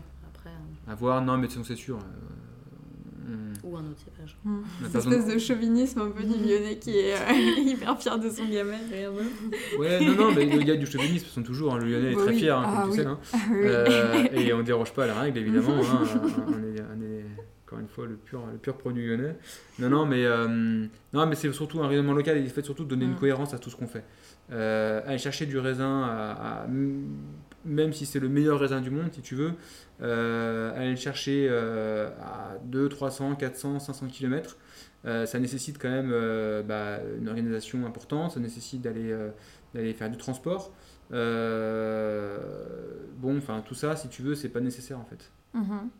après, 0.50 0.88
euh, 0.88 0.92
À 0.92 0.94
voir, 0.94 1.22
non, 1.22 1.36
mais 1.36 1.42
de 1.42 1.52
toute 1.52 1.62
façon, 1.62 1.64
c'est 1.64 1.80
sûr. 1.80 1.98
euh, 1.98 3.52
ou 3.62 3.76
un 3.76 3.80
autre 3.80 3.98
cépage. 4.04 4.36
a 4.44 4.86
Cette 4.86 4.94
espèce 4.96 5.26
de 5.34 5.38
chauvinisme 5.38 6.00
un 6.00 6.10
peu 6.10 6.22
du 6.24 6.32
lyonnais 6.34 6.78
qui 6.78 6.98
est 6.98 7.14
euh, 7.14 7.18
hyper 7.58 7.96
fier 8.00 8.18
de 8.18 8.28
son 8.30 8.48
gamin. 8.48 8.78
rien 8.90 9.10
d'autre. 9.12 9.78
Ouais, 9.78 10.00
non, 10.04 10.14
non, 10.14 10.32
mais 10.34 10.46
il 10.46 10.66
y 10.66 10.70
a 10.70 10.76
du 10.76 10.86
chauvinisme, 10.86 11.26
sont 11.26 11.42
toujours. 11.42 11.74
hein, 11.74 11.78
le 11.78 11.86
Lyonnais 11.86 12.12
est 12.12 12.16
très 12.16 12.32
fier, 12.32 12.56
hein, 12.58 12.64
Ah 12.66 12.82
comme 12.82 12.90
tu 12.90 12.96
sais. 13.00 13.06
hein. 13.06 13.18
Ah 13.32 13.36
oui. 13.50 13.58
Euh, 13.62 14.24
et 14.32 14.52
on 14.52 14.58
ne 14.58 14.62
déroge 14.62 14.92
pas 14.92 15.04
à 15.04 15.06
la 15.08 15.14
règle, 15.20 15.38
évidemment. 15.38 15.74
hein, 15.80 16.02
on, 16.48 16.50
est, 16.52 16.80
on 16.80 17.02
est, 17.02 17.24
encore 17.66 17.78
une 17.78 17.88
fois, 17.88 18.06
le 18.06 18.16
pur, 18.16 18.42
le 18.50 18.58
pur 18.58 18.76
produit 18.76 19.06
lyonnais. 19.06 19.36
Non, 19.78 19.90
non, 19.90 20.06
mais, 20.06 20.24
euh, 20.24 20.48
non, 21.12 21.26
mais 21.26 21.36
c'est 21.36 21.52
surtout 21.52 21.80
un 21.82 21.86
rayonnement 21.88 22.14
local 22.14 22.38
et 22.38 22.40
il 22.40 22.50
fait 22.50 22.64
surtout 22.64 22.84
de 22.84 22.88
donner 22.88 23.04
une 23.04 23.12
Mm. 23.12 23.16
cohérence 23.20 23.54
à 23.54 23.58
tout 23.58 23.70
ce 23.70 23.76
qu'on 23.76 23.86
fait. 23.86 24.04
Euh, 24.50 25.02
aller 25.06 25.18
chercher 25.18 25.46
du 25.46 25.58
raisin, 25.58 26.02
à, 26.02 26.62
à- 26.62 26.66
même 27.64 27.92
si 27.92 28.06
c'est 28.06 28.20
le 28.20 28.28
meilleur 28.28 28.58
raisin 28.58 28.80
du 28.80 28.90
monde, 28.90 29.10
si 29.12 29.20
tu 29.20 29.34
veux, 29.34 29.52
euh, 30.02 30.74
aller 30.76 30.90
le 30.90 30.96
chercher 30.96 31.46
euh, 31.50 32.08
à 32.20 32.56
2, 32.64 32.88
300, 32.88 33.34
400, 33.34 33.80
500 33.80 34.06
km. 34.08 34.56
ça 35.04 35.38
nécessite 35.38 35.78
quand 35.78 35.90
même 35.90 36.10
euh, 36.12 36.62
bah, 36.62 37.00
une 37.18 37.28
organisation 37.28 37.86
importante, 37.86 38.32
ça 38.32 38.40
nécessite 38.40 38.82
d'aller 38.82 39.14
d'aller 39.74 39.92
faire 39.92 40.10
du 40.10 40.16
transport. 40.16 40.72
Bon, 41.10 41.16
enfin, 43.36 43.62
tout 43.66 43.74
ça, 43.74 43.96
si 43.96 44.08
tu 44.08 44.22
veux, 44.22 44.34
c'est 44.34 44.48
pas 44.48 44.60
nécessaire 44.60 44.98
en 44.98 45.04
fait. 45.04 45.30
Mhm. 45.54 45.90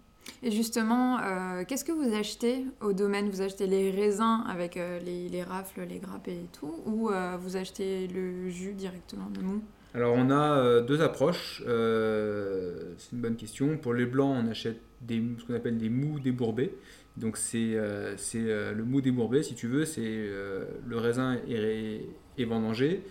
Et 0.43 0.51
justement, 0.51 1.19
qu'est-ce 1.67 1.85
que 1.85 1.93
vous 1.93 2.15
achetez 2.15 2.65
au 2.81 2.93
domaine? 2.93 3.29
Vous 3.31 3.41
achetez 3.43 3.67
les 3.67 3.91
raisins 3.91 4.45
avec 4.49 4.77
les, 4.77 5.29
les 5.29 5.43
rafles, 5.43 5.83
les 5.83 5.99
grappes 5.99 6.29
et 6.29 6.47
tout 6.53 6.75
Ou 6.87 7.11
vous 7.41 7.57
achetez 7.57 8.07
le 8.07 8.49
jus 8.49 8.75
directement, 8.75 9.29
le 9.35 9.43
mou? 9.43 9.63
Alors 9.95 10.15
on 10.15 10.31
a 10.31 10.81
deux 10.83 11.03
approches, 11.03 11.63
c'est 11.67 13.13
une 13.13 13.21
bonne 13.21 13.37
question. 13.37 13.77
Pour 13.77 13.95
les 13.95 14.07
blancs, 14.07 14.37
on 14.45 14.49
achète 14.49 14.81
des, 15.01 15.23
ce 15.39 15.45
qu'on 15.45 15.55
appelle 15.55 15.79
des 15.79 15.89
mous 15.89 16.21
débourbés. 16.21 16.75
Donc 17.17 17.37
c'est 17.37 17.75
le 17.75 18.83
mou 18.83 19.01
débourbé, 19.01 19.43
si 19.43 19.55
tu 19.55 19.67
veux, 19.67 19.85
c'est 19.85 20.03
le 20.03 20.97
raisin 20.97 21.39
est, 21.49 22.07
est 22.39 22.45
vendangé, 22.45 23.03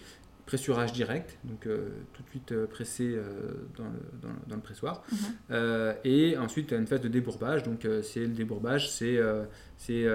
pressurage 0.50 0.94
direct, 0.94 1.38
donc 1.44 1.68
euh, 1.68 1.90
tout 2.14 2.24
de 2.24 2.30
suite 2.30 2.52
euh, 2.54 2.66
pressé 2.66 3.04
euh, 3.04 3.22
dans, 3.78 3.84
le, 3.84 4.30
dans, 4.48 4.56
le, 4.56 4.62
pressoir. 4.62 5.04
Mhm. 5.12 5.96
et 6.04 6.38
ensuite, 6.38 6.72
une 6.72 6.88
phase 6.88 7.02
de 7.02 7.08
débourbage. 7.08 7.62
Donc, 7.62 7.88
c'est 8.02 8.22
le 8.22 8.34
débourbage, 8.34 8.90
c'est 8.90 9.20
c'est 9.78 10.08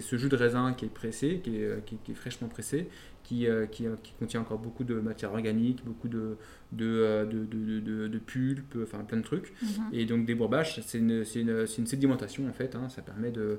ce 0.00 0.16
jus 0.16 0.28
de 0.28 0.36
raisin 0.36 0.74
qui 0.74 0.84
est 0.84 0.94
pressé, 0.94 1.40
qui 1.42 1.56
est, 1.56 1.84
qui, 1.84 2.12
est 2.12 2.14
fraîchement 2.14 2.46
pressé, 2.46 2.88
qui, 3.32 3.46
qui, 3.70 3.86
qui, 4.02 4.12
contient 4.18 4.40
encore 4.40 4.58
beaucoup 4.58 4.84
de 4.84 4.94
matière 4.94 5.32
organique, 5.32 5.84
beaucoup 5.84 6.08
de, 6.08 6.36
de, 6.72 7.26
de, 7.30 7.80
de, 7.80 8.08
de 8.08 8.18
pulpe, 8.18 8.76
enfin 8.82 9.04
plein 9.04 9.18
de 9.18 9.22
trucs. 9.22 9.52
Mhm. 9.62 9.68
Et 9.92 10.04
donc, 10.06 10.26
débourbage, 10.26 10.80
c'est 10.86 10.98
une, 10.98 11.24
une, 11.34 11.66
une, 11.78 11.86
sédimentation 11.86 12.48
en 12.48 12.52
fait. 12.52 12.74
Hein. 12.74 12.88
ça 12.88 13.02
permet 13.02 13.30
de, 13.30 13.58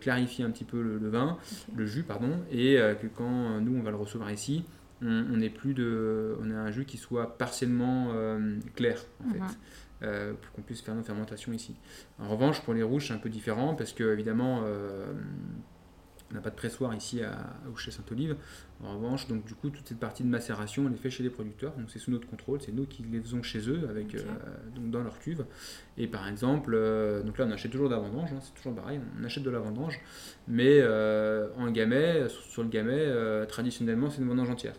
clarifier 0.00 0.44
un 0.44 0.50
petit 0.50 0.64
peu 0.64 0.82
le, 0.82 1.08
vin, 1.08 1.38
le 1.74 1.86
jus, 1.86 2.02
pardon, 2.02 2.38
et 2.50 2.76
que 3.00 3.06
quand 3.06 3.60
nous 3.60 3.76
on 3.76 3.82
va 3.82 3.90
le 3.90 3.96
recevoir 3.96 4.30
ici, 4.30 4.64
on, 5.04 5.40
est 5.40 5.50
plus 5.50 5.74
de, 5.74 6.36
on 6.40 6.50
a 6.50 6.54
un 6.54 6.70
jus 6.70 6.84
qui 6.84 6.96
soit 6.96 7.36
partiellement 7.38 8.08
euh, 8.12 8.56
clair 8.74 9.02
en 9.24 9.30
fait, 9.32 9.38
mhm. 9.38 9.48
euh, 10.02 10.32
pour 10.40 10.52
qu'on 10.52 10.62
puisse 10.62 10.80
faire 10.80 10.94
nos 10.94 11.02
fermentations 11.02 11.52
ici. 11.52 11.74
En 12.18 12.28
revanche, 12.28 12.60
pour 12.62 12.74
les 12.74 12.82
rouges, 12.82 13.08
c'est 13.08 13.14
un 13.14 13.18
peu 13.18 13.28
différent 13.28 13.74
parce 13.74 13.92
que 13.92 14.12
évidemment, 14.12 14.62
euh, 14.64 15.12
on 16.32 16.34
n'a 16.34 16.40
pas 16.40 16.50
de 16.50 16.56
pressoir 16.56 16.94
ici 16.94 17.22
à, 17.22 17.32
à 17.32 17.76
chez 17.76 17.90
Saint-Olive. 17.90 18.36
En 18.84 18.94
revanche, 18.94 19.28
donc 19.28 19.44
du 19.44 19.54
coup, 19.54 19.70
toute 19.70 19.86
cette 19.86 20.00
partie 20.00 20.24
de 20.24 20.28
macération, 20.28 20.86
on 20.86 20.88
les 20.88 20.96
fait 20.96 21.10
chez 21.10 21.22
les 21.22 21.30
producteurs. 21.30 21.72
Donc 21.76 21.86
c'est 21.88 22.00
sous 22.00 22.10
notre 22.10 22.28
contrôle, 22.28 22.60
c'est 22.60 22.72
nous 22.72 22.84
qui 22.84 23.04
les 23.04 23.20
faisons 23.20 23.42
chez 23.42 23.68
eux, 23.68 23.86
avec, 23.88 24.14
euh, 24.14 24.22
donc 24.74 24.90
dans 24.90 25.02
leur 25.02 25.18
cuve. 25.20 25.44
Et 25.96 26.08
par 26.08 26.26
exemple, 26.26 26.72
euh, 26.74 27.22
donc 27.22 27.38
là, 27.38 27.44
on 27.46 27.50
achète 27.52 27.70
toujours 27.70 27.88
de 27.88 27.94
la 27.94 28.00
vendange, 28.00 28.32
hein, 28.32 28.38
c'est 28.40 28.54
toujours 28.54 28.74
pareil, 28.74 29.00
on 29.20 29.24
achète 29.24 29.44
de 29.44 29.50
la 29.50 29.60
vendange, 29.60 30.00
mais 30.48 30.80
euh, 30.80 31.48
en 31.58 31.70
gamay, 31.70 32.28
sur 32.28 32.64
le 32.64 32.68
gamay, 32.68 33.46
traditionnellement, 33.46 34.10
c'est 34.10 34.20
une 34.20 34.28
vendange 34.28 34.50
entière. 34.50 34.74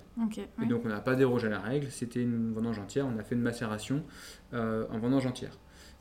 Et 0.61 0.65
donc 0.65 0.81
on 0.85 0.89
n'a 0.89 0.99
pas 0.99 1.15
dérogé 1.15 1.47
à 1.47 1.51
la 1.51 1.59
règle, 1.59 1.87
c'était 1.89 2.21
une 2.21 2.53
vendange 2.53 2.79
entière, 2.79 3.05
on 3.07 3.17
a 3.17 3.23
fait 3.23 3.35
une 3.35 3.41
macération 3.41 4.03
en 4.51 4.99
vendange 4.99 5.25
entière. 5.25 5.57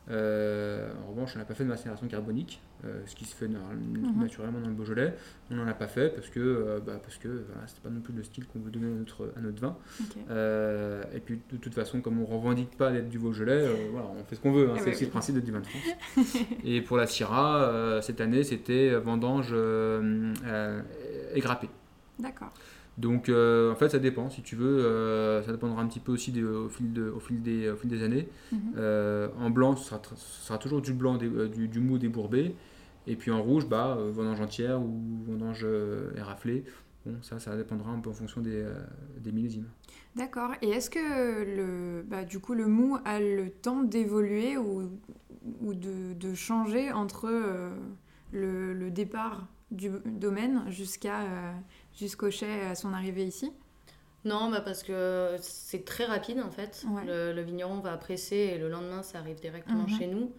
En 0.09 1.11
revanche, 1.11 1.33
on 1.35 1.39
n'a 1.39 1.45
pas 1.45 1.55
fait 1.55 1.65
de 1.65 1.69
macération 1.69 2.07
carbonique. 2.09 2.61
Euh, 2.85 3.01
ce 3.07 3.15
qui 3.15 3.25
se 3.27 3.37
fait 3.37 3.47
mhm. 3.47 4.21
naturellement 4.21 4.59
dans 4.59 4.67
le 4.67 4.75
Beaujolais. 4.75 5.15
On 5.53 5.55
n'en 5.55 5.69
a 5.69 5.75
pas 5.75 5.87
fait 5.87 6.13
parce 6.13 6.29
que 6.29 6.41
euh, 6.41 6.81
bah, 6.85 6.99
parce 7.01 7.17
que 7.17 7.29
voilà, 7.29 7.69
c'était 7.69 7.81
pas 7.81 7.91
non 7.91 8.01
plus 8.01 8.13
le 8.13 8.25
style 8.25 8.45
qu'on 8.47 8.59
veut 8.59 8.73
donner 8.73 8.87
à 8.87 8.91
notre, 8.91 9.33
à 9.37 9.41
notre 9.41 9.61
vin. 9.61 9.77
Euh, 10.31 11.05
et 11.15 11.21
puis 11.21 11.41
de 11.53 11.59
toute 11.59 11.75
façon, 11.75 12.01
comme 12.01 12.21
on 12.21 12.25
revendique 12.25 12.77
pas 12.77 12.91
d'être 12.91 13.09
du 13.09 13.21
Beaujolais, 13.21 13.69
voilà, 13.93 14.09
on 14.19 14.25
fait 14.25 14.35
ce 14.35 14.41
qu'on 14.41 14.51
veut. 14.51 14.71
Hein, 14.71 14.75
c'est 14.83 14.91
aussi 14.91 15.05
le 15.05 15.11
principe 15.11 15.37
de 15.37 15.41
du 15.41 15.53
vin 15.53 15.61
de 15.61 15.67
France. 15.67 16.37
et 16.65 16.81
pour 16.81 16.97
la 16.97 17.07
Syrah, 17.07 18.01
cette 18.03 18.21
année, 18.21 18.43
c'était 18.43 18.97
vendange 18.97 19.55
égrappée. 21.35 21.71
D'accord. 22.19 22.53
Donc 22.99 23.31
en 23.31 23.75
fait 23.75 23.89
ça 23.89 23.99
dépend, 23.99 24.29
si 24.29 24.43
tu 24.43 24.55
veux, 24.55 25.43
ça 25.45 25.51
dépendra 25.51 25.83
un 25.83 25.87
petit 25.87 26.01
peu 26.01 26.13
aussi 26.13 26.31
au, 26.43 26.69
fil 26.69 26.93
de, 26.93 27.09
au, 27.09 27.21
fil 27.21 27.43
des, 27.43 27.71
au 27.71 27.77
fil 27.77 27.89
des 27.89 28.03
années. 28.03 28.29
Mhm. 28.53 29.31
en 29.39 29.51
blanc, 29.51 29.77
ce 29.77 29.87
sera, 29.87 30.01
ce 30.15 30.47
sera, 30.47 30.59
toujours 30.59 30.83
du 30.83 30.93
blanc, 30.93 31.17
du, 31.17 31.69
du, 31.69 31.81
mou 31.81 31.99
débourbé. 31.99 32.55
Et 33.07 33.17
puis 33.17 33.31
en 33.31 33.43
rouge, 33.43 33.67
bah, 33.67 33.97
euh, 33.99 34.11
vendange 34.13 34.41
entière 34.41 34.81
ou 34.81 35.01
vendange 35.27 35.63
euh, 35.65 36.13
éraflée. 36.17 36.65
Bon, 37.05 37.17
ça, 37.21 37.41
ça 37.41 37.57
dépendra 37.57 37.91
un 37.91 37.99
peu 37.99 38.11
en 38.11 38.13
fonction 38.13 38.41
des, 38.41 38.63
euh, 38.63 38.75
des 39.19 39.33
millésimes. 39.33 39.69
D'accord. 40.15 40.53
Et 40.63 40.71
est-ce 40.71 40.89
que 40.89 40.99
le, 41.45 42.03
bah, 42.03 42.25
du 42.25 42.39
coup, 42.39 42.55
le 42.55 42.67
mou 42.67 42.99
a 43.05 43.19
le 43.19 43.51
temps 43.51 43.83
d'évoluer 43.83 44.57
ou, 44.57 44.91
ou 45.61 45.75
de, 45.75 46.13
de, 46.13 46.35
changer 46.35 46.93
entre 46.93 47.29
le, 48.33 48.73
le, 48.73 48.91
départ 48.91 49.49
du 49.73 49.91
domaine 50.05 50.63
jusqu'à 50.69 51.55
jusqu'au 51.97 52.31
chai 52.31 52.63
à 52.63 52.75
son 52.75 52.93
arrivée 52.93 53.25
ici 53.25 53.53
non, 54.25 54.51
bah 54.53 54.61
parce 54.61 54.85
que 54.85 55.35
c'est 55.41 55.85
très 55.85 56.05
rapide 56.05 56.39
en 56.39 56.51
fait. 56.53 56.85
Le, 57.05 57.33
le, 57.33 57.43
vigneron 57.43 57.81
va 57.81 57.97
presser 57.97 58.37
et 58.37 58.57
le 58.57 58.69
lendemain 58.69 59.03
ça 59.03 59.19
arrive 59.19 59.41
directement 59.41 59.83
mhm. 59.83 59.99
chez 59.99 60.07
nous. 60.07 60.31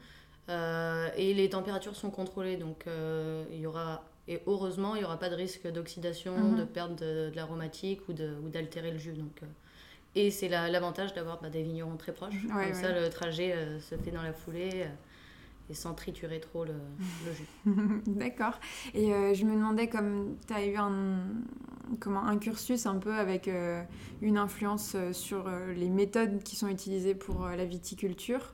Euh, 0.50 1.10
et 1.16 1.34
les 1.34 1.50
températures 1.50 1.96
sont 1.96 2.12
contrôlées, 2.12 2.58
donc 2.58 2.86
euh, 2.88 3.46
il 3.52 3.60
y 3.60 3.66
aura, 3.66 4.04
et 4.28 4.42
heureusement, 4.46 4.96
il 4.96 5.00
n'y 5.00 5.06
aura 5.06 5.18
pas 5.18 5.30
de 5.30 5.36
risque 5.36 5.68
d'oxydation, 5.68 6.38
mhm. 6.38 6.58
de 6.58 6.64
perte 6.66 6.96
de, 6.96 7.32
l'aromatique 7.36 8.02
ou 8.10 8.14
d'altérer 8.50 8.92
le 8.92 8.98
jus. 8.98 9.14
Donc, 9.14 9.42
euh, 9.44 9.48
et 10.16 10.32
c'est 10.32 10.50
l'avantage 10.50 11.14
d'avoir 11.14 11.42
bah, 11.42 11.50
des 11.50 11.64
vignerons 11.64 11.98
très 11.98 12.12
proches. 12.12 12.36
Comme 12.48 12.74
ça, 12.74 12.92
le 12.92 13.10
trajet 13.10 13.56
se 13.80 13.96
fait 13.96 14.12
dans 14.12 14.22
la 14.22 14.34
foulée 14.34 14.86
et 15.70 15.74
sans 15.74 15.94
triturer 15.94 16.40
trop 16.40 16.66
le, 16.66 16.74
jus. 17.34 17.48
D'accord. 18.08 18.60
Et 18.94 19.10
je 19.34 19.46
me 19.46 19.56
demandais, 19.56 19.88
comme 19.88 20.36
tu 20.48 20.54
as 20.54 20.66
eu 20.66 20.76
un, 20.76 21.20
comment, 22.00 22.26
un 22.26 22.38
cursus 22.38 22.86
un 22.86 22.98
peu 22.98 23.14
avec 23.14 23.50
une 24.22 24.38
influence 24.38 24.96
sur 25.14 25.50
les 25.76 25.90
méthodes 25.90 26.44
qui 26.44 26.56
sont 26.56 26.68
utilisées 26.68 27.16
pour 27.16 27.46
la 27.46 27.66
viticulture, 27.66 28.54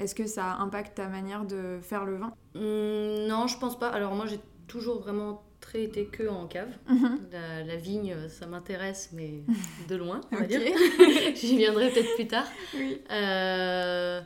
est-ce 0.00 0.14
que 0.14 0.26
ça 0.26 0.54
impacte 0.56 0.96
ta 0.96 1.08
manière 1.08 1.44
de 1.44 1.78
faire 1.82 2.04
le 2.04 2.16
vin? 2.16 2.32
Mmh, 2.54 3.28
Non, 3.28 3.46
je 3.46 3.58
pense 3.58 3.78
pas. 3.78 3.88
Alors 3.88 4.14
moi, 4.14 4.26
j'ai 4.26 4.40
toujours 4.66 5.00
vraiment 5.00 5.42
très 5.60 5.82
été 5.82 6.06
que 6.06 6.26
en 6.26 6.46
cave. 6.46 6.70
Mhm. 6.88 7.18
la, 7.66 7.76
vigne, 7.76 8.16
ça 8.28 8.46
m'intéresse, 8.46 9.10
mais 9.12 9.42
de 9.88 9.96
loin, 9.96 10.22
on 10.32 10.36
va 10.36 10.46
dire. 10.46 10.60
J'y 11.34 11.58
viendrai 11.58 11.90
peut-être 11.90 12.14
plus 12.14 12.26
tard. 12.26 12.46
Euh, 13.10 14.22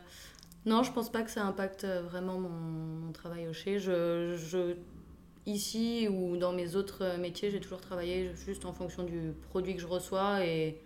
non, 0.66 0.83
je 0.83 0.92
pense 0.92 1.11
pas 1.11 1.22
que 1.22 1.31
ça 1.31 1.44
impacte 1.44 1.85
vraiment 1.85 2.38
mon, 2.38 3.12
travail 3.12 3.46
au 3.48 3.53
chai. 3.53 3.79
Je, 3.79 4.74
ici 5.46 6.09
ou 6.11 6.37
dans 6.37 6.53
mes 6.53 6.74
autres 6.74 7.18
métiers, 7.18 7.50
j'ai 7.50 7.61
toujours 7.61 7.81
travaillé 7.81 8.31
juste 8.46 8.64
en 8.64 8.72
fonction 8.72 9.05
du 9.05 9.33
produit 9.50 9.74
que 9.74 9.81
je 9.81 9.87
reçois 9.87 10.44
et 10.44 10.81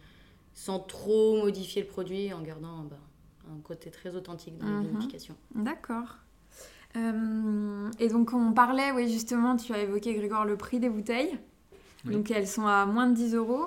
sans 0.53 0.81
trop 0.81 1.41
modifier 1.41 1.83
le 1.83 1.89
produit 1.89 2.33
en 2.33 2.43
gardant 2.43 2.89
un 3.49 3.61
côté 3.63 3.91
très 3.91 4.17
authentique 4.17 4.59
dans 4.59 4.67
mm 4.67 5.09
D'accord. 5.55 6.17
Euh, 6.97 7.91
et 7.99 8.09
donc 8.09 8.33
on 8.33 8.53
parlait, 8.53 8.91
oui 8.93 9.11
justement, 9.13 9.57
tu 9.57 9.73
as 9.73 9.79
évoqué 9.79 10.15
Grégoire 10.15 10.45
le 10.45 10.57
prix 10.57 10.81
des 10.81 10.89
bouteilles. 10.89 11.39
Donc 12.05 12.31
elles 12.31 12.49
sont 12.49 12.67
à 12.67 12.87
moins 12.87 13.09
de 13.09 13.15
10 13.15 13.35
euros, 13.35 13.67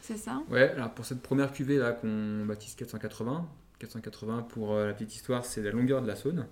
c'est 0.00 0.16
ça? 0.16 0.42
Ouais, 0.50 0.70
alors 0.70 0.90
pour 0.90 1.04
cette 1.04 1.20
première 1.20 1.52
cuvée 1.52 1.76
là 1.76 1.92
qu'on 1.92 2.44
baptise 2.46 2.74
480, 2.74 3.46
480 3.82 4.42
pour 4.48 4.74
euh, 4.74 4.86
la 4.86 4.94
petite 4.94 5.14
histoire, 5.14 5.44
c'est 5.44 5.62
la 5.62 5.70
longueur 5.70 6.02
de 6.02 6.06
la 6.06 6.16
Saône. 6.16 6.46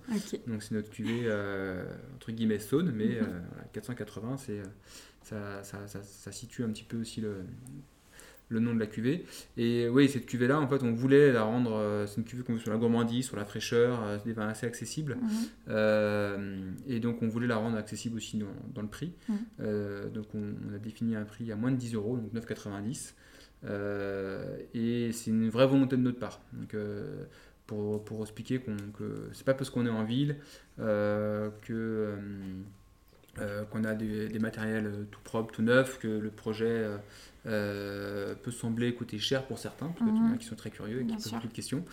Donc 0.47 0.63
c'est 0.63 0.75
notre 0.75 0.89
cuvée 0.89 1.23
euh, 1.25 1.83
entre 2.15 2.31
guillemets 2.31 2.59
Saône, 2.59 2.91
mais 2.91 3.19
480, 3.73 4.31
mhm. 4.31 4.37
c'est 4.37 4.61
ça, 5.23 5.63
ça, 5.63 5.87
ça, 5.87 6.01
ça, 6.03 6.31
situe 6.31 6.63
un 6.63 6.69
petit 6.69 6.83
peu 6.83 6.97
aussi 6.97 7.21
le, 7.21 7.45
le 8.51 8.59
nom 8.59 8.75
de 8.75 8.79
la 8.79 8.85
cuvée. 8.85 9.25
Et 9.57 9.87
oui, 9.87 10.09
cette 10.09 10.25
cuvée-là, 10.25 10.59
en 10.59 10.67
fait, 10.67 10.83
on 10.83 10.91
voulait 10.91 11.31
la 11.31 11.43
rendre. 11.43 11.73
Euh, 11.73 12.05
c'est 12.05 12.17
une 12.17 12.25
cuvée 12.25 12.43
qu'on 12.43 12.53
veut 12.53 12.59
sur 12.59 12.71
la 12.71 12.77
gourmandise, 12.77 13.25
sur 13.25 13.37
la 13.37 13.45
fraîcheur, 13.45 14.03
euh, 14.03 14.17
des 14.23 14.33
vins 14.33 14.49
assez 14.49 14.67
accessibles. 14.67 15.15
Mhm. 15.15 15.29
Euh, 15.69 16.71
et 16.87 16.99
donc, 16.99 17.21
on 17.21 17.29
voulait 17.29 17.47
la 17.47 17.57
rendre 17.57 17.77
accessible 17.77 18.17
aussi 18.17 18.37
dans, 18.73 18.81
le 18.81 18.87
prix. 18.87 19.13
Mhm. 19.29 20.11
donc, 20.13 20.27
on, 20.35 20.75
a 20.75 20.77
défini 20.77 21.15
un 21.15 21.23
prix 21.23 21.51
à 21.51 21.55
moins 21.55 21.71
de 21.71 21.77
10 21.77 21.95
euros, 21.95 22.17
donc 22.17 22.33
9,90. 22.33 23.13
Et 23.63 25.11
c'est 25.11 25.29
une 25.29 25.49
vraie 25.49 25.67
volonté 25.67 25.97
de 25.97 26.01
notre 26.01 26.19
part. 26.19 26.41
Donc, 26.53 26.75
pour, 27.67 28.03
pour, 28.03 28.21
expliquer 28.21 28.59
qu'on, 28.59 28.75
que 28.97 29.29
c'est 29.33 29.45
pas 29.45 29.53
parce 29.53 29.69
qu'on 29.69 29.85
est 29.85 29.89
en 29.89 30.03
ville 30.03 30.37
que. 30.77 32.17
Qu'on 33.71 33.83
a 33.83 33.93
des, 33.93 34.27
des, 34.27 34.39
matériels 34.39 35.07
tout 35.09 35.21
propres, 35.23 35.53
tout 35.53 35.61
neufs, 35.61 35.99
que 35.99 36.07
le 36.07 36.29
projet 36.29 36.85
euh, 37.47 38.35
peut 38.35 38.51
sembler 38.51 38.93
coûter 38.93 39.17
cher 39.17 39.47
pour 39.47 39.57
certains, 39.57 39.87
parce 39.87 39.97
qu'il 39.97 40.09
y 40.09 40.11
en 40.11 40.25
a 40.25 40.29
mhm. 40.29 40.37
qui 40.37 40.45
sont 40.45 40.55
très 40.55 40.69
curieux 40.69 41.01
et 41.01 41.05
qui 41.07 41.15
posent 41.15 41.31
beaucoup 41.31 41.47
de 41.47 41.53
questions, 41.53 41.83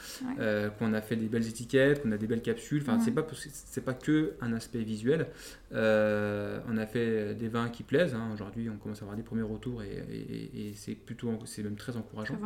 euh, 0.40 0.68
qu'on 0.68 0.92
a 0.92 1.00
fait 1.00 1.16
des 1.16 1.28
belles 1.28 1.46
étiquettes, 1.48 2.02
qu'on 2.02 2.12
a 2.12 2.18
des 2.18 2.26
belles 2.26 2.42
capsules, 2.42 2.82
enfin 2.82 3.00
c'est 3.00 3.12
pas 3.12 3.26
c'est 3.32 3.80
pas 3.80 3.94
que 3.94 4.34
un 4.42 4.52
aspect 4.52 4.80
visuel, 4.80 5.26
euh, 5.72 6.60
on 6.68 6.76
a 6.76 6.84
fait 6.84 7.34
des 7.34 7.48
vins 7.48 7.70
qui 7.70 7.82
plaisent, 7.82 8.14
hein. 8.14 8.28
aujourd'hui 8.34 8.68
on 8.68 8.76
commence 8.76 8.98
à 8.98 9.04
avoir 9.04 9.16
des 9.16 9.22
premiers 9.22 9.40
retours 9.40 9.82
et, 9.82 10.04
et, 10.54 10.74
c'est 10.74 10.94
plutôt 10.94 11.32
c'est 11.46 11.62
même 11.62 11.76
très 11.76 11.96
encourageant. 11.96 12.36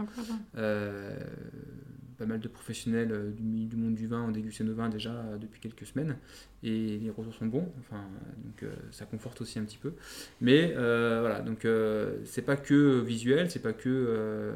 Pas 2.23 2.29
mal 2.29 2.39
de 2.39 2.47
professionnels 2.47 3.35
du, 3.35 3.67
du, 3.67 3.77
monde 3.77 3.97
du 3.97 4.07
vin 4.07 4.23
ont 4.23 4.31
dégusté 4.31 4.63
nos 4.63 4.75
vins 4.75 4.89
déjà 4.89 5.25
depuis 5.41 5.61
quelques 5.61 5.87
semaines 5.87 6.17
et 6.63 6.99
les 6.99 7.11
retours 7.11 7.35
sont 7.35 7.47
bons, 7.47 7.73
enfin, 7.81 8.05
donc 8.45 8.63
euh, 8.63 8.73
ça 8.93 9.05
conforte 9.05 9.41
aussi 9.41 9.59
un 9.59 9.65
petit 9.65 9.79
peu. 9.79 9.95
Mais 10.41 10.73
euh, 10.77 11.19
voilà, 11.21 11.41
donc 11.41 11.65
euh, 11.65 12.19
c'est 12.25 12.43
pas 12.43 12.57
que 12.57 13.01
visuel, 13.01 13.51
c'est 13.51 13.63
pas 13.63 13.73
que 13.73 14.53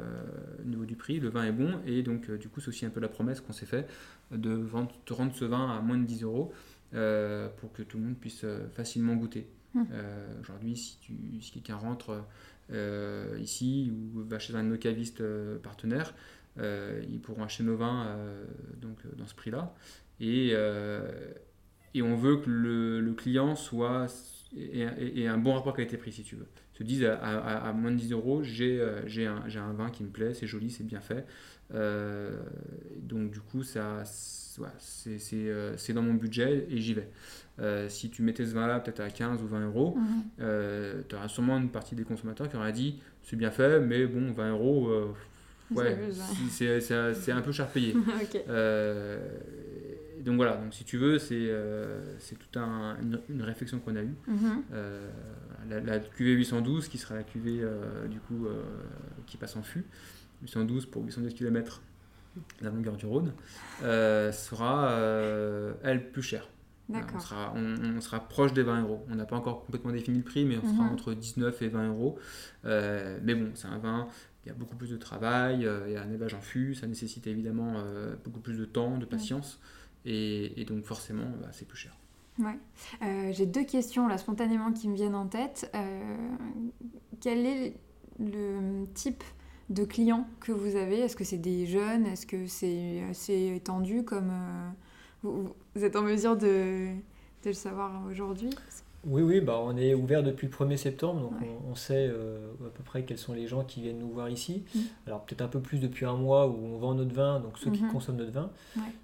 au 0.60 0.68
niveau 0.68 0.84
du 0.84 0.94
prix, 0.94 1.18
le 1.18 1.28
vin 1.28 1.44
est 1.44 1.52
bon 1.52 1.80
et 1.86 2.02
donc 2.02 2.30
du 2.30 2.48
coup 2.48 2.60
c'est 2.60 2.68
aussi 2.68 2.86
un 2.86 2.90
peu 2.90 3.00
la 3.00 3.08
promesse 3.08 3.40
qu'on 3.40 3.52
s'est 3.52 3.66
fait 3.66 3.88
de, 4.30 4.50
vendre, 4.50 4.92
de 5.04 5.12
rendre 5.12 5.34
ce 5.34 5.44
vin 5.44 5.76
à 5.76 5.80
moins 5.80 5.98
de 5.98 6.04
10 6.04 6.22
euros. 6.22 6.52
pour 6.92 7.72
que 7.72 7.82
tout 7.82 7.98
le 7.98 8.04
monde 8.04 8.16
puisse 8.16 8.44
facilement 8.72 9.14
goûter. 9.14 9.48
Hmm. 9.74 9.84
Aujourd'hui, 10.40 10.76
si, 10.76 10.98
tu, 11.00 11.14
si 11.40 11.50
quelqu'un 11.50 11.76
rentre 11.76 12.24
ici 13.40 13.92
ou 13.92 14.22
va 14.22 14.38
chez 14.38 14.54
un 14.54 14.62
de 14.62 14.68
nos 14.68 14.78
cavistes 14.78 15.24
partenaires, 15.62 16.14
ils 16.58 17.20
pourront 17.20 17.44
acheter 17.44 17.64
nos 17.64 17.76
vins 17.76 18.16
donc, 18.80 18.98
dans 19.16 19.26
ce 19.26 19.34
prix-là. 19.34 19.74
Et, 20.20 20.54
et 21.94 22.02
on 22.02 22.16
veut 22.16 22.36
que 22.38 22.50
le, 22.50 23.00
le 23.00 23.12
client 23.14 23.54
soit 23.56 24.06
et, 24.56 25.26
un 25.26 25.38
bon 25.38 25.54
rapport 25.54 25.74
qualité-prix 25.74 26.12
si 26.12 26.22
tu 26.22 26.36
veux. 26.36 26.46
Se 26.74 26.82
disent 26.82 27.04
à, 27.04 27.72
moins 27.72 27.90
de 27.90 27.96
10 27.96 28.12
euros, 28.12 28.42
j'ai 28.42 28.78
euh, 28.80 29.00
un, 29.18 29.60
un, 29.60 29.72
vin 29.72 29.90
qui 29.90 30.04
me 30.04 30.10
plaît, 30.10 30.34
c'est 30.34 30.46
joli, 30.46 30.70
c'est 30.70 30.84
bien 30.84 31.00
fait. 31.00 31.26
Euh, 31.74 32.38
donc 32.98 33.30
du 33.30 33.40
coup, 33.40 33.62
ça, 33.62 34.02
euh, 34.58 35.74
c'est 35.76 35.92
dans 35.92 36.02
mon 36.02 36.14
budget 36.14 36.66
et 36.70 36.78
j'y 36.78 36.94
vais. 36.94 37.08
si 37.88 38.10
tu 38.10 38.22
mettais 38.22 38.44
ce 38.44 38.54
vin-là 38.54 38.80
peut-être 38.80 39.00
à 39.00 39.10
15 39.10 39.42
ou 39.42 39.46
20 39.46 39.66
euros, 39.66 39.96
mhm. 39.96 41.04
tu 41.08 41.14
auras 41.16 41.28
sûrement 41.28 41.58
une 41.58 41.70
partie 41.70 41.94
des 41.94 42.04
consommateurs 42.04 42.48
qui 42.48 42.56
aura 42.56 42.72
dit 42.72 43.00
c'est 43.22 43.36
bien 43.36 43.50
fait, 43.50 43.80
mais 43.80 44.06
bon, 44.06 44.30
20 44.32 44.50
euros, 44.50 45.14
ouais, 45.74 45.96
c'est 46.50 47.32
un 47.32 47.42
peu 47.42 47.52
cher 47.52 47.68
payé. 47.68 47.94
donc 50.26 50.36
voilà, 50.36 50.56
donc 50.56 50.74
si 50.74 50.84
tu 50.84 50.98
veux, 50.98 51.18
c'est 51.18 51.36
euh, 51.38 52.16
toute 52.38 52.56
un, 52.56 52.96
une, 53.00 53.42
réflexion 53.42 53.78
qu'on 53.78 53.94
a 53.94 54.02
eue. 54.02 54.16
Mhm. 54.26 54.62
Euh, 54.72 55.08
la, 55.70 55.80
la, 55.80 55.98
QV 56.00 56.32
812, 56.32 56.88
qui 56.88 56.98
sera 56.98 57.14
la 57.14 57.22
QV 57.22 57.60
euh, 57.60 58.08
du 58.08 58.18
coup, 58.18 58.46
qui 59.26 59.36
passe 59.36 59.56
en 59.56 59.62
fût, 59.62 59.84
812 60.42 60.86
pour 60.86 61.04
810 61.04 61.34
km 61.34 61.80
la 62.60 62.70
longueur 62.70 62.96
du 62.96 63.06
Rhône, 63.06 63.32
sera, 63.80 64.90
elle, 65.82 66.10
plus 66.10 66.22
chère. 66.22 66.48
on, 66.88 67.20
sera, 67.20 67.54
on, 67.54 68.00
sera 68.00 68.20
proche 68.28 68.52
des 68.52 68.64
20 68.64 68.82
euros. 68.82 69.06
On 69.08 69.14
n'a 69.14 69.26
pas 69.26 69.36
encore 69.36 69.64
complètement 69.64 69.92
défini 69.92 70.18
le 70.18 70.24
prix, 70.24 70.44
mais 70.44 70.58
on 70.58 70.66
sera 70.66 70.84
mhm. 70.86 70.92
entre 70.92 71.14
19 71.14 71.62
et 71.62 71.68
20 71.68 71.88
euros. 71.88 72.18
mais 72.64 73.34
bon, 73.36 73.52
c'est 73.54 73.68
un 73.68 73.78
vin 73.78 74.08
il 74.46 74.48
y 74.48 74.52
a 74.52 74.54
beaucoup 74.54 74.76
plus 74.76 74.90
de 74.90 74.96
travail, 74.96 75.68
il 75.86 75.92
y 75.92 75.96
a 75.96 76.02
un 76.02 76.08
élevage 76.08 76.34
en 76.34 76.40
fût, 76.40 76.74
ça 76.74 76.86
nécessite 76.86 77.26
évidemment 77.26 77.74
beaucoup 78.24 78.40
plus 78.40 78.56
de 78.56 78.64
temps, 78.64 78.96
de 78.96 79.04
patience. 79.04 79.60
Et, 80.06 80.64
donc 80.66 80.84
forcément, 80.84 81.28
bah, 81.42 81.48
c'est 81.52 81.66
plus 81.66 81.76
cher. 81.76 81.96
Ouais. 82.38 82.58
Euh, 83.02 83.32
j'ai 83.32 83.46
deux 83.46 83.64
questions 83.64 84.08
là 84.08 84.18
spontanément 84.18 84.72
qui 84.72 84.88
me 84.88 84.94
viennent 84.94 85.14
en 85.14 85.26
tête. 85.26 85.70
Euh, 85.74 86.36
quel 87.20 87.46
est 87.46 87.74
le 88.20 88.86
type 88.94 89.24
de 89.70 89.84
clients 89.84 90.28
que 90.40 90.52
vous 90.52 90.76
avez? 90.76 91.00
Est-ce 91.00 91.16
que 91.16 91.24
c'est 91.24 91.38
des 91.38 91.66
jeunes? 91.66 92.06
Est-ce 92.06 92.26
que 92.26 92.46
c'est 92.46 93.02
assez 93.10 93.54
étendu 93.56 94.04
comme 94.04 94.30
euh, 94.30 94.70
vous, 95.74 95.84
êtes 95.84 95.96
en 95.96 96.02
mesure 96.02 96.36
de, 96.36 96.90
de 97.42 97.46
le 97.46 97.52
savoir 97.52 98.06
aujourd'hui? 98.06 98.50
Oui, 99.06 99.22
oui, 99.22 99.40
bah 99.40 99.60
on 99.62 99.76
est 99.76 99.94
ouvert 99.94 100.22
depuis 100.22 100.48
le 100.48 100.52
1er 100.52 100.76
septembre, 100.76 101.20
donc 101.20 101.32
on, 101.70 101.74
sait 101.76 102.08
euh, 102.08 102.38
à 102.66 102.70
peu 102.70 102.82
près 102.82 103.04
quels 103.04 103.18
sont 103.18 103.32
les 103.32 103.46
gens 103.46 103.62
qui 103.62 103.80
viennent 103.80 104.00
nous 104.00 104.10
voir 104.10 104.28
ici. 104.28 104.64
Mm. 104.74 104.78
Alors 105.06 105.24
peut-être 105.24 105.42
un 105.42 105.48
peu 105.48 105.60
plus 105.60 105.78
depuis 105.78 106.04
un 106.04 106.16
mois 106.16 106.48
où 106.48 106.56
on 106.56 106.76
vend 106.76 106.94
notre 106.94 107.14
vin, 107.14 107.38
donc 107.38 107.56
ceux 107.58 107.70
qui 107.70 107.84
mm-hmm. 107.84 107.92
consomment 107.92 108.16
notre 108.16 108.32
vin, 108.32 108.50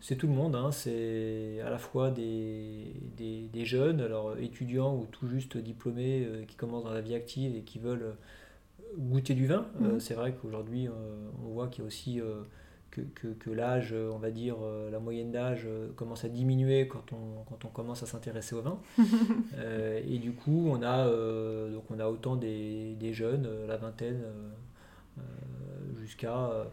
c'est 0.00 0.16
tout 0.16 0.26
le 0.26 0.32
monde, 0.32 0.56
hein. 0.56 0.72
c'est 0.72 1.60
à 1.64 1.70
la 1.70 1.78
fois 1.78 2.10
des, 2.10 2.94
des, 3.16 3.64
jeunes, 3.64 4.00
alors 4.00 4.36
étudiants 4.38 4.96
ou 4.96 5.06
tout 5.06 5.28
juste 5.28 5.56
diplômés 5.56 6.24
euh, 6.24 6.44
qui 6.44 6.56
commencent 6.56 6.84
dans 6.84 6.92
la 6.92 7.00
vie 7.00 7.14
active 7.14 7.54
et 7.54 7.60
qui 7.60 7.78
veulent 7.78 8.02
euh, 8.02 8.96
goûter 8.98 9.34
du 9.34 9.46
vin. 9.46 9.66
Mm-hmm. 9.80 10.00
c'est 10.00 10.14
vrai 10.14 10.34
qu'aujourd'hui 10.34 10.88
on 11.44 11.48
voit 11.52 11.68
qu'il 11.68 11.82
y 11.82 11.84
a 11.84 11.86
aussi 11.86 12.20
que, 12.92 13.50
l'âge, 13.50 13.94
on 13.94 14.18
va 14.18 14.30
dire, 14.30 14.56
euh, 14.62 14.90
la 14.90 15.00
moyenne 15.00 15.32
d'âge 15.32 15.62
euh, 15.66 15.90
commence 15.94 16.24
à 16.24 16.28
diminuer 16.28 16.88
quand 16.88 17.12
on, 17.12 17.42
quand 17.44 17.64
on 17.64 17.68
commence 17.68 18.02
à 18.02 18.06
s'intéresser 18.06 18.54
au 18.54 18.62
vin. 18.62 18.78
Euh, 19.58 20.00
et 20.08 20.18
du 20.18 20.32
coup, 20.32 20.68
on 20.68 20.82
a, 20.82 21.04
donc 21.70 21.84
on 21.90 21.98
a 21.98 22.06
autant 22.06 22.36
des, 22.36 23.12
jeunes, 23.12 23.48
la 23.66 23.76
vingtaine, 23.76 24.22
jusqu'à 26.00 26.66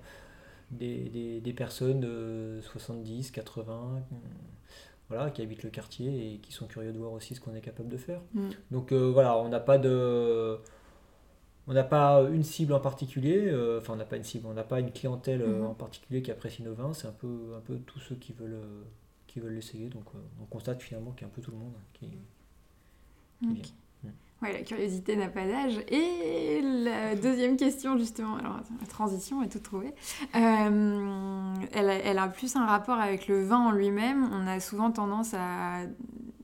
des, 0.72 1.42
des, 1.44 1.54
personnes 1.54 2.00
de 2.00 2.60
70, 2.62 3.32
80, 3.32 4.02
voilà, 5.10 5.30
qui 5.30 5.42
habitent 5.42 5.64
le 5.64 5.70
quartier 5.70 6.34
et 6.34 6.38
qui 6.38 6.52
sont 6.52 6.68
curieux 6.68 6.94
de 6.94 6.98
voir 6.98 7.12
aussi 7.12 7.36
ce 7.36 7.42
qu'on 7.42 7.54
est 7.54 7.62
capable 7.62 7.90
de 7.90 7.98
faire. 7.98 8.22
Mm. 8.34 8.50
Donc 8.72 8.94
voilà, 8.94 9.38
on 9.38 9.50
n'a 9.50 9.60
pas 9.60 9.78
de 9.78 10.58
on 11.70 11.74
n'a 11.74 11.84
pas 11.84 12.24
une 12.24 12.44
cible 12.44 12.74
en 12.74 12.80
particulier, 12.80 13.44
euh, 13.46 13.78
enfin 13.78 13.94
on 13.94 13.98
n'a 13.98 14.06
pas 14.06 14.18
une 14.18 14.24
cible, 14.24 14.48
on 14.48 14.54
n'a 14.54 14.64
pas 14.64 14.80
une 14.80 14.92
clientèle 14.92 15.44
euh, 15.44 15.60
mhm. 15.60 15.68
en 15.68 15.74
particulier 15.76 16.24
qui 16.24 16.32
apprécie 16.32 16.64
nos 16.64 16.74
vins, 16.74 16.94
c'est 16.94 17.08
un 17.08 17.12
peu, 17.12 17.54
un 17.56 17.60
peu 17.60 17.78
tous 17.86 18.00
ceux 18.00 18.16
qui 18.16 18.34
veulent, 18.34 18.56
euh, 18.56 18.84
qui 19.28 19.40
veulent 19.40 19.54
l'essayer, 19.54 19.88
donc 19.88 20.06
on 20.42 20.46
constate 20.46 20.82
finalement 20.82 21.12
qu'il 21.12 21.22
y 21.22 21.26
a 21.26 21.28
un 21.28 21.34
peu 21.34 21.44
tout 21.44 21.52
le 21.52 21.58
monde 21.58 21.74
qui, 21.94 22.08
vient. 22.08 23.52
Mm. 23.52 23.54
la 24.42 24.64
curiosité 24.64 25.16
n'a 25.16 25.30
pas 25.30 25.46
d'âge. 25.46 25.78
Et 25.90 26.60
la 26.64 27.16
deuxième 27.22 27.56
question, 27.56 28.00
justement, 28.00 28.38
alors 28.38 28.62
la 28.82 28.88
transition 28.88 29.44
est 29.44 29.50
toute 29.50 29.64
trouvée. 29.64 29.94
elle, 30.34 31.70
elle, 31.72 32.18
a 32.18 32.28
plus 32.30 32.56
un 32.56 32.66
rapport 32.66 32.98
avec 32.98 33.28
le 33.28 33.44
vin 33.46 33.68
en 33.68 33.72
lui-même. 33.72 34.28
On 34.34 34.48
a 34.48 34.60
souvent 34.60 34.90
tendance 34.90 35.36
à 35.36 35.84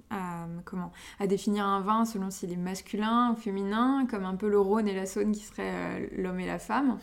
à, 0.10 0.47
comment, 0.66 0.91
à 1.20 1.28
définir 1.28 1.66
un 1.66 1.82
vin 1.82 2.06
selon 2.06 2.30
s'il 2.30 2.51
est 2.51 2.58
masculin 2.58 3.32
ou 3.32 3.36
féminin, 3.36 4.06
comme 4.10 4.26
un 4.26 4.36
peu 4.36 4.49
le 4.49 4.60
Rhône 4.60 4.88
et 4.88 4.95
la 4.95 5.06
Saône 5.06 5.32
qui 5.32 5.43
seraient 5.43 5.74
euh, 5.74 6.08
l'homme 6.18 6.39
et 6.39 6.45
la 6.45 6.60
femme. 6.60 6.97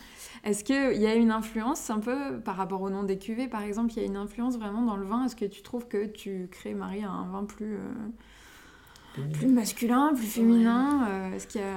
Est-ce 0.44 0.64
qu'il 0.64 1.00
y 1.00 1.06
a 1.06 1.14
une 1.14 1.30
influence 1.30 1.90
un 1.90 2.00
peu 2.00 2.40
par 2.40 2.56
rapport 2.56 2.82
au 2.82 2.90
nom 2.90 3.02
des 3.02 3.18
cuvées, 3.18 3.48
par 3.48 3.62
exemple, 3.62 3.92
il 3.94 3.98
y 3.98 4.02
a 4.02 4.06
une 4.06 4.16
influence 4.16 4.56
vraiment 4.56 4.82
dans 4.82 4.96
le 4.96 5.06
vin? 5.06 5.24
Est-ce 5.24 5.36
que 5.36 5.44
tu 5.44 5.62
trouves 5.62 5.88
que 5.88 6.06
tu 6.06 6.48
crées, 6.50 6.74
Marie, 6.74 7.02
un 7.02 7.26
vin 7.30 7.44
plus, 7.44 7.76
euh, 7.76 9.22
plus 9.32 9.48
masculin, 9.48 10.12
plus 10.14 10.26
féminin 10.26 11.06
euh, 11.08 11.36
Est-ce 11.36 11.46
qu'il 11.46 11.60
y 11.60 11.64
a... 11.64 11.76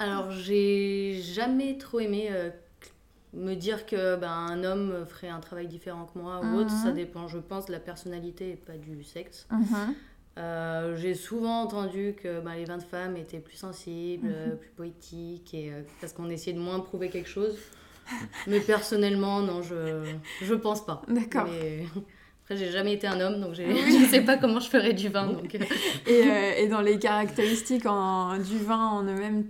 Alors, 0.00 0.32
j'ai 0.32 1.20
jamais 1.22 1.78
trop 1.78 2.00
aimé 2.00 2.28
me 3.32 3.54
dire 3.54 3.86
que 3.86 4.16
ben, 4.16 4.30
un 4.30 4.64
homme 4.64 5.04
ferait 5.06 5.28
un 5.28 5.40
travail 5.40 5.66
différent 5.66 6.06
que 6.12 6.18
moi 6.18 6.40
ou 6.42 6.56
autre, 6.56 6.70
ça 6.70 6.88
mhm. 6.88 6.94
dépend, 6.94 7.28
je 7.28 7.38
pense, 7.38 7.66
de 7.66 7.72
la 7.72 7.80
personnalité 7.80 8.50
et 8.50 8.56
pas 8.56 8.76
du 8.76 9.02
sexe. 9.04 9.46
Mhm. 9.50 9.94
Euh, 10.36 10.96
j'ai 10.96 11.14
souvent 11.14 11.62
entendu 11.62 12.16
que 12.20 12.40
ben, 12.40 12.54
les 12.54 12.64
vins 12.64 12.78
de 12.78 12.82
femmes 12.82 13.16
étaient 13.16 13.38
plus 13.38 13.56
sensibles, 13.56 14.26
mhm. 14.26 14.56
plus 14.56 14.70
poétiques, 14.70 15.54
et, 15.54 15.70
euh, 15.70 15.82
parce 16.00 16.12
qu'on 16.12 16.28
essayait 16.28 16.56
de 16.56 16.62
moins 16.62 16.80
prouver 16.80 17.08
quelque 17.08 17.28
chose. 17.28 17.56
Mais 18.46 18.60
personnellement, 18.60 19.40
non, 19.40 19.62
je 19.62 20.02
je 20.42 20.54
pense 20.54 20.84
pas. 20.84 21.02
D'accord. 21.08 21.46
Après, 22.42 22.56
j'ai 22.56 22.70
jamais 22.70 22.94
été 22.94 23.06
un 23.06 23.20
homme, 23.20 23.40
donc 23.40 23.54
je 23.54 23.62
ne 23.62 24.08
sais 24.08 24.22
pas 24.22 24.36
comment 24.36 24.60
je 24.60 24.68
ferais 24.68 24.92
du 24.92 25.08
vin. 25.08 25.28
Donc... 25.28 25.54
Euh. 25.54 26.52
et, 26.58 26.66
dans 26.68 26.82
les 26.82 26.98
caractéristiques 26.98 27.86
en, 27.86 28.36
du 28.36 28.58
vin 28.58 28.88
en 28.88 29.02
eux-mêmes, 29.04 29.44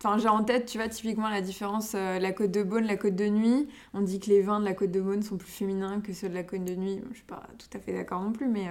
Enfin, 0.00 0.16
j'ai 0.16 0.28
en 0.28 0.44
tête, 0.44 0.66
tu 0.66 0.78
vois, 0.78 0.86
typiquement 0.86 1.28
la 1.28 1.40
différence, 1.40 1.94
la 1.94 2.30
côte 2.30 2.52
de 2.52 2.62
Beaune, 2.62 2.86
la 2.86 2.96
côte 2.96 3.16
de 3.16 3.26
nuit. 3.26 3.66
On 3.94 4.00
dit 4.00 4.20
que 4.20 4.30
les 4.30 4.42
vins 4.42 4.60
de 4.60 4.64
la 4.64 4.72
côte 4.72 4.92
de 4.92 5.00
Beaune 5.00 5.22
sont 5.22 5.36
plus 5.36 5.50
féminins 5.50 6.00
que 6.00 6.12
ceux 6.12 6.28
de 6.28 6.34
la 6.34 6.44
côte 6.44 6.64
de 6.64 6.76
nuit. 6.76 7.00
Je 7.10 7.16
suis 7.16 7.24
pas 7.24 7.42
tout 7.58 7.76
à 7.76 7.80
fait 7.80 7.92
d'accord 7.92 8.22
non 8.22 8.30
plus, 8.30 8.46
mais 8.46 8.68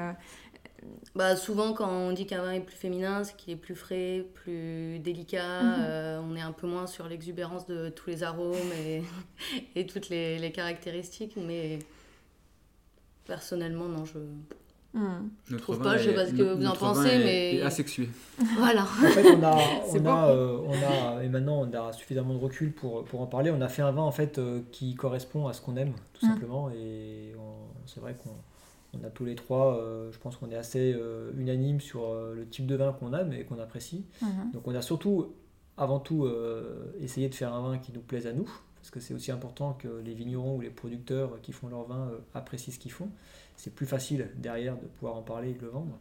bah, 1.16 1.36
souvent, 1.36 1.74
quand 1.74 1.90
on 1.90 2.12
dit 2.12 2.26
qu'un 2.26 2.42
vin 2.42 2.52
est 2.52 2.62
plus 2.62 2.76
féminin, 2.76 3.24
c'est 3.24 3.36
qu'il 3.36 3.54
est 3.54 3.58
plus 3.58 3.76
frais, 3.76 4.26
plus 4.34 5.00
délicat. 5.00 5.64
Mhm. 5.64 5.76
Euh, 5.80 6.22
on 6.22 6.36
est 6.36 6.42
un 6.42 6.52
peu 6.52 6.68
moins 6.68 6.88
sur 6.88 7.08
l'exubérance 7.08 7.66
de 7.66 7.90
tous 7.90 8.10
les 8.10 8.24
arômes 8.24 8.56
et, 8.86 9.04
et 9.76 9.86
toutes 9.88 10.10
les, 10.10 10.38
les, 10.38 10.52
caractéristiques. 10.52 11.36
Mais 11.38 11.80
personnellement, 13.26 13.88
non, 13.88 14.06
je. 14.06 14.20
Hmm. 14.94 15.30
Je 15.46 15.58
trouve 15.58 15.80
pas, 15.80 15.98
je 15.98 16.06
sais 16.10 16.16
pas 16.16 16.26
ce 16.26 16.34
que 16.34 16.42
vous 16.42 16.66
en 16.66 16.76
pensez, 16.76 17.18
mais. 17.18 17.56
Est 17.56 17.62
asexué. 17.62 18.10
voilà. 18.58 18.82
En 18.84 19.10
fait, 19.10 19.36
on 19.36 19.44
a, 19.44 19.56
on, 19.94 20.06
a, 20.06 20.30
euh, 20.30 20.60
on 20.66 21.18
a, 21.18 21.24
et 21.24 21.30
maintenant 21.30 21.68
on 21.68 21.74
a 21.74 21.94
suffisamment 21.94 22.34
de 22.34 22.40
recul 22.40 22.72
pour, 22.72 23.04
pour 23.04 23.22
en 23.22 23.28
parler. 23.28 23.52
On 23.52 23.62
a 23.62 23.68
fait 23.68 23.82
un 23.82 23.92
vin 23.92 24.02
en 24.02 24.12
fait 24.12 24.38
euh, 24.38 24.62
qui 24.72 24.96
correspond 24.96 25.48
à 25.48 25.54
ce 25.54 25.62
qu'on 25.62 25.76
aime, 25.76 25.94
tout 26.14 26.26
hmm. 26.26 26.30
simplement. 26.30 26.70
Et 26.72 27.36
c'est 27.86 28.00
vrai 28.00 28.16
qu'on 28.24 28.32
on 29.02 29.06
a 29.06 29.10
tous 29.10 29.26
les 29.26 29.36
trois, 29.36 29.78
euh, 29.78 30.12
je 30.12 30.18
pense 30.18 30.38
qu'on 30.38 30.50
est 30.50 30.56
assez 30.56 30.94
euh, 30.94 31.32
unanime 31.38 31.80
sur 31.82 32.10
euh, 32.10 32.34
le 32.34 32.48
type 32.48 32.66
de 32.66 32.76
vin 32.76 32.94
qu'on 32.94 33.14
a, 33.14 33.24
mais 33.24 33.44
qu'on 33.44 33.60
apprécie. 33.60 34.06
Mhm. 34.22 34.52
Donc 34.54 34.68
on 34.68 34.76
a 34.76 34.82
surtout, 34.82 35.34
avant 35.78 36.00
tout, 36.00 36.28
essayé 37.00 37.30
de 37.30 37.36
faire 37.36 37.54
un 37.54 37.62
vin 37.62 37.78
qui 37.78 37.92
nous 37.94 38.02
plaise 38.02 38.26
à 38.26 38.34
nous, 38.34 38.50
parce 38.76 38.90
que 38.90 39.00
c'est 39.00 39.14
aussi 39.14 39.32
important 39.32 39.74
que 39.74 40.02
les 40.04 40.14
vignerons 40.14 40.56
ou 40.58 40.62
les 40.62 40.70
producteurs 40.70 41.40
qui 41.42 41.52
font 41.52 41.68
leur 41.68 41.84
vin 41.84 42.12
apprécient 42.34 42.74
ce 42.74 42.80
qu'ils 42.80 42.92
font. 42.92 43.10
C'est 43.56 43.74
plus 43.74 43.86
facile 43.86 44.30
derrière 44.38 44.76
de 44.76 44.86
pouvoir 44.86 45.16
en 45.16 45.22
parler 45.22 45.52
et 45.52 45.54
de 45.54 45.62
le 45.62 45.68
vendre. 45.68 46.00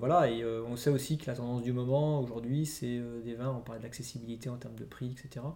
voilà, 0.00 0.28
et 0.28 0.44
on 0.44 0.74
sait 0.74 0.90
aussi 0.90 1.16
que 1.16 1.26
la 1.26 1.36
tendance 1.36 1.62
du 1.62 1.72
moment 1.72 2.20
aujourd'hui, 2.20 2.66
c'est 2.66 3.00
des 3.24 3.34
vins, 3.34 3.54
on 3.56 3.60
parlait 3.60 3.78
de 3.78 3.84
l'accessibilité 3.84 4.48
en 4.48 4.56
termes 4.56 4.74
de 4.74 4.84
prix, 4.84 5.12
etc. 5.12 5.46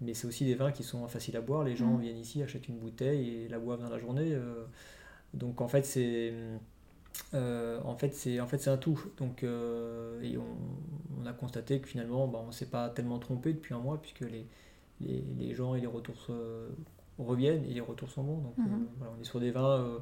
Mais 0.00 0.14
c'est 0.14 0.26
aussi 0.26 0.44
des 0.44 0.54
vins 0.56 0.72
qui 0.72 0.82
sont 0.82 1.06
faciles 1.06 1.36
à 1.36 1.40
boire. 1.40 1.62
Les 1.62 1.76
gens 1.76 1.86
mhm. 1.86 2.00
viennent 2.00 2.18
ici, 2.18 2.42
achètent 2.42 2.66
une 2.66 2.78
bouteille 2.78 3.44
et 3.44 3.48
la 3.48 3.60
boivent 3.60 3.82
dans 3.82 3.88
la 3.88 4.00
journée. 4.00 4.36
Donc 5.34 5.60
en 5.60 5.68
fait 5.68 5.84
c'est 5.84 6.32
euh, 7.34 7.80
en 7.84 7.96
fait 7.96 8.14
c'est 8.14 8.40
en 8.40 8.46
fait 8.46 8.58
c'est 8.58 8.70
un 8.70 8.76
tout. 8.76 9.00
Donc 9.16 9.42
euh, 9.42 10.20
et 10.22 10.36
on, 10.38 11.26
a 11.26 11.32
constaté 11.32 11.80
que 11.80 11.88
finalement 11.88 12.26
bah, 12.26 12.42
on 12.46 12.52
s'est 12.52 12.70
pas 12.70 12.88
tellement 12.88 13.18
trompé 13.18 13.52
depuis 13.52 13.74
un 13.74 13.80
mois 13.80 14.00
puisque 14.00 14.20
les, 14.20 14.46
les, 15.00 15.20
les 15.36 15.54
gens 15.54 15.74
et 15.74 15.80
les 15.80 15.86
retours 15.86 16.28
reviennent 17.18 17.64
et 17.64 17.74
les 17.74 17.80
retours 17.80 18.10
sont 18.10 18.22
bons. 18.22 18.38
Donc 18.38 18.56
mhm. 18.58 18.66
euh, 18.66 18.86
voilà, 18.98 19.12
on 19.16 19.20
est 19.20 19.24
sur 19.24 19.40
des 19.40 19.50
vins 19.50 20.00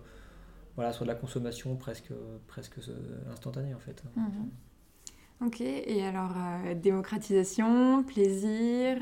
voilà, 0.77 0.93
sur 0.93 1.05
de 1.05 1.09
la 1.09 1.15
consommation 1.15 1.75
presque, 1.77 2.13
presque 2.47 2.79
instantanée 3.33 3.75
en 3.75 3.79
fait. 3.79 4.05
Mhm. 4.15 4.51
Ok, 5.45 5.61
et 5.61 6.03
alors 6.03 6.33
démocratisation, 6.77 8.03
plaisir, 8.05 8.97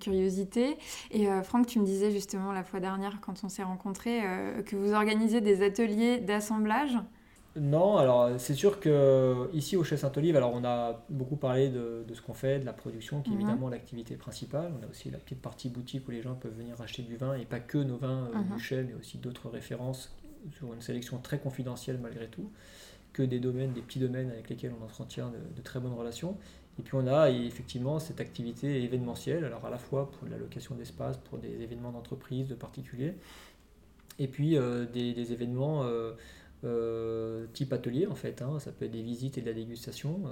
curiosité. 0.00 0.76
Et 1.10 1.26
Franck, 1.42 1.66
tu 1.66 1.80
me 1.80 1.84
disais 1.84 2.12
justement 2.12 2.52
la 2.52 2.62
fois 2.62 2.78
dernière 2.78 3.20
quand 3.20 3.42
on 3.42 3.48
s'est 3.48 3.64
rencontrés 3.64 4.22
que 4.64 4.76
vous 4.76 4.92
organisez 4.92 5.40
des 5.40 5.64
ateliers 5.64 6.20
d'assemblage. 6.20 6.96
Non, 7.56 7.98
alors 7.98 8.30
c'est 8.38 8.54
sûr 8.54 8.80
que 8.80 9.48
ici 9.52 9.76
au 9.76 9.84
Chez 9.84 9.96
Saint-Olive, 9.96 10.34
alors 10.34 10.52
on 10.54 10.64
a 10.64 11.04
beaucoup 11.08 11.36
parlé 11.36 11.68
de, 11.68 12.04
ce 12.12 12.20
qu'on 12.20 12.34
fait, 12.34 12.58
de 12.58 12.64
la 12.64 12.72
production, 12.72 13.22
qui 13.22 13.30
est 13.30 13.34
mhm. 13.34 13.40
évidemment 13.40 13.68
l'activité 13.68 14.16
principale. 14.16 14.72
On 14.80 14.84
a 14.84 14.90
aussi 14.90 15.10
la 15.10 15.18
petite 15.18 15.40
partie 15.40 15.68
boutique 15.68 16.08
où 16.08 16.10
les 16.10 16.22
gens 16.22 16.34
peuvent 16.34 16.56
venir 16.56 16.80
acheter 16.80 17.02
du 17.02 17.16
vin 17.16 17.34
et 17.34 17.44
pas 17.44 17.60
que 17.60 17.78
nos 17.78 17.96
vins 17.96 18.28
euh, 18.34 18.56
du. 18.56 18.60
Chez, 18.60 18.82
mais 18.82 18.94
aussi 18.94 19.18
d'autres 19.18 19.48
références 19.48 20.12
sur 20.56 20.72
une 20.74 20.80
sélection 20.80 21.18
très 21.18 21.38
confidentielle 21.38 21.98
malgré 22.02 22.26
tout, 22.26 22.50
que 23.14 23.22
des 23.22 23.40
domaines, 23.40 23.72
des 23.72 23.80
petits 23.80 24.00
domaines 24.00 24.30
avec 24.30 24.50
lesquels 24.50 24.72
on 24.78 24.84
entretient 24.84 25.30
de, 25.30 25.62
très 25.62 25.80
bonnes 25.80 25.94
relations. 25.94 26.36
Et 26.78 26.82
puis 26.82 26.94
on 26.96 27.06
a 27.06 27.30
effectivement 27.30 28.00
cette 28.00 28.20
activité 28.20 28.82
événementielle, 28.82 29.44
alors 29.44 29.64
à 29.64 29.70
la 29.70 29.78
fois 29.78 30.10
pour 30.10 30.28
la 30.28 30.36
location 30.36 30.74
d'espace, 30.74 31.16
pour 31.16 31.38
des 31.38 31.62
événements 31.62 31.92
d'entreprise, 31.92 32.48
de 32.48 32.54
particuliers, 32.54 33.14
et 34.18 34.26
puis 34.26 34.58
euh, 34.58 34.84
des, 34.84 35.32
événements 35.32 35.84
euh, 35.84 36.12
euh, 36.64 37.46
type 37.52 37.72
atelier 37.72 38.06
en 38.08 38.16
fait. 38.16 38.42
Hein. 38.42 38.58
ça 38.58 38.72
peut 38.72 38.86
être 38.86 38.90
des 38.90 39.02
visites 39.02 39.38
et 39.38 39.40
de 39.40 39.46
la 39.46 39.54
dégustation 39.54 40.22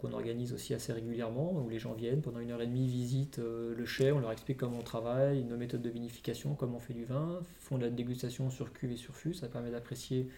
qu'on 0.00 0.12
organise 0.12 0.52
aussi 0.52 0.74
assez 0.74 0.92
régulièrement, 0.92 1.52
où 1.64 1.68
les 1.68 1.78
gens 1.78 1.92
viennent 1.92 2.22
pendant 2.22 2.40
une 2.40 2.50
heure 2.50 2.60
et 2.60 2.66
demie, 2.66 2.88
visitent 2.88 3.38
le 3.38 3.84
chai, 3.86 4.10
on 4.10 4.18
leur 4.18 4.32
explique 4.32 4.58
comment 4.58 4.78
on 4.78 4.82
travaille, 4.82 5.44
nos 5.44 5.56
méthodes 5.56 5.82
de 5.82 5.90
vinification, 5.90 6.56
comment 6.56 6.78
on 6.78 6.80
fait 6.80 6.92
du 6.92 7.04
vin, 7.04 7.38
font 7.60 7.78
de 7.78 7.84
la 7.84 7.90
dégustation 7.90 8.50
sur 8.50 8.72
cuve 8.72 8.90
et 8.90 8.96
sur 8.96 9.14
fût, 9.14 9.32
ça 9.32 9.46
permet 9.46 9.70
d'apprécier 9.70 10.28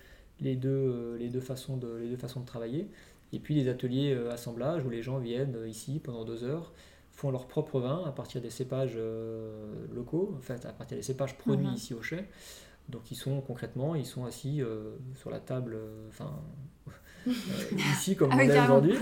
les 0.42 0.56
deux, 0.56 1.16
les, 1.18 1.28
deux 1.28 1.40
façons 1.40 1.76
de, 1.76 1.96
les 1.96 2.08
deux 2.08 2.16
façons 2.16 2.40
de 2.40 2.46
travailler. 2.46 2.88
Et 3.32 3.38
puis 3.38 3.54
les 3.54 3.68
ateliers 3.68 4.14
assemblage 4.30 4.84
où 4.84 4.90
les 4.90 5.02
gens 5.02 5.18
viennent 5.18 5.56
ici 5.66 6.00
pendant 6.02 6.24
deux 6.24 6.44
heures, 6.44 6.72
font 7.12 7.30
leur 7.30 7.46
propre 7.46 7.80
vin 7.80 8.02
à 8.06 8.12
partir 8.12 8.42
des 8.42 8.50
cépages 8.50 8.98
locaux, 9.94 10.34
en 10.36 10.40
fait 10.42 10.66
à 10.66 10.72
partir 10.72 10.96
des 10.96 11.02
cépages 11.02 11.38
produits 11.38 11.66
mhm. 11.66 11.74
ici 11.74 11.94
au 11.94 12.02
chai. 12.02 12.26
Donc 12.88 13.10
ils 13.10 13.16
sont 13.16 13.40
concrètement, 13.40 13.94
ils 13.94 14.06
sont 14.06 14.24
assis 14.24 14.60
euh, 14.60 14.96
sur 15.14 15.30
la 15.30 15.40
table, 15.40 15.74
euh, 15.74 16.08
enfin 16.08 16.30
euh, 17.28 17.32
ici 17.92 18.16
comme 18.16 18.30
ah 18.32 18.36
on 18.36 18.40
est 18.40 18.60
aujourd'hui, 18.60 18.94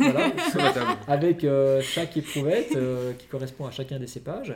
avec 1.09 1.47
chaque 1.83 2.17
éprouvette 2.17 2.77
qui 3.19 3.27
correspond 3.27 3.67
à 3.67 3.71
chacun 3.71 3.99
des 3.99 4.07
cépages. 4.07 4.55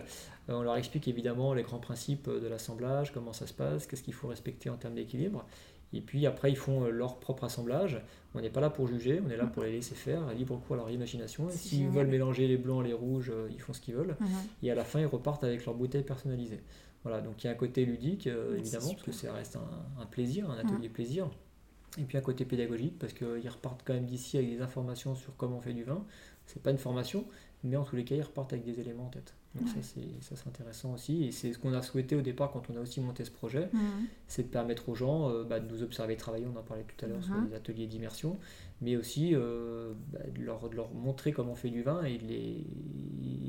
on 0.48 0.62
leur 0.62 0.76
explique 0.76 1.08
évidemment 1.08 1.54
les 1.54 1.62
grands 1.62 1.78
principes 1.78 2.28
de 2.28 2.46
l'assemblage, 2.46 3.12
comment 3.12 3.32
ça 3.32 3.46
se 3.46 3.54
passe, 3.54 3.86
qu'est-ce 3.86 4.02
qu'il 4.02 4.14
faut 4.14 4.28
respecter 4.28 4.68
en 4.68 4.76
termes 4.76 4.94
d'équilibre. 4.94 5.46
Et 5.94 6.00
puis 6.00 6.26
après, 6.26 6.50
ils 6.50 6.56
font 6.56 6.84
leur 6.88 7.18
propre 7.18 7.44
assemblage. 7.44 8.02
On 8.34 8.40
n'est 8.40 8.50
pas 8.50 8.60
là 8.60 8.68
pour 8.68 8.88
juger, 8.88 9.22
on 9.24 9.30
est 9.30 9.36
là 9.36 9.46
pour 9.46 9.62
les 9.62 9.70
laisser 9.70 9.94
faire, 9.94 10.32
libre 10.34 10.60
cours 10.66 10.74
à 10.74 10.78
leur 10.78 10.90
imagination. 10.90 11.48
S'ils 11.50 11.88
veulent 11.88 12.08
mélanger 12.08 12.48
les 12.48 12.56
blancs, 12.56 12.84
les 12.84 12.92
rouges, 12.92 13.32
ils 13.50 13.60
font 13.60 13.72
ce 13.72 13.80
qu'ils 13.80 13.94
veulent. 13.94 14.16
Mhm. 14.18 14.28
Et 14.64 14.70
à 14.70 14.74
la 14.74 14.84
fin, 14.84 15.00
ils 15.00 15.06
repartent 15.06 15.44
avec 15.44 15.64
leur 15.64 15.74
bouteille 15.74 16.02
personnalisée. 16.02 16.60
Voilà, 17.04 17.20
donc 17.20 17.44
il 17.44 17.46
y 17.46 17.50
a 17.50 17.52
un 17.52 17.56
côté 17.56 17.84
ludique, 17.84 18.26
euh, 18.26 18.56
évidemment, 18.56 18.88
parce 18.88 19.02
que 19.02 19.12
ça 19.12 19.32
reste 19.34 19.56
un, 19.56 20.06
plaisir, 20.06 20.50
un 20.50 20.58
atelier 20.58 20.88
plaisir. 20.88 21.28
Et 21.98 22.02
puis 22.02 22.18
un 22.18 22.22
côté 22.22 22.44
pédagogique, 22.44 22.98
parce 22.98 23.12
qu'ils 23.12 23.48
repartent 23.48 23.82
quand 23.84 23.92
même 23.92 24.06
d'ici 24.06 24.38
avec 24.38 24.50
des 24.50 24.62
informations 24.62 25.14
sur 25.14 25.36
comment 25.36 25.58
on 25.58 25.60
fait 25.60 25.74
du 25.74 25.84
vin. 25.84 26.04
C'est 26.46 26.62
pas 26.62 26.70
une 26.70 26.78
formation, 26.78 27.26
mais 27.62 27.76
en 27.76 27.84
tous 27.84 27.94
les 27.94 28.04
cas, 28.04 28.16
ils 28.16 28.22
repartent 28.22 28.54
avec 28.54 28.64
des 28.64 28.80
éléments 28.80 29.06
en 29.06 29.10
tête. 29.10 29.34
Donc 29.54 29.68
ça, 29.68 29.80
c'est 29.82 30.48
intéressant 30.48 30.94
aussi. 30.94 31.24
Et 31.24 31.32
c'est 31.32 31.52
ce 31.52 31.58
qu'on 31.58 31.72
a 31.74 31.82
souhaité 31.82 32.16
au 32.16 32.20
départ 32.22 32.50
quand 32.50 32.70
on 32.70 32.76
a 32.76 32.80
aussi 32.80 33.00
monté 33.00 33.24
ce 33.24 33.30
projet, 33.30 33.70
c'est 34.26 34.42
de 34.42 34.48
permettre 34.48 34.88
aux 34.88 34.94
gens 34.94 35.30
euh, 35.30 35.44
bah, 35.44 35.60
de 35.60 35.72
nous 35.72 35.82
observer 35.82 36.16
travailler, 36.16 36.46
on 36.52 36.58
en 36.58 36.62
parlait 36.62 36.84
tout 36.84 37.04
à 37.04 37.08
l'heure 37.08 37.22
sur 37.22 37.34
les 37.48 37.54
ateliers 37.54 37.86
d'immersion, 37.86 38.38
mais 38.80 38.96
aussi 38.96 39.34
euh, 39.34 39.92
bah, 40.12 40.20
de, 40.34 40.42
leur, 40.42 40.68
de, 40.68 40.76
leur, 40.76 40.92
montrer 40.92 41.32
comment 41.32 41.52
on 41.52 41.56
fait 41.56 41.70
du 41.70 41.82
vin 41.82 42.02
et 42.04 42.18
de, 42.18 42.26
les, 42.26 42.66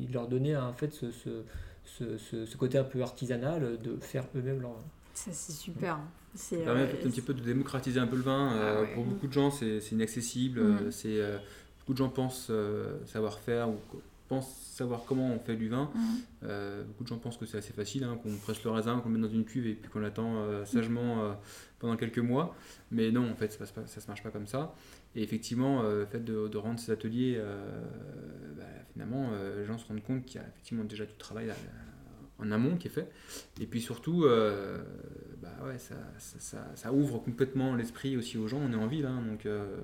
de 0.08 0.14
leur 0.14 0.28
donner 0.28 0.56
en 0.56 0.74
fait 0.74 0.93
ce, 0.93 1.12
ce 1.12 1.43
ce, 1.86 2.18
ce, 2.18 2.58
côté 2.58 2.80
un 2.80 2.84
peu 2.84 3.01
artisanal 3.03 3.80
de 3.80 3.97
faire 3.97 4.26
eux-mêmes 4.36 4.60
leur 4.60 4.74
vin. 4.74 4.86
Ça, 5.14 5.32
c'est 5.32 5.53
super. 5.53 5.99
Ça 6.36 6.58
permet 6.58 6.82
euh, 6.82 6.93
un 7.06 7.10
petit 7.10 7.22
peu 7.22 7.34
de 7.34 7.41
démocratiser 7.41 7.99
un 7.99 8.08
peu 8.08 8.18
le 8.18 8.22
vin. 8.22 8.51
Ah 8.51 8.56
euh, 8.56 8.86
pour 8.93 9.06
beaucoup 9.06 9.28
de 9.28 9.34
gens, 9.34 9.49
c'est 9.49 9.80
inaccessible. 9.91 10.91
C'est 10.91 11.20
euh, 11.20 11.38
beaucoup 11.80 11.93
de 11.93 11.97
gens 11.97 12.10
pensent 12.10 12.51
savoir 13.06 13.39
faire 13.39 13.70
ou 13.70 13.78
pensent 14.28 14.54
savoir 14.74 15.04
comment 15.06 15.32
on 15.32 15.40
fait 15.40 15.56
du 15.56 15.70
vin. 15.70 15.90
Mm. 15.94 16.48
beaucoup 16.88 17.04
de 17.04 17.08
gens 17.10 17.18
pensent 17.18 17.38
que 17.38 17.46
c'est 17.46 17.58
assez 17.58 17.74
facile, 17.74 18.04
hein, 18.04 18.18
qu'on 18.22 18.36
presse 18.38 18.64
le 18.64 18.72
raisin, 18.72 19.00
qu'on 19.00 19.10
met 19.10 19.20
dans 19.20 19.30
une 19.30 19.46
cuve 19.46 19.68
et 19.68 19.74
puis 19.74 19.90
qu'on 19.90 20.04
attend 20.04 20.66
sagement 20.66 21.36
pendant 21.80 21.96
quelques 21.96 22.20
mois. 22.20 22.56
Mais 22.92 23.12
non, 23.12 23.30
en 23.30 23.36
fait, 23.36 23.52
ça 23.52 23.82
ne 23.82 23.88
se 23.88 24.08
marche 24.08 24.24
pas 24.24 24.32
comme 24.32 24.48
ça. 24.48 24.76
Et 25.16 25.24
effectivement, 25.24 25.84
le 25.84 26.06
fait 26.06 26.24
de, 26.24 26.58
rendre 26.58 26.80
ces 26.80 26.92
ateliers, 26.92 27.42
bah, 28.58 28.64
finalement, 28.94 29.30
les 29.58 29.66
gens 29.66 29.78
se 29.78 29.88
rendent 29.88 30.04
compte 30.04 30.26
qu'il 30.26 30.42
y 30.42 30.44
a 30.44 30.48
effectivement 30.48 30.84
déjà 30.84 31.06
du 31.06 31.14
travail 31.14 31.50
en 32.40 32.52
amont 32.52 32.78
qui 32.78 32.88
est 32.88 32.92
fait. 32.92 33.10
Et 33.62 33.66
puis 33.66 33.82
surtout, 33.82 34.26
euh, 34.26 34.82
bah 35.42 35.56
ouais, 35.66 35.78
ça, 35.78 35.96
ça, 36.18 36.58
ça, 36.76 36.94
ouvre 36.94 37.20
complètement 37.20 37.76
l'esprit 37.76 38.18
aussi 38.18 38.38
aux 38.38 38.48
gens. 38.48 38.60
On 38.60 38.72
est 38.72 38.76
en 38.76 38.88
ville, 38.88 39.06
hein, 39.06 39.22
donc 39.28 39.46
euh, 39.46 39.78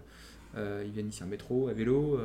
euh, 0.58 0.84
ils 0.86 0.92
viennent 0.92 1.10
ici 1.10 1.24
en 1.24 1.28
métro, 1.28 1.68
à 1.68 1.74
vélo. 1.74 2.20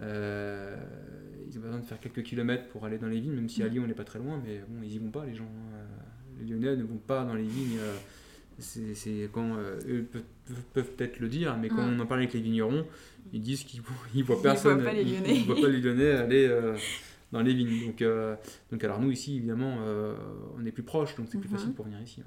ils 0.00 1.58
ont 1.58 1.60
besoin 1.60 1.78
de 1.78 1.84
faire 1.84 2.00
quelques 2.00 2.22
kilomètres 2.22 2.68
pour 2.68 2.84
aller 2.84 2.98
dans 2.98 3.08
les 3.08 3.20
vignes, 3.20 3.34
même 3.34 3.48
si 3.48 3.62
à 3.62 3.66
mm. 3.66 3.70
Lyon 3.70 3.82
on 3.84 3.88
n'est 3.88 3.94
pas 3.94 4.04
très 4.04 4.18
loin, 4.18 4.40
mais 4.44 4.60
bon, 4.68 4.82
ils 4.82 4.94
y 4.94 4.98
vont 4.98 5.10
pas, 5.10 5.24
les 5.24 5.34
gens. 5.34 5.44
Hein. 5.44 5.84
Les 6.38 6.44
Lyonnais 6.52 6.76
ne 6.76 6.82
vont 6.84 6.98
pas 6.98 7.24
dans 7.24 7.34
les 7.34 7.44
vignes. 7.44 7.78
c'est 8.58 9.30
quand 9.32 9.56
eux 9.88 10.06
peuvent 10.74 10.90
peut-être 10.92 11.18
le 11.18 11.28
dire, 11.28 11.56
mais 11.56 11.68
quand 11.68 11.82
mm. 11.82 11.96
on 11.96 12.00
en 12.00 12.06
parle 12.06 12.20
avec 12.20 12.34
les 12.34 12.40
vignerons, 12.40 12.84
ils 13.32 13.40
disent 13.40 13.64
qu'ils 13.64 13.80
ne 14.14 14.22
voient 14.22 14.42
personne. 14.42 14.80
Ils 14.94 15.22
ne 15.22 15.44
voient 15.46 15.56
pas 15.56 15.68
les 15.68 15.80
Lyonnais 15.80 16.10
aller 16.10 16.48
dans 17.32 17.40
les 17.40 17.54
vignes. 17.54 17.86
Donc, 17.86 18.02
euh, 18.02 18.36
donc 18.70 18.82
alors 18.84 19.00
nous 19.00 19.10
ici, 19.10 19.36
évidemment, 19.36 19.76
euh, 19.80 20.14
on 20.58 20.64
est 20.64 20.72
plus 20.72 20.82
proche, 20.82 21.16
donc 21.16 21.28
c'est 21.30 21.38
plus 21.38 21.48
mhm. 21.48 21.56
facile 21.56 21.74
pour 21.74 21.84
venir 21.84 22.00
ici. 22.00 22.22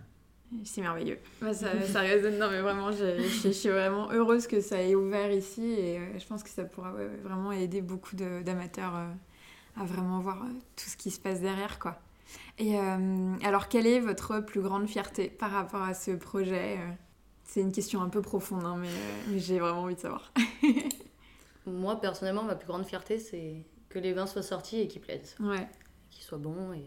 C'est 0.64 0.82
merveilleux. 0.82 1.20
ça, 1.54 1.80
ça, 1.86 2.00
résonne. 2.00 2.40
Non, 2.40 2.50
mais 2.50 2.62
vraiment, 2.62 2.92
je, 2.92 3.22
je, 3.44 3.50
suis 3.50 3.70
vraiment 3.70 4.12
heureuse 4.12 4.48
que 4.48 4.62
ça 4.62 4.82
ait 4.82 4.96
ouvert 4.96 5.32
ici 5.32 5.64
et 5.64 6.00
euh, 6.00 6.20
je 6.20 6.26
pense 6.26 6.42
que 6.42 6.50
ça 6.50 6.64
pourra 6.64 6.92
vraiment 7.24 7.52
aider 7.52 7.82
beaucoup 7.82 8.16
d'amateurs 8.16 8.96
à 8.96 9.86
vraiment 9.86 10.20
voir 10.20 10.44
tout 10.76 10.90
ce 10.90 10.98
qui 10.98 11.12
se 11.12 11.20
passe 11.20 11.40
derrière, 11.40 11.78
quoi. 11.78 12.00
Et 12.58 12.78
alors, 12.78 13.70
quelle 13.70 13.88
est 13.88 14.00
votre 14.00 14.40
plus 14.40 14.62
grande 14.62 14.88
fierté 14.88 15.30
par 15.30 15.50
rapport 15.50 15.82
à 15.82 15.94
ce 15.96 16.12
projet 16.12 16.78
C'est 17.44 17.62
une 17.62 17.72
question 17.72 18.02
un 18.02 18.10
peu 18.10 18.22
profonde, 18.22 18.66
hein, 18.66 18.76
mais, 18.80 18.90
mais 19.30 19.40
j'ai 19.40 19.60
vraiment 19.60 19.84
envie 19.84 19.96
de 19.96 20.00
savoir. 20.00 20.32
Moi, 21.66 22.00
personnellement, 22.02 22.44
ma 22.44 22.56
plus 22.56 22.68
grande 22.68 22.86
fierté, 22.86 23.18
c'est 23.18 23.64
que 23.90 24.00
les 24.00 24.14
vins 24.14 24.28
soient 24.28 24.44
sortis 24.44 24.80
et 24.80 24.88
qu'ils 24.88 25.02
plaisent. 25.02 25.36
Ouais. 25.40 25.68
Qu'ils 26.10 26.24
soient 26.24 26.38
bons 26.38 26.74
et, 26.74 26.86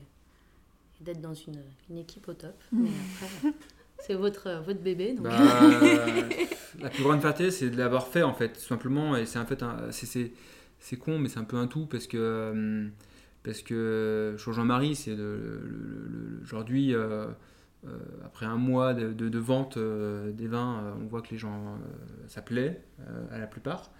d'être 1.00 1.20
dans 1.20 1.34
une, 1.34 1.60
une, 1.90 1.98
équipe 1.98 2.28
au 2.28 2.34
top. 2.34 2.54
Mais 2.70 2.90
après, 3.22 3.52
c'est 4.00 4.14
votre, 4.14 4.62
votre 4.64 4.80
bébé. 4.80 5.14
Donc... 5.14 5.24
Bah, 5.24 5.34
la 6.80 6.90
plus 6.90 7.02
grande 7.02 7.20
fierté, 7.20 7.50
c'est 7.50 7.70
de 7.70 7.76
l'avoir 7.76 8.06
fait 8.06 8.22
en 8.22 8.34
fait, 8.34 8.52
tout 8.52 8.60
simplement. 8.60 9.16
Et 9.16 9.26
c'est 9.26 9.38
en 9.38 9.46
fait, 9.46 9.64
c'est 9.90 10.96
con, 10.96 11.18
mais 11.18 11.28
c'est 11.28 11.38
un 11.38 11.44
peu 11.44 11.56
un 11.56 11.66
tout 11.66 11.86
parce 11.86 12.06
que. 12.06 12.16
Euh, 12.18 12.88
parce 13.42 13.62
que 13.62 14.36
Jean-Marie, 14.38 14.94
c'est 14.94 15.16
aujourd'hui, 16.44 16.94
euh, 16.94 17.00
euh, 17.00 17.26
après 18.24 18.46
un 18.46 18.56
mois 18.56 18.94
de, 18.94 19.12
de, 19.12 19.38
vente 19.38 19.76
des 19.78 20.46
vins, 20.46 20.94
on 21.00 21.06
voit 21.06 21.22
que 21.22 21.30
les 21.30 21.38
gens, 21.38 21.78
ça 22.28 22.42
plaît 22.42 22.82
à 23.30 23.38
la 23.38 23.46
plupart. 23.46 23.90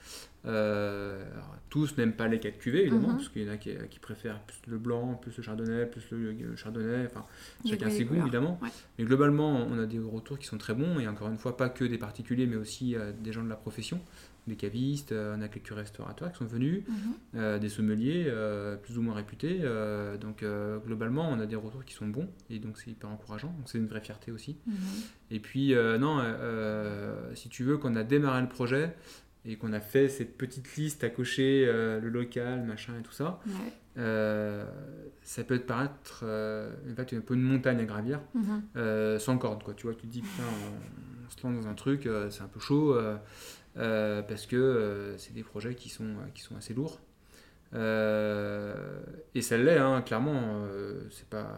Euh, 0.44 1.24
tous 1.70 1.96
n'aiment 1.96 2.14
pas 2.14 2.26
les 2.26 2.40
4 2.40 2.58
cuvées, 2.58 2.82
évidemment, 2.82 3.08
mhm. 3.08 3.16
parce 3.16 3.28
qu'il 3.28 3.42
y 3.42 3.48
en 3.48 3.52
a 3.52 3.56
qui, 3.56 3.98
préfèrent 4.00 4.40
plus 4.40 4.58
le 4.66 4.78
blanc, 4.78 5.14
plus 5.14 5.36
le 5.36 5.42
chardonnay, 5.42 5.86
plus 5.86 6.04
le, 6.10 6.56
chardonnay, 6.56 7.06
enfin, 7.06 7.24
chacun 7.64 7.88
ses 7.90 8.04
goûts, 8.04 8.16
évidemment. 8.16 8.58
Mais 8.98 9.04
globalement, 9.04 9.66
on 9.70 9.78
a 9.78 9.86
des 9.86 10.00
retours 10.00 10.38
qui 10.38 10.46
sont 10.46 10.58
très 10.58 10.74
bons, 10.74 10.98
et 10.98 11.06
encore 11.06 11.28
une 11.28 11.38
fois, 11.38 11.56
pas 11.56 11.68
que 11.68 11.84
des 11.84 11.98
particuliers, 11.98 12.46
mais 12.46 12.56
aussi 12.56 12.96
euh, 12.96 13.12
des 13.12 13.32
gens 13.32 13.44
de 13.44 13.48
la 13.48 13.56
profession, 13.56 14.00
des 14.46 14.56
cavistes, 14.56 15.12
euh, 15.12 15.36
on 15.36 15.40
a 15.40 15.48
quelques 15.48 15.74
restaurateurs 15.74 16.32
qui 16.32 16.38
sont 16.38 16.46
venus, 16.46 16.82
mhm. 17.34 17.58
des 17.58 17.68
sommeliers 17.68 18.32
plus 18.82 18.98
ou 18.98 19.02
moins 19.02 19.14
réputés. 19.14 19.60
donc, 20.20 20.44
globalement, 20.84 21.28
on 21.30 21.40
a 21.40 21.46
des 21.46 21.56
retours 21.56 21.84
qui 21.84 21.94
sont 21.94 22.06
bons, 22.06 22.28
et 22.50 22.58
donc 22.58 22.78
c'est 22.78 22.90
hyper 22.90 23.10
encourageant, 23.10 23.48
donc 23.48 23.68
c'est 23.68 23.78
une 23.78 23.86
vraie 23.86 24.00
fierté 24.00 24.32
aussi. 24.32 24.56
Mhm. 24.66 24.74
Et 25.30 25.40
puis, 25.40 25.74
non, 25.74 26.22
si 27.34 27.48
tu 27.48 27.64
veux, 27.64 27.78
qu'on 27.78 27.94
a 27.96 28.04
démarré 28.04 28.42
le 28.42 28.48
projet, 28.48 28.94
et 29.44 29.56
qu'on 29.56 29.72
a 29.72 29.80
fait 29.80 30.08
cette 30.08 30.36
petite 30.36 30.76
liste 30.76 31.02
à 31.04 31.10
cocher, 31.10 31.64
euh, 31.66 32.00
le 32.00 32.08
local, 32.08 32.62
machin 32.62 32.92
et 32.98 33.02
tout 33.02 33.12
ça, 33.12 33.40
euh, 33.98 34.64
ça 35.22 35.42
peut 35.44 35.58
te 35.58 35.66
paraître 35.66 36.20
euh, 36.22 36.72
en 36.90 36.94
fait, 36.94 37.16
un 37.16 37.20
peu 37.20 37.34
une 37.34 37.42
montagne 37.42 37.80
à 37.80 37.84
gravir, 37.84 38.20
mhm. 38.34 39.18
sans 39.18 39.38
corde. 39.38 39.62
Quoi. 39.62 39.74
Tu 39.74 39.86
vois, 39.86 39.94
tu 39.94 40.02
te 40.02 40.12
dis, 40.12 40.22
putain, 40.22 40.44
on, 40.44 41.30
se 41.30 41.46
lance 41.46 41.64
dans 41.64 41.70
un 41.70 41.74
truc, 41.74 42.08
c'est 42.30 42.42
un 42.42 42.48
peu 42.48 42.60
chaud, 42.60 42.94
parce 43.74 44.46
que 44.46 45.14
c'est 45.18 45.34
des 45.34 45.42
projets 45.42 45.74
qui 45.74 45.88
sont, 45.88 46.14
qui 46.34 46.42
sont 46.42 46.56
assez 46.56 46.74
lourds. 46.74 47.00
et 47.74 49.42
ça 49.42 49.56
l'est, 49.56 49.78
hein, 49.78 50.02
clairement, 50.02 50.64
c'est 51.10 51.28
pas 51.28 51.48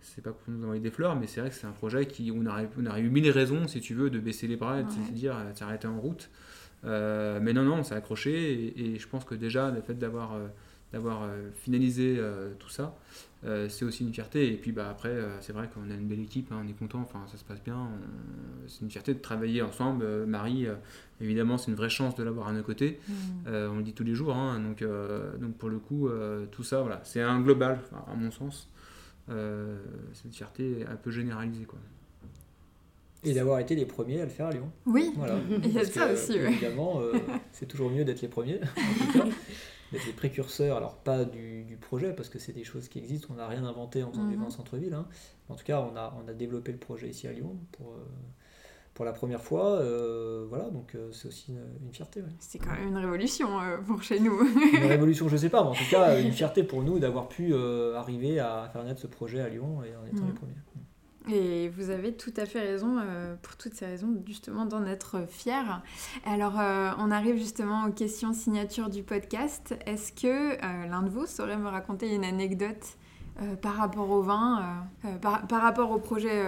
c'est 0.00 0.22
pas 0.22 0.32
pour 0.32 0.52
nous 0.52 0.62
envoyer 0.64 0.80
des 0.80 0.90
fleurs, 0.90 1.16
mais 1.16 1.26
c'est 1.26 1.40
vrai 1.40 1.50
que 1.50 1.56
c'est 1.56 1.66
un 1.66 1.72
projet 1.72 2.06
qui, 2.06 2.30
où 2.30 2.40
on 2.42 2.46
aurait, 2.46 2.68
on 2.78 2.86
aurait 2.86 3.00
eu 3.00 3.10
mille 3.10 3.30
raisons, 3.30 3.68
si 3.68 3.80
tu 3.80 3.94
veux, 3.94 4.10
de 4.10 4.18
baisser 4.18 4.46
les 4.46 4.56
bras 4.56 4.80
et 4.80 4.84
de 4.84 4.90
se 4.90 5.12
dire, 5.12 5.36
euh, 5.36 5.54
s'arrêter 5.54 5.86
en 5.86 5.98
route. 6.00 6.30
Euh, 6.84 7.40
mais 7.42 7.52
non, 7.52 7.62
non, 7.62 7.76
on 7.76 7.82
s'est 7.82 7.94
accroché 7.94 8.52
et, 8.52 8.94
et 8.94 8.98
je 8.98 9.08
pense 9.08 9.24
que 9.24 9.34
déjà, 9.34 9.70
le 9.70 9.80
fait 9.80 9.94
d'avoir 9.94 10.34
euh, 10.34 10.46
d'avoir 10.92 11.22
euh, 11.22 11.50
finalisé 11.54 12.16
euh, 12.18 12.54
tout 12.58 12.68
ça, 12.70 12.96
euh, 13.44 13.68
c'est 13.68 13.84
aussi 13.84 14.04
une 14.04 14.12
fierté. 14.12 14.52
Et 14.52 14.56
puis 14.56 14.72
bah, 14.72 14.88
après, 14.90 15.10
euh, 15.10 15.40
c'est 15.40 15.52
vrai 15.52 15.68
qu'on 15.72 15.90
a 15.90 15.94
une 15.94 16.06
belle 16.08 16.20
équipe, 16.20 16.50
hein, 16.52 16.62
on 16.64 16.68
est 16.68 16.72
content, 16.72 17.00
enfin, 17.00 17.24
ça 17.30 17.36
se 17.38 17.44
passe 17.44 17.62
bien. 17.62 17.76
on- 17.76 18.68
C'est 18.68 18.80
une 18.82 18.90
fierté 18.90 19.14
de 19.14 19.20
travailler 19.20 19.62
ensemble. 19.62 20.04
Euh, 20.04 20.26
Marie, 20.26 20.66
euh, 20.66 20.74
évidemment, 21.20 21.56
c'est 21.58 21.70
une 21.70 21.76
vraie 21.76 21.88
chance 21.88 22.14
de 22.16 22.22
l'avoir 22.24 22.48
à 22.48 22.52
nos 22.52 22.62
côtés. 22.62 22.98
Mm. 23.08 23.12
Euh, 23.46 23.68
on 23.70 23.76
le 23.78 23.82
dit 23.82 23.92
tous 23.94 24.04
les 24.04 24.14
jours. 24.14 24.34
hein, 24.34 24.58
donc, 24.60 24.82
euh, 24.82 25.36
donc 25.38 25.54
pour 25.56 25.68
le 25.68 25.78
coup, 25.78 26.08
euh, 26.08 26.46
tout 26.50 26.62
ça, 26.64 26.80
voilà, 26.82 27.00
c'est 27.04 27.20
un 27.22 27.40
global, 27.40 27.80
à 28.06 28.14
mon 28.14 28.30
sens. 28.30 28.68
Euh, 29.30 29.76
cette 30.14 30.34
fierté 30.34 30.84
un 30.90 30.96
peu 30.96 31.10
généralisée. 31.10 31.64
Quoi. 31.64 31.78
Et 33.24 33.34
d'avoir 33.34 33.58
été 33.58 33.74
les 33.74 33.84
premiers 33.84 34.20
à 34.20 34.24
le 34.24 34.30
faire 34.30 34.46
à 34.46 34.52
Lyon. 34.52 34.70
Oui, 34.86 35.12
Voilà. 35.16 35.38
il 35.50 35.72
y 35.72 35.76
a 35.78 35.80
Parce 35.82 35.92
ça 35.92 36.06
que, 36.08 36.12
aussi. 36.14 36.32
ouais. 36.32 36.52
Évidemment, 36.52 37.00
euh, 37.00 37.12
c'est 37.52 37.66
toujours 37.66 37.90
mieux 37.90 38.04
d'être 38.04 38.22
les 38.22 38.28
premiers, 38.28 38.60
en 38.62 39.06
tout 39.12 39.18
cas. 39.18 39.24
D'être 39.92 40.04
les 40.06 40.12
précurseurs, 40.12 40.76
alors 40.76 40.96
pas 40.96 41.24
du, 41.24 41.64
du 41.64 41.76
projet, 41.76 42.12
parce 42.12 42.28
que 42.28 42.38
c'est 42.38 42.52
des 42.52 42.64
choses 42.64 42.88
qui 42.88 42.98
existent, 42.98 43.28
on 43.30 43.36
n'a 43.36 43.46
rien 43.48 43.64
inventé 43.64 44.02
en 44.02 44.10
faisant 44.10 44.26
du 44.26 44.34
Mhm. 44.34 44.40
vin 44.40 44.46
en 44.46 44.50
centre-ville. 44.50 44.92
hein. 44.94 45.06
En 45.48 45.54
tout 45.54 45.64
cas, 45.64 45.80
on 45.80 45.96
a, 45.96 46.14
on 46.22 46.28
a 46.28 46.34
développé 46.34 46.72
le 46.72 46.78
projet 46.78 47.08
ici 47.08 47.26
à 47.26 47.32
Lyon 47.32 47.56
pour, 47.72 47.92
euh, 47.92 48.04
pour 48.92 49.04
la 49.06 49.12
première 49.12 49.40
fois. 49.42 49.64
euh, 49.76 50.44
voilà, 50.48 50.68
donc 50.70 50.94
euh, 50.94 51.10
c'est 51.12 51.28
aussi 51.28 51.52
une, 51.52 51.86
une 51.86 51.92
fierté. 51.92 52.20
ouais. 52.20 52.28
C'est 52.38 52.58
quand 52.58 52.72
même 52.72 52.88
une 52.88 52.98
révolution 52.98 53.60
euh, 53.60 53.78
pour 53.78 54.02
chez 54.02 54.20
nous. 54.20 54.38
Une 54.74 54.84
révolution, 54.86 55.28
je 55.30 55.36
sais 55.38 55.48
pas, 55.48 55.62
mais 55.62 55.70
en 55.70 55.74
tout 55.74 55.88
cas, 55.90 56.20
une 56.20 56.32
fierté 56.32 56.64
pour 56.64 56.82
nous 56.82 56.98
d'avoir 56.98 57.28
pu 57.28 57.54
euh, 57.54 57.94
arriver 57.96 58.40
à 58.40 58.68
faire 58.72 58.84
naître 58.84 59.00
ce 59.00 59.06
projet 59.06 59.40
à 59.40 59.48
Lyon 59.48 59.82
et 59.84 59.96
en 59.96 60.04
étant 60.04 60.22
Mhm. 60.24 60.26
les 60.28 60.34
premiers. 60.34 60.52
Et 61.30 61.68
vous 61.68 61.90
avez 61.90 62.12
tout 62.12 62.32
à 62.36 62.46
fait 62.46 62.60
raison, 62.60 62.98
euh, 62.98 63.34
pour 63.42 63.56
toutes 63.56 63.74
ces 63.74 63.84
raisons, 63.86 64.08
justement, 64.26 64.64
d'en 64.64 64.86
être 64.86 65.26
fier. 65.28 65.82
Alors, 66.24 66.58
euh, 66.58 66.90
on 66.98 67.10
arrive 67.10 67.36
justement 67.36 67.84
aux 67.86 67.92
questions 67.92 68.32
signature 68.32 68.88
du 68.88 69.02
podcast. 69.02 69.74
Est-ce 69.86 70.12
que 70.12 70.52
euh, 70.54 70.86
l'un 70.90 71.02
de 71.02 71.10
vous 71.10 71.26
saurait 71.26 71.58
me 71.58 71.68
raconter 71.68 72.14
une 72.14 72.24
anecdote 72.24 72.84
par 73.62 73.76
rapport 73.76 74.10
au 74.10 74.20
vin, 74.20 74.82
par, 75.22 75.46
par 75.46 75.62
rapport 75.62 75.92
au 75.92 75.98
projet 76.00 76.42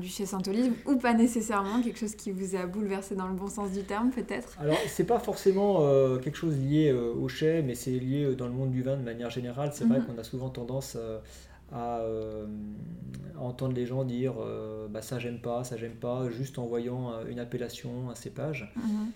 du 0.00 0.06
chez 0.06 0.26
Saint-Olive, 0.26 0.74
ou 0.86 0.94
pas 0.94 1.12
nécessairement, 1.12 1.82
quelque 1.82 1.98
chose 1.98 2.14
qui 2.14 2.30
vous 2.30 2.54
a 2.54 2.66
bouleversé 2.66 3.16
dans 3.16 3.26
le 3.26 3.34
bon 3.34 3.48
sens 3.48 3.72
du 3.72 3.82
terme, 3.82 4.10
peut-être? 4.10 4.56
Alors, 4.60 4.78
c'est 4.86 5.02
pas 5.06 5.18
forcément 5.18 5.80
quelque 6.22 6.36
chose 6.36 6.56
lié 6.56 6.92
au 6.92 7.26
chai, 7.26 7.62
mais 7.66 7.74
c'est 7.74 7.90
lié 7.98 8.36
dans 8.36 8.46
le 8.46 8.52
monde 8.52 8.70
du 8.70 8.82
vin 8.84 8.96
de 8.96 9.02
manière 9.02 9.28
générale. 9.30 9.70
C'est 9.72 9.86
vrai 9.86 9.98
Mhm. 9.98 10.06
qu'on 10.06 10.18
a 10.18 10.22
souvent 10.22 10.48
tendance 10.48 10.96
à, 11.72 12.00
euh, 12.00 12.46
à 13.36 13.40
entendre 13.40 13.74
les 13.74 13.86
gens 13.86 14.04
dire 14.04 14.34
euh, 14.38 14.88
bah, 14.88 15.02
ça 15.02 15.18
j'aime 15.18 15.40
pas, 15.40 15.64
ça 15.64 15.76
j'aime 15.76 15.96
pas, 15.96 16.30
juste 16.30 16.58
en 16.58 16.66
voyant 16.66 17.12
euh, 17.12 17.26
une 17.28 17.38
appellation, 17.38 18.10
un 18.10 18.14
cépage. 18.14 18.72
Mhm. 18.76 19.12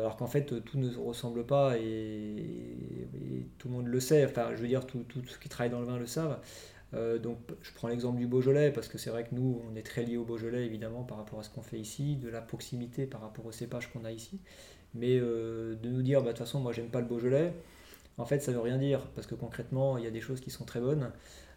Alors 0.00 0.16
qu'en 0.16 0.26
fait, 0.26 0.64
tout 0.64 0.78
ne 0.78 0.88
se 0.88 0.98
ressemble 0.98 1.44
pas 1.44 1.76
et, 1.76 1.82
et 1.82 3.46
tout 3.58 3.68
le 3.68 3.74
monde 3.74 3.86
le 3.86 4.00
sait. 4.00 4.24
Enfin, 4.24 4.48
je 4.54 4.62
veux 4.62 4.66
dire, 4.66 4.86
tout, 4.86 5.04
tout 5.06 5.20
ceux 5.26 5.38
qui 5.38 5.50
travaillent 5.50 5.70
dans 5.70 5.80
le 5.80 5.84
vin 5.84 5.98
le 5.98 6.06
savent. 6.06 6.38
Euh, 6.94 7.18
donc, 7.18 7.38
je 7.62 7.70
prends 7.72 7.88
l'exemple 7.88 8.18
du 8.18 8.26
Beaujolais 8.26 8.70
parce 8.70 8.88
que 8.88 8.98
c'est 8.98 9.10
vrai 9.10 9.24
que 9.24 9.34
nous, 9.34 9.62
on 9.70 9.76
est 9.76 9.82
très 9.82 10.04
lié 10.04 10.16
au 10.16 10.24
Beaujolais 10.24 10.66
évidemment 10.66 11.04
par 11.04 11.18
rapport 11.18 11.38
à 11.40 11.42
ce 11.42 11.50
qu'on 11.50 11.62
fait 11.62 11.78
ici, 11.78 12.16
de 12.16 12.28
la 12.28 12.40
proximité 12.40 13.06
par 13.06 13.22
rapport 13.22 13.46
au 13.46 13.52
cépage 13.52 13.92
qu'on 13.92 14.04
a 14.04 14.12
ici. 14.12 14.40
Mais 14.94 15.18
euh, 15.18 15.74
de 15.76 15.88
nous 15.88 16.02
dire, 16.02 16.20
bah, 16.20 16.32
de 16.32 16.36
toute 16.36 16.46
façon, 16.46 16.60
moi, 16.60 16.72
j'aime 16.72 16.88
pas 16.88 17.00
le 17.00 17.06
Beaujolais, 17.06 17.54
en 18.18 18.26
fait, 18.26 18.40
ça 18.40 18.52
veut 18.52 18.60
rien 18.60 18.76
dire 18.76 19.00
parce 19.14 19.26
que 19.26 19.34
concrètement, 19.34 19.96
il 19.96 20.04
y 20.04 20.06
a 20.06 20.10
des 20.10 20.20
choses 20.20 20.40
qui 20.40 20.50
sont 20.50 20.64
très 20.64 20.80
bonnes. 20.80 21.10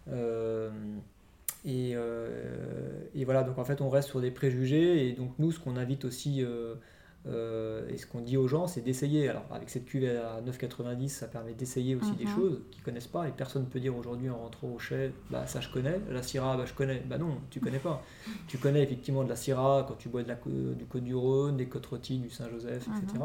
Euh, 0.10 0.70
et, 1.66 1.94
euh, 1.96 3.00
et 3.16 3.26
voilà, 3.26 3.44
donc 3.44 3.58
en 3.58 3.66
fait, 3.66 3.82
on 3.82 3.90
reste 3.90 4.10
sur 4.10 4.22
des 4.22 4.32
préjugés. 4.32 5.08
Et 5.10 5.14
donc, 5.14 5.32
nous, 5.40 5.52
ce 5.52 5.60
qu'on 5.60 5.78
invite 5.78 6.06
aussi 6.06 6.44
euh, 6.44 6.76
et 7.90 7.98
ce 7.98 8.06
qu'on 8.06 8.22
dit 8.22 8.38
aux 8.38 8.48
gens, 8.48 8.68
c'est 8.68 8.82
d'essayer. 8.82 9.28
Alors, 9.30 9.46
avec 9.52 9.72
cette 9.72 9.86
cuvée 9.86 10.16
à 10.16 10.42
9,90, 10.42 11.10
ça 11.10 11.28
permet 11.28 11.54
d'essayer 11.54 11.96
aussi 11.96 12.12
des 12.12 12.26
Mhm. 12.26 12.36
choses 12.36 12.62
qu'ils 12.70 12.84
connaissent 12.84 13.08
pas. 13.08 13.28
Et 13.28 13.32
personne 13.32 13.64
ne 13.64 13.68
peut 13.68 13.80
dire 13.80 13.98
aujourd'hui 13.98 14.30
en 14.30 14.38
rentrant 14.38 14.68
au 14.68 14.78
chai, 14.78 15.12
bah 15.32 15.48
ça 15.48 15.60
je 15.60 15.70
connais. 15.70 16.00
La 16.12 16.22
Syrah, 16.22 16.56
bah 16.56 16.66
je 16.68 16.74
connais. 16.74 17.02
Bah 17.08 17.18
non, 17.18 17.38
tu 17.50 17.60
connais 17.60 17.80
pas. 17.80 18.04
tu 18.48 18.60
connais 18.60 18.84
effectivement 18.84 19.24
de 19.24 19.30
la 19.30 19.36
Syrah 19.36 19.86
quand 19.88 19.96
tu 19.96 20.08
bois 20.10 20.22
de 20.22 20.28
la, 20.28 20.36
du 20.36 20.86
Côte 20.86 21.04
du 21.04 21.16
Rhône, 21.16 21.58
des 21.58 21.66
côtes 21.66 21.88
rôties, 21.88 22.20
du 22.20 22.30
Saint-Joseph, 22.30 22.88
etc. 23.04 23.24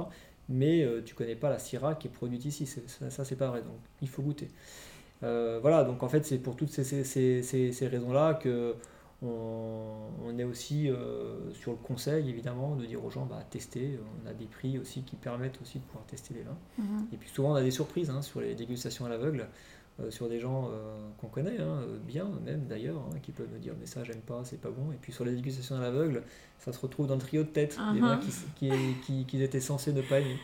Mais 0.49 0.83
euh, 0.83 1.03
tu 1.05 1.14
connais 1.14 1.37
pas 1.37 1.51
la 1.51 1.59
Syrah 1.59 1.95
qui 1.95 2.09
est 2.09 2.11
produite 2.11 2.47
ici. 2.47 2.64
Ça, 2.66 2.81
ça, 3.11 3.24
c'est 3.26 3.37
pas 3.37 3.49
vrai. 3.49 3.61
Donc, 3.61 3.76
il 4.01 4.09
faut 4.09 4.22
goûter. 4.22 4.49
Euh, 5.23 5.59
voilà, 5.61 5.85
donc 5.85 6.03
en 6.03 6.09
fait, 6.09 6.25
c'est 6.25 6.39
pour 6.39 6.57
toutes 6.57 6.71
ces, 6.71 6.85
ces- 6.85 7.05
ces- 7.05 7.43
ces- 7.43 7.73
ces 7.73 7.87
raisons-là 7.89 8.35
que 8.35 8.75
on, 9.23 9.93
on 10.25 10.39
est 10.39 10.45
aussi 10.45 10.89
euh, 10.89 11.53
sur 11.53 11.73
le 11.73 11.77
conseil, 11.77 12.29
évidemment, 12.31 12.75
de 12.77 12.87
dire 12.87 13.05
aux 13.05 13.11
gens, 13.11 13.27
bah, 13.27 13.43
tester. 13.51 13.99
On 14.25 14.29
a 14.29 14.33
des 14.33 14.47
prix 14.47 14.79
aussi 14.79 15.03
qui 15.03 15.16
permettent 15.16 15.61
aussi 15.61 15.79
de 15.79 15.85
pouvoir 15.85 16.07
tester 16.07 16.33
les 16.35 16.43
vins. 16.43 16.57
Mhm. 16.79 17.07
Et 17.12 17.16
puis 17.16 17.29
souvent, 17.29 17.53
on 17.53 17.55
a 17.55 17.62
des 17.62 17.71
surprises 17.71 18.09
hein, 18.11 18.23
sur 18.23 18.41
les 18.41 18.55
dégustations 18.55 19.05
à 19.05 19.09
l'aveugle, 19.11 19.47
euh, 20.01 20.11
sur 20.11 20.27
des 20.29 20.41
gens 20.41 20.71
qu'on 21.18 21.27
connaît, 21.27 21.61
hein, 21.61 21.83
bien 22.07 22.27
même 22.47 22.64
d'ailleurs, 22.66 23.03
hein, 23.12 23.18
qui 23.23 23.33
peuvent 23.33 23.49
nous 23.53 23.59
dire, 23.59 23.75
mais 23.79 23.85
ça, 23.87 24.05
j'aime 24.05 24.23
pas, 24.23 24.41
c'est 24.45 24.61
pas 24.61 24.71
bon. 24.71 24.91
Et 24.93 24.97
puis 24.99 25.12
sur 25.12 25.27
les 25.27 25.33
dégustations 25.35 25.77
à 25.77 25.81
l'aveugle, 25.81 26.23
ça 26.59 26.73
se 26.73 26.81
retrouve 26.81 27.07
dans 27.07 27.16
le 27.16 27.21
trio 27.21 27.43
de 27.43 27.49
tête, 27.49 27.77
des 27.93 28.01
Mhm. 28.01 28.07
vins 28.07 28.16
qui, 28.18 28.31
qui, 28.57 28.71
qui- 29.05 29.25
qu'ils 29.27 29.43
étaient 29.43 29.61
censés 29.61 29.93
ne 29.93 30.01
pas 30.01 30.21
aimer. 30.21 30.37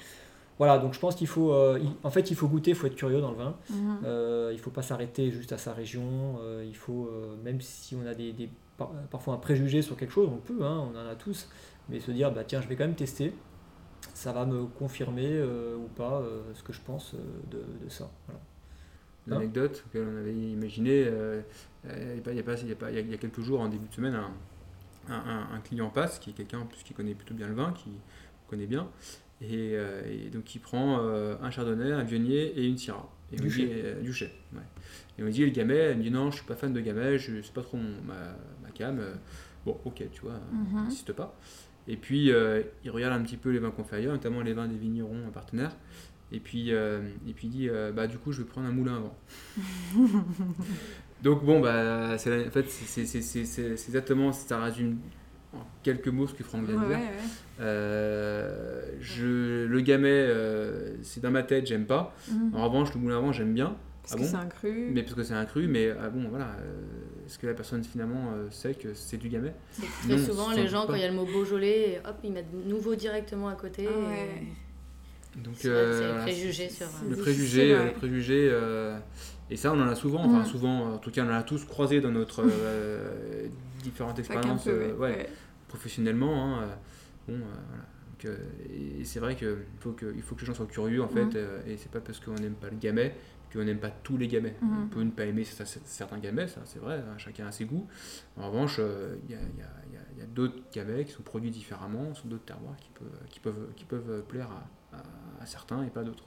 Voilà, 0.59 0.79
donc 0.79 0.95
je 0.95 0.99
pense 1.01 1.15
qu'il 1.17 1.27
faut, 1.27 1.53
euh, 1.53 1.79
il- 1.83 1.91
en 2.03 2.11
fait, 2.11 2.31
il 2.31 2.37
faut 2.37 2.49
goûter, 2.49 2.71
il 2.71 2.77
faut 2.77 2.87
être 2.87 2.95
curieux 2.97 3.21
dans 3.21 3.31
le 3.31 3.37
vin. 3.37 3.57
Mhm. 3.71 3.99
Euh, 4.05 4.49
il 4.53 4.57
ne 4.57 4.63
faut 4.63 4.71
pas 4.71 4.83
s'arrêter 4.83 5.31
juste 5.31 5.53
à 5.53 5.59
sa 5.59 5.73
région. 5.75 6.39
euh, 6.41 6.65
il 6.67 6.75
faut, 6.77 7.09
euh, 7.13 7.37
même 7.45 7.61
si 7.61 7.95
on 7.95 8.07
a 8.07 8.15
des, 8.15 8.33
des- 8.33 8.49
par- 8.79 8.91
parfois 9.11 9.35
un 9.35 9.39
préjugé 9.39 9.83
sur 9.83 9.97
quelque 9.97 10.13
chose, 10.13 10.29
on 10.33 10.39
peut, 10.39 10.65
hein, 10.65 10.89
on 10.93 10.97
en 10.97 11.07
a 11.09 11.15
tous, 11.15 11.49
mais 11.89 12.01
se 12.01 12.11
dire, 12.11 12.33
bah 12.33 12.45
tiens, 12.45 12.61
je 12.63 12.69
vais 12.69 12.77
quand 12.77 12.85
même 12.85 12.95
tester. 12.95 13.33
Ça 14.15 14.33
va 14.33 14.47
me 14.47 14.65
confirmer 14.67 15.29
euh, 15.31 15.77
ou 15.77 15.89
pas 15.89 16.21
euh, 16.21 16.43
ce 16.55 16.63
que 16.63 16.73
je 16.73 16.81
pense 16.81 17.15
euh, 17.15 17.19
de, 17.51 17.59
de 17.85 17.89
ça. 17.91 18.11
Voilà. 18.27 18.41
Hein 18.41 18.43
L'anecdote 19.29 19.85
que 19.93 19.99
l'on 19.99 20.17
avait 20.19 20.35
imaginé, 20.35 21.05
euh, 21.07 21.41
il 21.85 21.91
y 21.91 22.39
a 22.39 23.01
y 23.01 23.13
y 23.13 23.19
quelques 23.19 23.41
jours, 23.41 23.61
en 23.61 23.69
début 23.69 23.89
de 23.89 23.95
semaine, 23.95 24.15
un, 24.15 24.31
un- 25.13 25.15
un- 25.19 25.55
un 25.57 25.61
client 25.61 25.91
passe, 25.91 26.19
qui 26.19 26.31
est 26.31 26.33
quelqu'un 26.33 26.61
en 26.61 26.67
plus 26.67 26.83
qui 26.83 26.95
connaît 26.95 27.15
plutôt 27.15 27.35
bien 27.35 27.49
le 27.49 27.55
vin, 27.55 27.73
qui 27.73 27.91
connaît 28.49 28.67
bien, 28.67 28.89
et, 29.43 29.73
euh, 29.75 30.03
et 30.11 30.31
donc 30.31 30.55
il 30.55 30.61
prend 30.61 30.99
euh, 31.01 31.37
un 31.43 31.51
chardonnay, 31.51 31.93
un 31.93 32.03
vionnier 32.05 32.53
et 32.59 32.67
une 32.67 32.79
syrah. 32.79 33.11
Et 33.33 33.37
Du 33.37 33.49
dit, 33.49 33.53
chai. 33.55 33.71
euh, 33.85 34.01
du 34.03 34.13
chai, 34.13 34.31
ouais. 34.55 34.61
Et 35.19 35.23
on 35.23 35.29
dit, 35.29 35.45
le 35.45 35.51
gamay, 35.51 35.77
elle 35.77 35.99
me 35.99 36.03
dit 36.03 36.11
non, 36.11 36.31
je 36.31 36.37
suis 36.37 36.47
pas 36.47 36.55
fan 36.55 36.73
de 36.73 36.81
gamay, 36.81 37.19
je 37.19 37.41
c'est 37.43 37.53
pas 37.53 37.63
trop 37.63 37.77
mon- 37.77 38.03
ma, 38.07 38.15
ma 38.63 38.71
cam. 38.73 39.01
Bon, 39.65 39.79
ok, 39.85 40.03
tu 40.13 40.21
vois, 40.23 40.39
Mhm. 40.53 40.85
n'insiste 40.85 41.13
pas. 41.13 41.37
Et 41.89 41.97
puis, 41.97 42.31
il 42.85 42.91
regarde 42.91 43.21
un 43.21 43.23
petit 43.25 43.37
peu 43.37 43.51
les 43.51 43.59
vins 43.59 43.73
ailleurs, 43.93 44.13
notamment 44.13 44.43
les 44.43 44.53
vins 44.53 44.69
des 44.69 44.77
vignerons 44.77 45.31
partenaires. 45.33 45.75
Et 46.33 46.41
puis, 46.41 46.71
et 46.71 47.33
puis 47.35 47.47
il 47.49 47.51
dit, 47.51 47.69
bah, 47.95 48.07
du 48.07 48.19
coup, 48.19 48.31
je 48.33 48.43
vais 48.43 48.49
prendre 48.49 48.69
un 48.69 48.73
moulin 48.73 48.97
à 48.97 49.01
vent. 49.01 49.17
Donc, 51.23 51.45
bon, 51.45 51.61
bah, 51.61 52.19
c'est 52.19 52.47
en 52.47 52.51
fait, 52.51 52.69
c'est- 52.69 53.07
exactement, 53.73 54.33
ça 54.33 54.63
résume 54.63 54.99
en 55.55 55.65
quelques 55.83 56.09
mots 56.09 56.27
ce 56.27 56.35
que 56.35 56.45
Franck 56.45 56.67
vient 56.67 56.75
de 56.81 56.87
dire. 56.87 56.97
ouais, 56.97 57.03
ouais. 57.03 57.23
Euh, 57.61 58.83
je, 59.01 59.65
le 59.67 59.81
gamay, 59.81 60.09
euh, 60.11 60.95
c'est 61.03 61.23
dans 61.23 61.31
ma 61.31 61.43
tête, 61.43 61.67
j'aime 61.67 61.87
pas. 61.87 62.15
Mhm. 62.31 62.55
En 62.55 62.65
revanche, 62.69 62.95
le 62.95 63.01
moulin 63.01 63.17
à 63.19 63.21
vent, 63.21 63.33
j'aime 63.33 63.55
bien. 63.55 63.77
Parce 64.03 64.15
ah 64.15 64.17
que 64.19 64.23
bon 64.23 64.29
c'est 64.29 64.37
un 64.37 64.47
cru. 64.49 64.91
Mais 64.93 65.03
parce 65.03 65.15
que 65.15 65.23
c'est 65.25 65.35
un 65.35 65.45
cru, 65.47 65.67
mais 65.67 65.91
ah 66.01 66.09
bon, 66.11 66.29
voilà. 66.29 66.45
euh, 66.61 67.27
Est-ce 67.27 67.39
que 67.39 67.47
la 67.49 67.55
personne 67.55 67.83
finalement 67.83 68.31
euh, 68.35 68.47
sait 68.51 68.75
que 68.75 68.95
c'est 68.95 69.17
du 69.17 69.29
que 69.29 70.07
très 70.07 70.17
Non, 70.17 70.25
souvent, 70.25 70.53
les 70.53 70.69
gens, 70.69 70.83
pas. 70.83 70.89
quand 70.89 70.95
il 70.95 71.01
y 71.01 71.05
a 71.05 71.09
le 71.09 71.15
mot 71.15 71.25
Beaujolais, 71.27 72.01
hop, 72.07 72.15
ils 72.23 72.33
mettent 72.33 72.53
nouveau 72.67 72.95
directement 72.95 73.49
à 73.49 73.55
côté. 73.55 73.89
Ah 73.89 74.13
et-. 74.15 75.41
Donc, 75.41 75.55
C'est 75.59 75.69
euh, 75.69 76.23
préjugé 76.23 76.69
sur, 76.71 76.87
Le 77.11 77.17
préjugé, 77.17 77.73
euh, 77.75 77.79
ouais. 77.81 77.85
le 77.87 77.93
préjugé. 77.93 78.49
euh, 78.51 78.97
et 79.51 79.57
ça, 79.57 79.73
on 79.73 79.81
en 79.81 79.89
a 79.89 79.95
souvent, 79.95 80.25
enfin 80.25 80.41
Mm. 80.43 80.47
souvent, 80.47 80.95
en 80.95 80.99
tout 80.99 81.11
cas, 81.11 81.25
on 81.25 81.31
en 81.31 81.35
a 81.35 81.43
tous 81.43 81.65
croisé 81.65 82.01
dans 82.01 82.11
notre 82.13 82.43
euh, 82.49 83.47
différentes 83.83 84.19
expériences 84.19 84.65
peu, 84.65 84.71
euh, 84.71 84.95
ouais. 84.97 85.29
professionnellement. 85.69 86.45
hein, 86.59 86.63
euh, 86.63 86.67
bon, 87.29 87.35
euh, 87.35 87.39
voilà. 87.69 87.85
Donc, 88.11 88.25
euh, 88.25 88.37
et 89.01 89.05
c'est 89.05 89.21
vrai 89.21 89.37
qu'il 89.37 89.57
faut 89.81 89.93
que, 89.93 90.13
il 90.17 90.23
faut 90.23 90.35
que 90.35 90.41
les 90.41 90.47
gens 90.47 90.55
soient 90.55 90.67
curieux, 90.67 91.03
en 91.03 91.09
fait, 91.09 91.25
Mm. 91.27 91.33
euh, 91.37 91.61
et 91.67 91.77
c'est 91.77 91.91
pas 91.91 92.01
parce 92.01 92.19
qu'on 92.21 92.35
n'aime 92.35 92.55
pas 92.55 92.71
le 92.71 92.77
gamay 92.77 93.15
qu'on 93.53 93.63
n'aime 93.65 93.79
pas 93.79 93.91
tous 93.91 94.17
les 94.19 94.27
gamets. 94.27 94.57
Mhm. 94.61 94.83
On 94.85 94.89
peut 94.89 95.03
ne 95.03 95.11
pas 95.13 95.25
aimer 95.25 95.45
certains 95.45 96.19
gamets, 96.19 96.49
ça 96.49 96.61
c'est 96.65 96.81
vrai, 96.81 96.97
hein, 96.99 97.17
chacun 97.17 97.47
a 97.47 97.53
ses 97.53 97.65
goûts. 97.65 97.87
En 98.37 98.51
revanche, 98.51 98.77
euh, 98.81 99.17
il 99.25 99.31
y 99.31 99.35
a, 99.35 99.39
y 99.39 99.43
a- 99.63 100.19
y 100.19 100.23
a- 100.23 100.27
d'autres 100.27 100.57
gamets 100.73 101.05
qui 101.05 101.13
sont 101.13 101.23
produits 101.23 101.51
différemment, 101.51 102.13
sur 102.13 102.27
d'autres 102.27 102.45
terroirs 102.45 102.77
qui 102.77 102.91
peuvent, 102.91 103.19
qui 103.31 103.41
peuvent, 103.41 103.69
qui 103.77 103.85
peuvent 103.85 104.23
plaire 104.29 104.51
à, 104.93 104.97
à- 104.97 105.43
à 105.43 105.47
certains 105.47 105.85
et 105.85 105.91
pas 105.91 106.03
d'autres. 106.03 106.25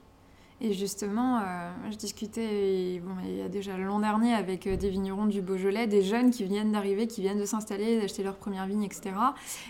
Et 0.61 0.73
justement, 0.73 1.39
euh, 1.39 1.71
je 1.89 1.95
discutais 1.95 3.01
bon, 3.01 3.13
il 3.23 3.37
y 3.37 3.41
a 3.41 3.47
déjà 3.47 3.77
l'an 3.77 3.99
dernier 3.99 4.33
avec 4.33 4.67
euh, 4.67 4.75
des 4.75 4.89
vignerons 4.89 5.25
du 5.25 5.41
Beaujolais, 5.41 5.87
des 5.87 6.01
jeunes 6.01 6.31
qui 6.31 6.43
viennent 6.43 6.73
d'arriver, 6.73 7.07
qui 7.07 7.21
viennent 7.21 7.39
de 7.39 7.45
s'installer, 7.45 7.97
d'acheter 7.97 8.23
leur 8.23 8.35
première 8.35 8.67
vigne, 8.67 8.83
etc. 8.83 9.11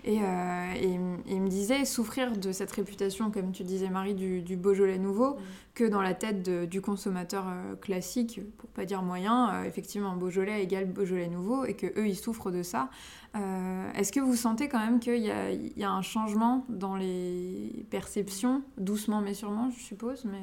Et, 0.04 0.18
euh, 0.24 0.74
et, 0.74 1.00
ils 1.28 1.42
me 1.42 1.48
disaient 1.48 1.86
souffrir 1.86 2.36
de 2.36 2.52
cette 2.52 2.72
réputation, 2.72 3.30
comme 3.30 3.52
tu 3.52 3.64
disais 3.64 3.90
Marie, 3.90 4.16
du, 4.16 4.42
du 4.42 4.58
Beaujolais 4.58 4.98
nouveau, 4.98 5.36
mm. 5.36 5.38
que 5.76 5.84
dans 5.84 6.02
la 6.02 6.16
tête 6.16 6.42
de, 6.42 6.66
du 6.66 6.82
consommateur 6.82 7.46
classique, 7.82 8.42
pour 8.58 8.72
pas 8.72 8.86
dire 8.86 9.04
moyen, 9.04 9.64
effectivement 9.66 10.16
Beaujolais 10.16 10.64
égale 10.64 10.88
Beaujolais 10.88 11.28
nouveau, 11.28 11.66
et 11.66 11.76
que 11.76 11.86
eux 12.00 12.08
ils 12.08 12.18
souffrent 12.18 12.50
de 12.50 12.64
ça. 12.64 12.90
Est-ce 13.96 14.12
que 14.12 14.20
vous 14.20 14.36
sentez 14.36 14.68
quand 14.70 14.80
même 14.80 15.00
qu'il 15.00 15.18
y, 15.18 15.80
y, 15.80 15.84
a 15.84 15.92
un 15.92 16.02
changement 16.02 16.66
dans 16.68 16.96
les 16.96 17.86
perceptions, 17.92 18.64
doucement 18.80 19.22
mais 19.22 19.36
sûrement, 19.36 19.70
je 19.70 19.80
suppose, 19.80 20.26
mais 20.26 20.42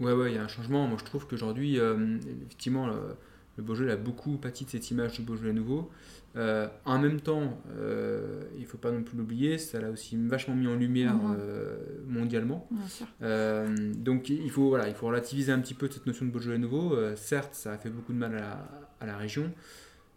Ouais, 0.00 0.12
ouais, 0.12 0.32
il 0.32 0.36
y 0.36 0.38
a 0.38 0.44
un 0.44 0.48
changement. 0.48 0.86
Moi, 0.86 0.96
je 0.98 1.04
trouve 1.04 1.26
qu'aujourd'hui, 1.26 1.78
euh, 1.78 2.18
effectivement, 2.42 2.86
le, 2.86 3.16
Beaujolais 3.58 3.92
a 3.92 3.96
beaucoup 3.96 4.36
pâti 4.36 4.64
de 4.64 4.70
cette 4.70 4.88
image 4.92 5.14
du 5.14 5.22
Beaujolais 5.22 5.52
nouveau. 5.52 5.90
Euh, 6.36 6.68
en 6.84 7.00
même 7.00 7.20
temps, 7.20 7.60
euh, 7.76 8.42
il 8.54 8.62
ne 8.62 8.66
faut 8.66 8.78
pas 8.78 8.92
non 8.92 9.02
plus 9.02 9.18
l'oublier, 9.18 9.58
ça 9.58 9.80
l'a 9.80 9.90
aussi 9.90 10.16
vachement 10.16 10.54
mis 10.54 10.68
en 10.68 10.76
lumière 10.76 11.16
mondialement. 12.06 12.68
donc 13.20 14.30
il 14.30 14.50
faut, 14.50 14.68
voilà, 14.68 14.88
il 14.88 14.94
faut 14.94 15.08
relativiser 15.08 15.50
un 15.50 15.58
petit 15.58 15.74
peu 15.74 15.90
cette 15.90 16.06
notion 16.06 16.24
de 16.24 16.30
Beaujolais 16.30 16.58
nouveau. 16.58 16.96
certes, 17.16 17.54
ça 17.54 17.72
a 17.72 17.78
fait 17.78 17.90
beaucoup 17.90 18.12
de 18.12 18.18
mal 18.18 18.36
à 18.36 18.40
la, 18.40 18.68
à 19.00 19.06
la 19.06 19.16
région. 19.16 19.50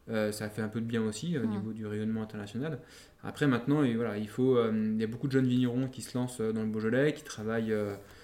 ça 0.07 0.45
a 0.45 0.49
fait 0.49 0.61
un 0.61 0.69
peu 0.69 0.79
de 0.79 0.85
bien 0.85 1.01
aussi 1.01 1.35
au 1.39 1.45
niveau 1.47 1.73
du 1.73 1.87
rayonnement 1.87 2.21
international. 2.21 2.77
Après, 3.23 3.47
maintenant, 3.47 3.83
et 3.83 3.95
voilà, 3.95 4.17
il, 4.17 4.29
faut, 4.29 4.63
il 4.71 5.01
y 5.01 5.03
a 5.03 5.07
beaucoup 5.07 5.25
de 5.25 5.31
jeunes 5.31 5.47
vignerons 5.47 5.87
qui 5.87 6.03
se 6.03 6.15
lancent 6.15 6.41
dans 6.41 6.61
le 6.61 6.69
Beaujolais, 6.69 7.15
qui 7.15 7.23
travaillent 7.23 7.73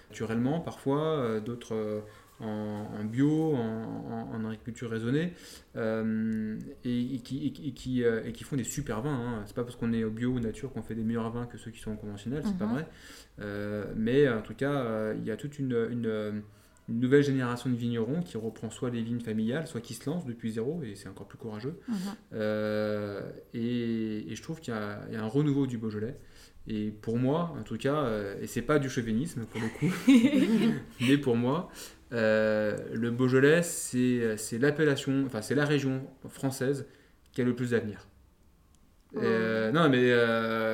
naturellement 0.10 0.60
parfois, 0.60 1.18
euh, 1.18 1.40
d'autres 1.40 1.74
euh, 1.74 2.02
en, 2.40 3.04
bio, 3.04 3.56
en, 3.56 4.46
agriculture 4.46 4.92
raisonnée, 4.92 5.34
euh, 5.76 6.56
et, 6.84 7.20
qui, 7.24 7.48
et, 7.48 7.52
qui, 7.52 8.04
et, 8.04 8.32
qui, 8.32 8.44
font 8.44 8.56
des 8.56 8.64
super 8.64 9.02
vins. 9.02 9.10
Hein. 9.10 9.44
C'est 9.48 9.56
pas 9.56 9.64
parce 9.64 9.76
qu'on 9.76 9.92
est 9.92 10.04
au 10.04 10.12
bio 10.12 10.30
ou 10.30 10.40
nature 10.40 10.72
qu'on 10.72 10.84
fait 10.84 10.94
des 10.94 11.04
meilleurs 11.04 11.32
vins 11.32 11.48
que 11.48 11.58
ceux 11.58 11.72
qui 11.72 11.80
sont 11.80 11.96
conventionnels, 11.96 12.44
c'est 12.46 12.58
pas 12.58 12.68
mhm. 12.68 12.74
vrai. 12.74 13.96
mais 13.96 14.30
en 14.30 14.44
tout 14.44 14.54
cas, 14.54 15.14
il 15.14 15.26
y 15.26 15.32
a 15.32 15.36
toute 15.36 15.58
une, 15.58 15.88
une, 15.90 16.44
nouvelle 16.90 17.24
génération 17.24 17.72
de 17.72 17.76
vignerons 17.76 18.22
qui 18.22 18.38
reprend 18.38 18.70
soit 18.70 18.92
les 18.92 19.02
vignes 19.02 19.20
familiales, 19.20 19.66
soit 19.66 19.82
qui 19.82 19.96
se 19.96 20.08
lance 20.08 20.24
depuis 20.24 20.52
zéro, 20.52 20.84
et 20.84 20.94
c'est 20.94 21.10
encore 21.10 21.28
plus 21.28 21.40
courageux. 21.40 21.80
Mhm. 21.88 22.40
et, 23.56 24.36
je 24.36 24.42
trouve 24.44 24.60
qu'il 24.60 24.76
y, 24.76 25.14
y, 25.14 25.16
a 25.16 25.24
un 25.24 25.28
renouveau 25.28 25.66
du 25.66 25.80
Beaujolais. 25.80 26.20
Et 26.70 26.92
pour 26.92 27.18
moi, 27.18 27.54
en 27.58 27.64
tout 27.64 27.78
cas, 27.78 27.96
euh, 27.96 28.36
et 28.42 28.48
c'est 28.48 28.62
pas 28.62 28.78
du 28.78 28.90
chauvinisme 28.90 29.46
pour 29.46 29.62
le 29.62 29.68
coup, 29.70 29.94
mais 31.02 31.18
pour 31.18 31.38
moi, 31.38 31.70
euh, 32.12 32.78
le 32.94 33.10
Beaujolais, 33.10 33.62
c'est 33.64 34.38
l'appellation, 34.60 35.24
enfin 35.26 35.42
c'est 35.42 35.56
la 35.56 35.64
région 35.64 36.06
française 36.28 36.86
qui 37.32 37.42
a 37.42 37.46
le 37.46 37.56
plus 37.56 37.72
d'avenir. 37.72 38.08
Oh. 39.16 39.20
Euh, 39.24 39.72
non, 39.72 39.88
mais 39.88 40.10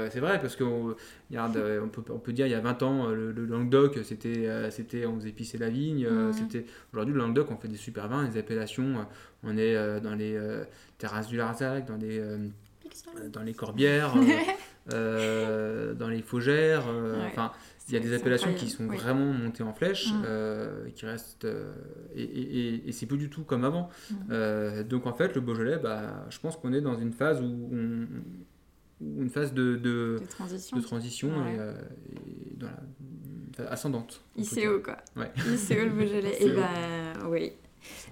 c'est 0.10 0.20
vrai, 0.20 0.42
parce 0.42 0.56
qu'on 0.56 0.96
on 1.32 1.88
peut, 1.90 2.04
on 2.10 2.18
peut 2.18 2.34
dire 2.34 2.48
il 2.48 2.52
y 2.52 2.56
a 2.56 2.60
20 2.60 2.82
ans, 2.82 3.08
le, 3.10 3.32
Languedoc, 3.32 4.00
c'était, 4.04 4.50
c'était 4.72 5.06
on 5.06 5.18
faisait 5.18 5.32
pisser 5.32 5.60
la 5.60 5.70
vigne. 5.70 6.08
c'était 6.32 6.66
Aujourd'hui, 6.92 7.14
le 7.14 7.20
Languedoc, 7.20 7.52
on 7.52 7.58
fait 7.58 7.68
des 7.68 7.78
super 7.78 8.08
vins, 8.08 8.28
des 8.28 8.40
appellations. 8.40 9.06
on 9.44 9.58
est 9.60 10.02
dans 10.02 10.16
les 10.16 10.40
terrasses 10.98 11.28
du 11.28 11.38
Larzac, 11.38 11.86
dans 11.86 11.98
les, 11.98 12.20
dans 13.32 13.44
les 13.44 13.54
Corbières. 13.54 14.16
Euh, 14.92 15.94
dans 15.94 16.10
les 16.10 16.22
Faugères. 16.22 16.86
Euh, 16.88 17.26
enfin, 17.28 17.54
il 17.88 17.94
y 17.94 17.98
a 17.98 18.00
des 18.00 18.14
appellations 18.14 18.54
qui 18.54 18.70
sont 18.70 18.88
vraiment 18.88 19.32
montées 19.32 19.64
en 19.64 19.74
flèche, 19.74 20.12
mm. 20.12 20.24
euh, 20.26 20.90
qui 20.94 21.06
restent. 21.06 21.48
et, 22.16 22.24
et, 22.24 22.90
et 22.90 22.92
c'est 22.92 23.06
plus 23.06 23.18
du 23.18 23.30
tout 23.30 23.44
comme 23.44 23.64
avant. 23.64 23.90
Mm. 24.30 24.84
donc 24.84 25.06
en 25.06 25.14
fait, 25.14 25.36
le 25.36 25.42
Beaujolais, 25.42 25.78
bah, 25.78 26.26
je 26.30 26.40
pense 26.40 26.58
qu'on 26.58 26.74
est 26.74 26.82
dans 26.82 26.98
une 26.98 27.14
phase 27.14 27.42
où 27.42 27.46
on, 27.46 28.08
une 29.22 29.30
phase 29.30 29.54
de, 29.54 29.76
de, 29.76 30.22
transition, 30.30 30.78
de 30.78 30.82
transition 30.82 31.30
et, 31.48 32.58
dans 32.58 32.68
la, 33.58 33.72
ascendante. 33.72 34.22
ICO, 34.38 34.80
quoi. 34.80 34.98
Ouais. 35.16 35.32
ICO, 35.38 35.84
le 35.84 35.92
Beaujolais. 35.92 36.42
et 36.42 36.50
bah, 36.50 37.28
oui. 37.30 37.54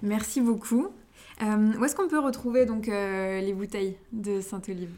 Merci 0.02 0.40
beaucoup. 0.40 0.88
où 1.40 1.84
est-ce 1.84 1.96
qu'on 1.96 2.08
peut 2.08 2.20
retrouver 2.20 2.64
donc 2.64 2.86
les 2.86 3.52
bouteilles 3.54 3.96
de 4.12 4.40
Saint-Olive? 4.40 4.90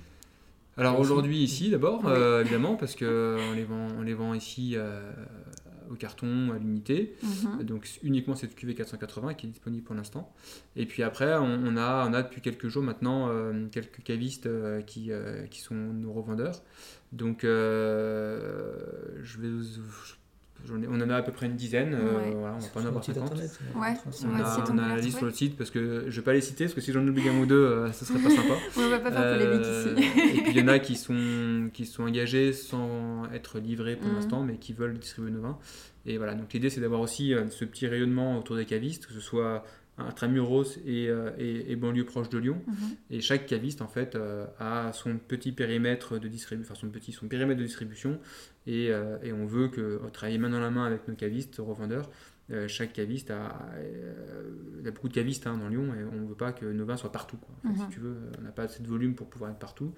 Alors 0.77 0.99
aujourd'hui 0.99 1.39
ici 1.39 1.71
d'abord, 1.71 2.07
euh, 2.07 2.41
évidemment, 2.41 2.75
parce 2.77 2.97
qu'on 2.97 3.05
euh, 3.05 3.55
les 3.55 3.65
vend, 3.65 3.89
on 3.97 4.03
les 4.03 4.15
vend 4.15 4.35
ici 4.35 4.73
euh, 4.75 5.13
au 5.91 5.95
carton, 5.95 6.51
à 6.53 6.59
l'unité. 6.59 7.15
Mhm. 7.23 7.63
Donc 7.63 7.89
uniquement 8.03 8.35
cette 8.35 8.57
QV 8.57 8.75
480 8.75 9.35
qui 9.35 9.47
est 9.47 9.51
disponible 9.51 9.85
pour 9.85 9.95
l'instant. 9.95 10.33
Et 10.75 10.87
puis 10.87 11.05
après, 11.05 11.35
on, 11.37 11.77
a, 11.77 12.09
on 12.09 12.13
a 12.13 12.23
depuis 12.23 12.41
quelques 12.41 12.69
jours 12.69 12.83
maintenant 12.83 13.31
quelques 13.71 14.03
cavistes 14.03 14.49
qui, 14.87 15.11
qui 15.51 15.61
sont 15.61 15.75
nos 15.75 16.13
revendeurs. 16.13 16.63
Donc 17.13 17.43
je 17.43 19.39
vais 19.39 19.49
on 20.71 21.01
en 21.01 21.11
a 21.11 21.17
à 21.17 21.23
peu 21.23 21.33
près 21.33 21.47
une 21.47 21.57
dizaine, 21.57 21.95
euh, 21.95 22.31
voilà, 22.35 22.57
on 22.57 22.59
va 22.59 22.69
pas 22.69 22.81
en 22.81 22.87
avoir 22.87 23.05
50. 23.05 23.33
Ouais, 23.35 23.95
on, 24.25 24.35
a, 24.41 24.65
on 24.71 24.79
a 24.79 24.89
la 24.89 24.97
liste 24.99 25.19
sur 25.19 25.27
le 25.27 25.33
site 25.33 25.57
parce 25.57 25.71
que 25.71 26.05
je 26.09 26.17
vais 26.17 26.25
pas 26.25 26.33
les 26.33 26.41
citer 26.41 26.65
parce 26.65 26.75
que 26.75 26.81
si 26.81 26.93
j'en 26.93 27.07
oublie 27.07 27.29
un 27.29 27.39
ou 27.39 27.47
deux, 27.47 27.65
euh, 27.65 27.93
ça 27.93 28.05
serait 28.05 28.21
pas 28.21 28.31
sympa. 28.35 28.55
on 28.77 28.89
va 28.89 28.99
pas 28.99 29.13
faire 29.13 29.39
polémique 29.39 29.67
euh, 29.67 29.95
ici. 29.97 30.39
et 30.39 30.43
puis 30.43 30.53
il 30.53 30.59
y 30.59 30.63
en 30.63 30.69
a 30.69 30.79
qui 30.79 30.97
sont, 30.97 31.71
qui 31.73 31.87
sont 31.87 32.05
engagés 32.05 32.53
sans 32.53 33.31
être 33.33 33.59
livrés 33.59 33.97
pour 33.97 34.09
mhm. 34.09 34.17
l'instant, 34.17 34.43
mais 34.43 34.57
qui 34.57 34.73
veulent 34.73 34.99
distribuer 34.99 35.31
nos 35.31 35.43
vins. 35.43 35.59
Et 36.07 36.19
voilà, 36.19 36.35
donc 36.35 36.53
l'idée 36.53 36.71
c'est 36.71 36.81
d'avoir 36.81 37.01
aussi 37.01 37.35
ce 37.51 37.65
petit 37.65 37.87
rayonnement 37.87 38.39
autour 38.39 38.57
des 38.57 38.67
cavistes, 38.67 39.07
que 39.07 39.13
ce 39.15 39.21
soit 39.21 39.65
intramuros 39.99 40.79
et, 40.85 41.11
et, 41.39 41.73
et 41.73 41.77
banlieue 41.77 42.05
proche 42.05 42.29
de 42.29 42.39
Lyon. 42.39 42.61
Mhm. 42.67 42.75
Et 43.11 43.21
chaque 43.21 43.47
caviste, 43.47 43.83
en 43.83 43.89
fait, 43.89 44.19
a 44.59 44.93
son 44.93 45.19
petit 45.19 45.53
périmètre 45.53 46.19
de 46.19 46.29
distribution, 46.29 46.73
enfin 46.73 46.81
son 46.81 46.91
petit, 46.91 47.13
son 47.13 47.29
périmètre 47.29 47.61
de 47.61 47.65
distribution 47.67 48.19
et, 48.67 48.91
euh, 48.91 49.19
et, 49.23 49.33
on 49.33 49.47
veut 49.47 49.69
que 49.69 50.01
travailler 50.13 50.39
main 50.39 50.51
dans 50.51 50.61
la 50.61 50.71
main 50.71 50.85
avec 50.85 51.07
nos 51.09 51.15
cavistes, 51.15 51.57
revendeurs. 51.59 52.11
Euh, 52.51 52.69
chaque 52.69 52.93
caviste 52.93 53.31
a, 53.31 53.71
euh, 53.77 54.13
il 54.79 54.85
y 54.85 54.89
a 54.89 54.91
beaucoup 54.91 55.09
de 55.09 55.15
cavistes 55.15 55.47
hein, 55.47 55.57
dans 55.57 55.69
Lyon 55.69 55.95
et 55.95 56.05
on 56.05 56.21
ne 56.21 56.27
veut 56.27 56.35
pas 56.35 56.53
que 56.53 56.67
nos 56.67 56.85
vins 56.85 56.99
soient 56.99 57.13
partout. 57.13 57.39
Si 57.63 57.83
mhm. 57.83 57.89
tu 57.91 58.01
veux, 58.01 58.17
on 58.39 58.43
n'a 58.43 58.53
pas 58.53 58.65
assez 58.65 58.83
de 58.83 58.89
volume 58.89 59.15
pour 59.15 59.29
pouvoir 59.29 59.51
être 59.51 59.59
partout. 59.59 59.95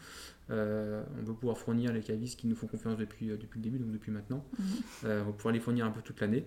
on 0.48 1.22
veut 1.22 1.34
pouvoir 1.34 1.58
fournir 1.58 1.92
les 1.92 2.02
cavistes 2.02 2.38
qui 2.38 2.46
nous 2.46 2.54
font 2.54 2.66
confiance 2.66 2.96
depuis, 2.96 3.28
depuis 3.28 3.58
le 3.58 3.62
début, 3.62 3.78
donc 3.78 3.92
depuis 3.92 4.12
maintenant. 4.12 4.44
Mhm. 4.58 4.66
on 5.04 5.24
va 5.24 5.32
pouvoir 5.32 5.54
les 5.54 5.60
fournir 5.60 5.86
un 5.86 5.90
peu 5.90 6.02
toute 6.02 6.20
l'année. 6.20 6.46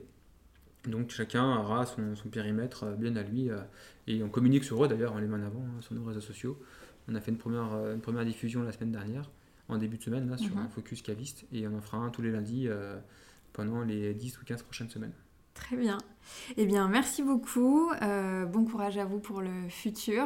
Donc 0.87 1.09
chacun 1.11 1.57
aura 1.57 1.85
son, 1.85 2.15
son 2.15 2.29
périmètre 2.29 2.95
bien 2.97 3.15
à 3.15 3.23
lui 3.23 3.49
et 4.07 4.23
on 4.23 4.29
communique 4.29 4.63
sur 4.63 4.83
eux 4.83 4.87
d'ailleurs, 4.87 5.13
on 5.13 5.17
les 5.17 5.27
met 5.27 5.37
en 5.37 5.45
avant 5.45 5.61
hein, 5.61 5.81
sur 5.81 5.93
nos 5.93 6.03
réseaux 6.03 6.21
sociaux. 6.21 6.57
On 7.07 7.15
a 7.15 7.21
fait 7.21 7.31
une 7.31 7.37
première, 7.37 7.73
une 7.93 8.01
première 8.01 8.25
diffusion 8.25 8.63
la 8.63 8.71
semaine 8.71 8.91
dernière 8.91 9.29
en 9.69 9.77
début 9.77 9.97
de 9.97 10.03
semaine 10.03 10.29
là, 10.29 10.37
sur 10.37 10.55
mhm. 10.55 10.65
un 10.65 10.67
focus 10.67 11.01
caviste 11.01 11.45
et 11.53 11.67
on 11.67 11.77
en 11.77 11.81
fera 11.81 11.97
un 11.97 12.09
tous 12.09 12.21
les 12.21 12.31
lundis 12.31 12.67
euh, 12.67 12.99
pendant 13.53 13.83
les 13.83 14.13
10 14.13 14.39
ou 14.39 14.45
15 14.45 14.63
prochaines 14.63 14.89
semaines. 14.89 15.13
Très 15.53 15.77
bien. 15.77 15.97
Eh 16.57 16.65
bien, 16.65 16.87
merci 16.87 17.21
beaucoup. 17.21 17.91
Euh, 18.01 18.45
bon 18.45 18.65
courage 18.65 18.97
à 18.97 19.05
vous 19.05 19.19
pour 19.19 19.41
le 19.41 19.69
futur 19.69 20.25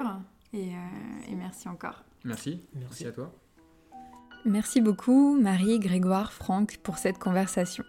et, 0.54 0.70
euh, 0.70 1.32
et 1.32 1.36
merci 1.36 1.68
encore. 1.68 2.04
Merci. 2.24 2.62
merci. 2.76 3.06
à 3.06 3.12
toi. 3.12 3.34
Merci 4.46 4.82
beaucoup 4.82 5.40
Marie, 5.40 5.80
Grégoire, 5.80 6.34
Franck 6.34 6.78
pour 6.84 6.98
cette 6.98 7.18
conversation. 7.18 7.84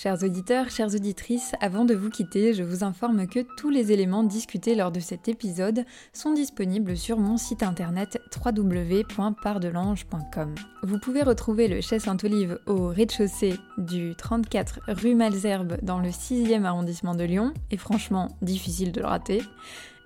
Chers 0.00 0.22
auditeurs, 0.22 0.70
chères 0.70 0.94
auditrices, 0.94 1.54
avant 1.60 1.84
de 1.84 1.92
vous 1.92 2.08
quitter, 2.08 2.54
je 2.54 2.62
vous 2.62 2.84
informe 2.84 3.26
que 3.26 3.40
tous 3.56 3.68
les 3.68 3.90
éléments 3.90 4.22
discutés 4.22 4.76
lors 4.76 4.92
de 4.92 5.00
cet 5.00 5.26
épisode 5.26 5.84
sont 6.12 6.32
disponibles 6.32 6.96
sur 6.96 7.18
mon 7.18 7.36
site 7.36 7.64
internet 7.64 8.20
www.pardelange.com. 8.32 10.54
Vous 10.84 11.00
pouvez 11.00 11.24
retrouver 11.24 11.66
le 11.66 11.80
Chai 11.80 11.98
Saint-Olive 11.98 12.60
au 12.66 12.90
rez-de-chaussée 12.90 13.58
du 13.76 14.14
34 14.14 14.82
rue 14.86 15.16
Malzerbe 15.16 15.78
dans 15.82 15.98
le 15.98 16.10
6e 16.10 16.62
arrondissement 16.62 17.16
de 17.16 17.24
Lyon, 17.24 17.52
et 17.72 17.76
franchement, 17.76 18.28
difficile 18.40 18.92
de 18.92 19.00
le 19.00 19.08
rater. 19.08 19.42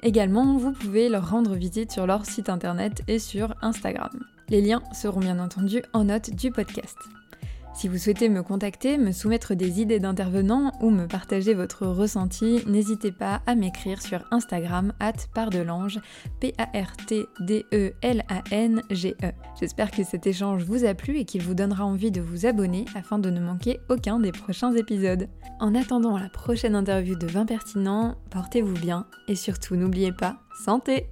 Également, 0.02 0.56
vous 0.56 0.72
pouvez 0.72 1.10
leur 1.10 1.28
rendre 1.28 1.54
visite 1.54 1.92
sur 1.92 2.06
leur 2.06 2.24
site 2.24 2.48
internet 2.48 3.02
et 3.08 3.18
sur 3.18 3.54
Instagram. 3.60 4.24
Les 4.48 4.62
liens 4.62 4.80
seront 4.94 5.20
bien 5.20 5.38
entendu 5.38 5.82
en 5.92 6.04
note 6.04 6.30
du 6.30 6.50
podcast. 6.50 6.96
Si 7.74 7.88
vous 7.88 7.96
souhaitez 7.96 8.28
me 8.28 8.42
contacter, 8.42 8.98
me 8.98 9.12
soumettre 9.12 9.54
des 9.54 9.80
idées 9.80 9.98
d'intervenants 9.98 10.72
ou 10.82 10.90
me 10.90 11.06
partager 11.06 11.54
votre 11.54 11.86
ressenti, 11.86 12.62
n'hésitez 12.66 13.12
pas 13.12 13.40
à 13.46 13.54
m'écrire 13.54 14.02
sur 14.02 14.22
Instagram 14.30 14.92
at 15.00 15.14
pardelange, 15.34 15.98
P-A-R-T-D-E-L-A-N-G-E. 16.40 19.26
E. 19.26 19.32
J'espère 19.58 19.90
que 19.90 20.04
cet 20.04 20.26
échange 20.26 20.64
vous 20.64 20.84
a 20.84 20.92
plu 20.94 21.16
et 21.18 21.24
qu'il 21.24 21.40
vous 21.42 21.54
donnera 21.54 21.86
envie 21.86 22.10
de 22.10 22.20
vous 22.20 22.44
abonner 22.44 22.84
afin 22.94 23.18
de 23.18 23.30
ne 23.30 23.40
manquer 23.40 23.80
aucun 23.88 24.20
des 24.20 24.32
prochains 24.32 24.74
épisodes. 24.74 25.28
En 25.58 25.74
attendant 25.74 26.18
la 26.18 26.28
prochaine 26.28 26.74
interview 26.74 27.16
de 27.16 27.26
20 27.26 27.46
pertinents, 27.46 28.16
portez-vous 28.30 28.74
bien 28.74 29.06
et 29.28 29.34
surtout 29.34 29.76
n'oubliez 29.76 30.12
pas, 30.12 30.36
santé 30.64 31.06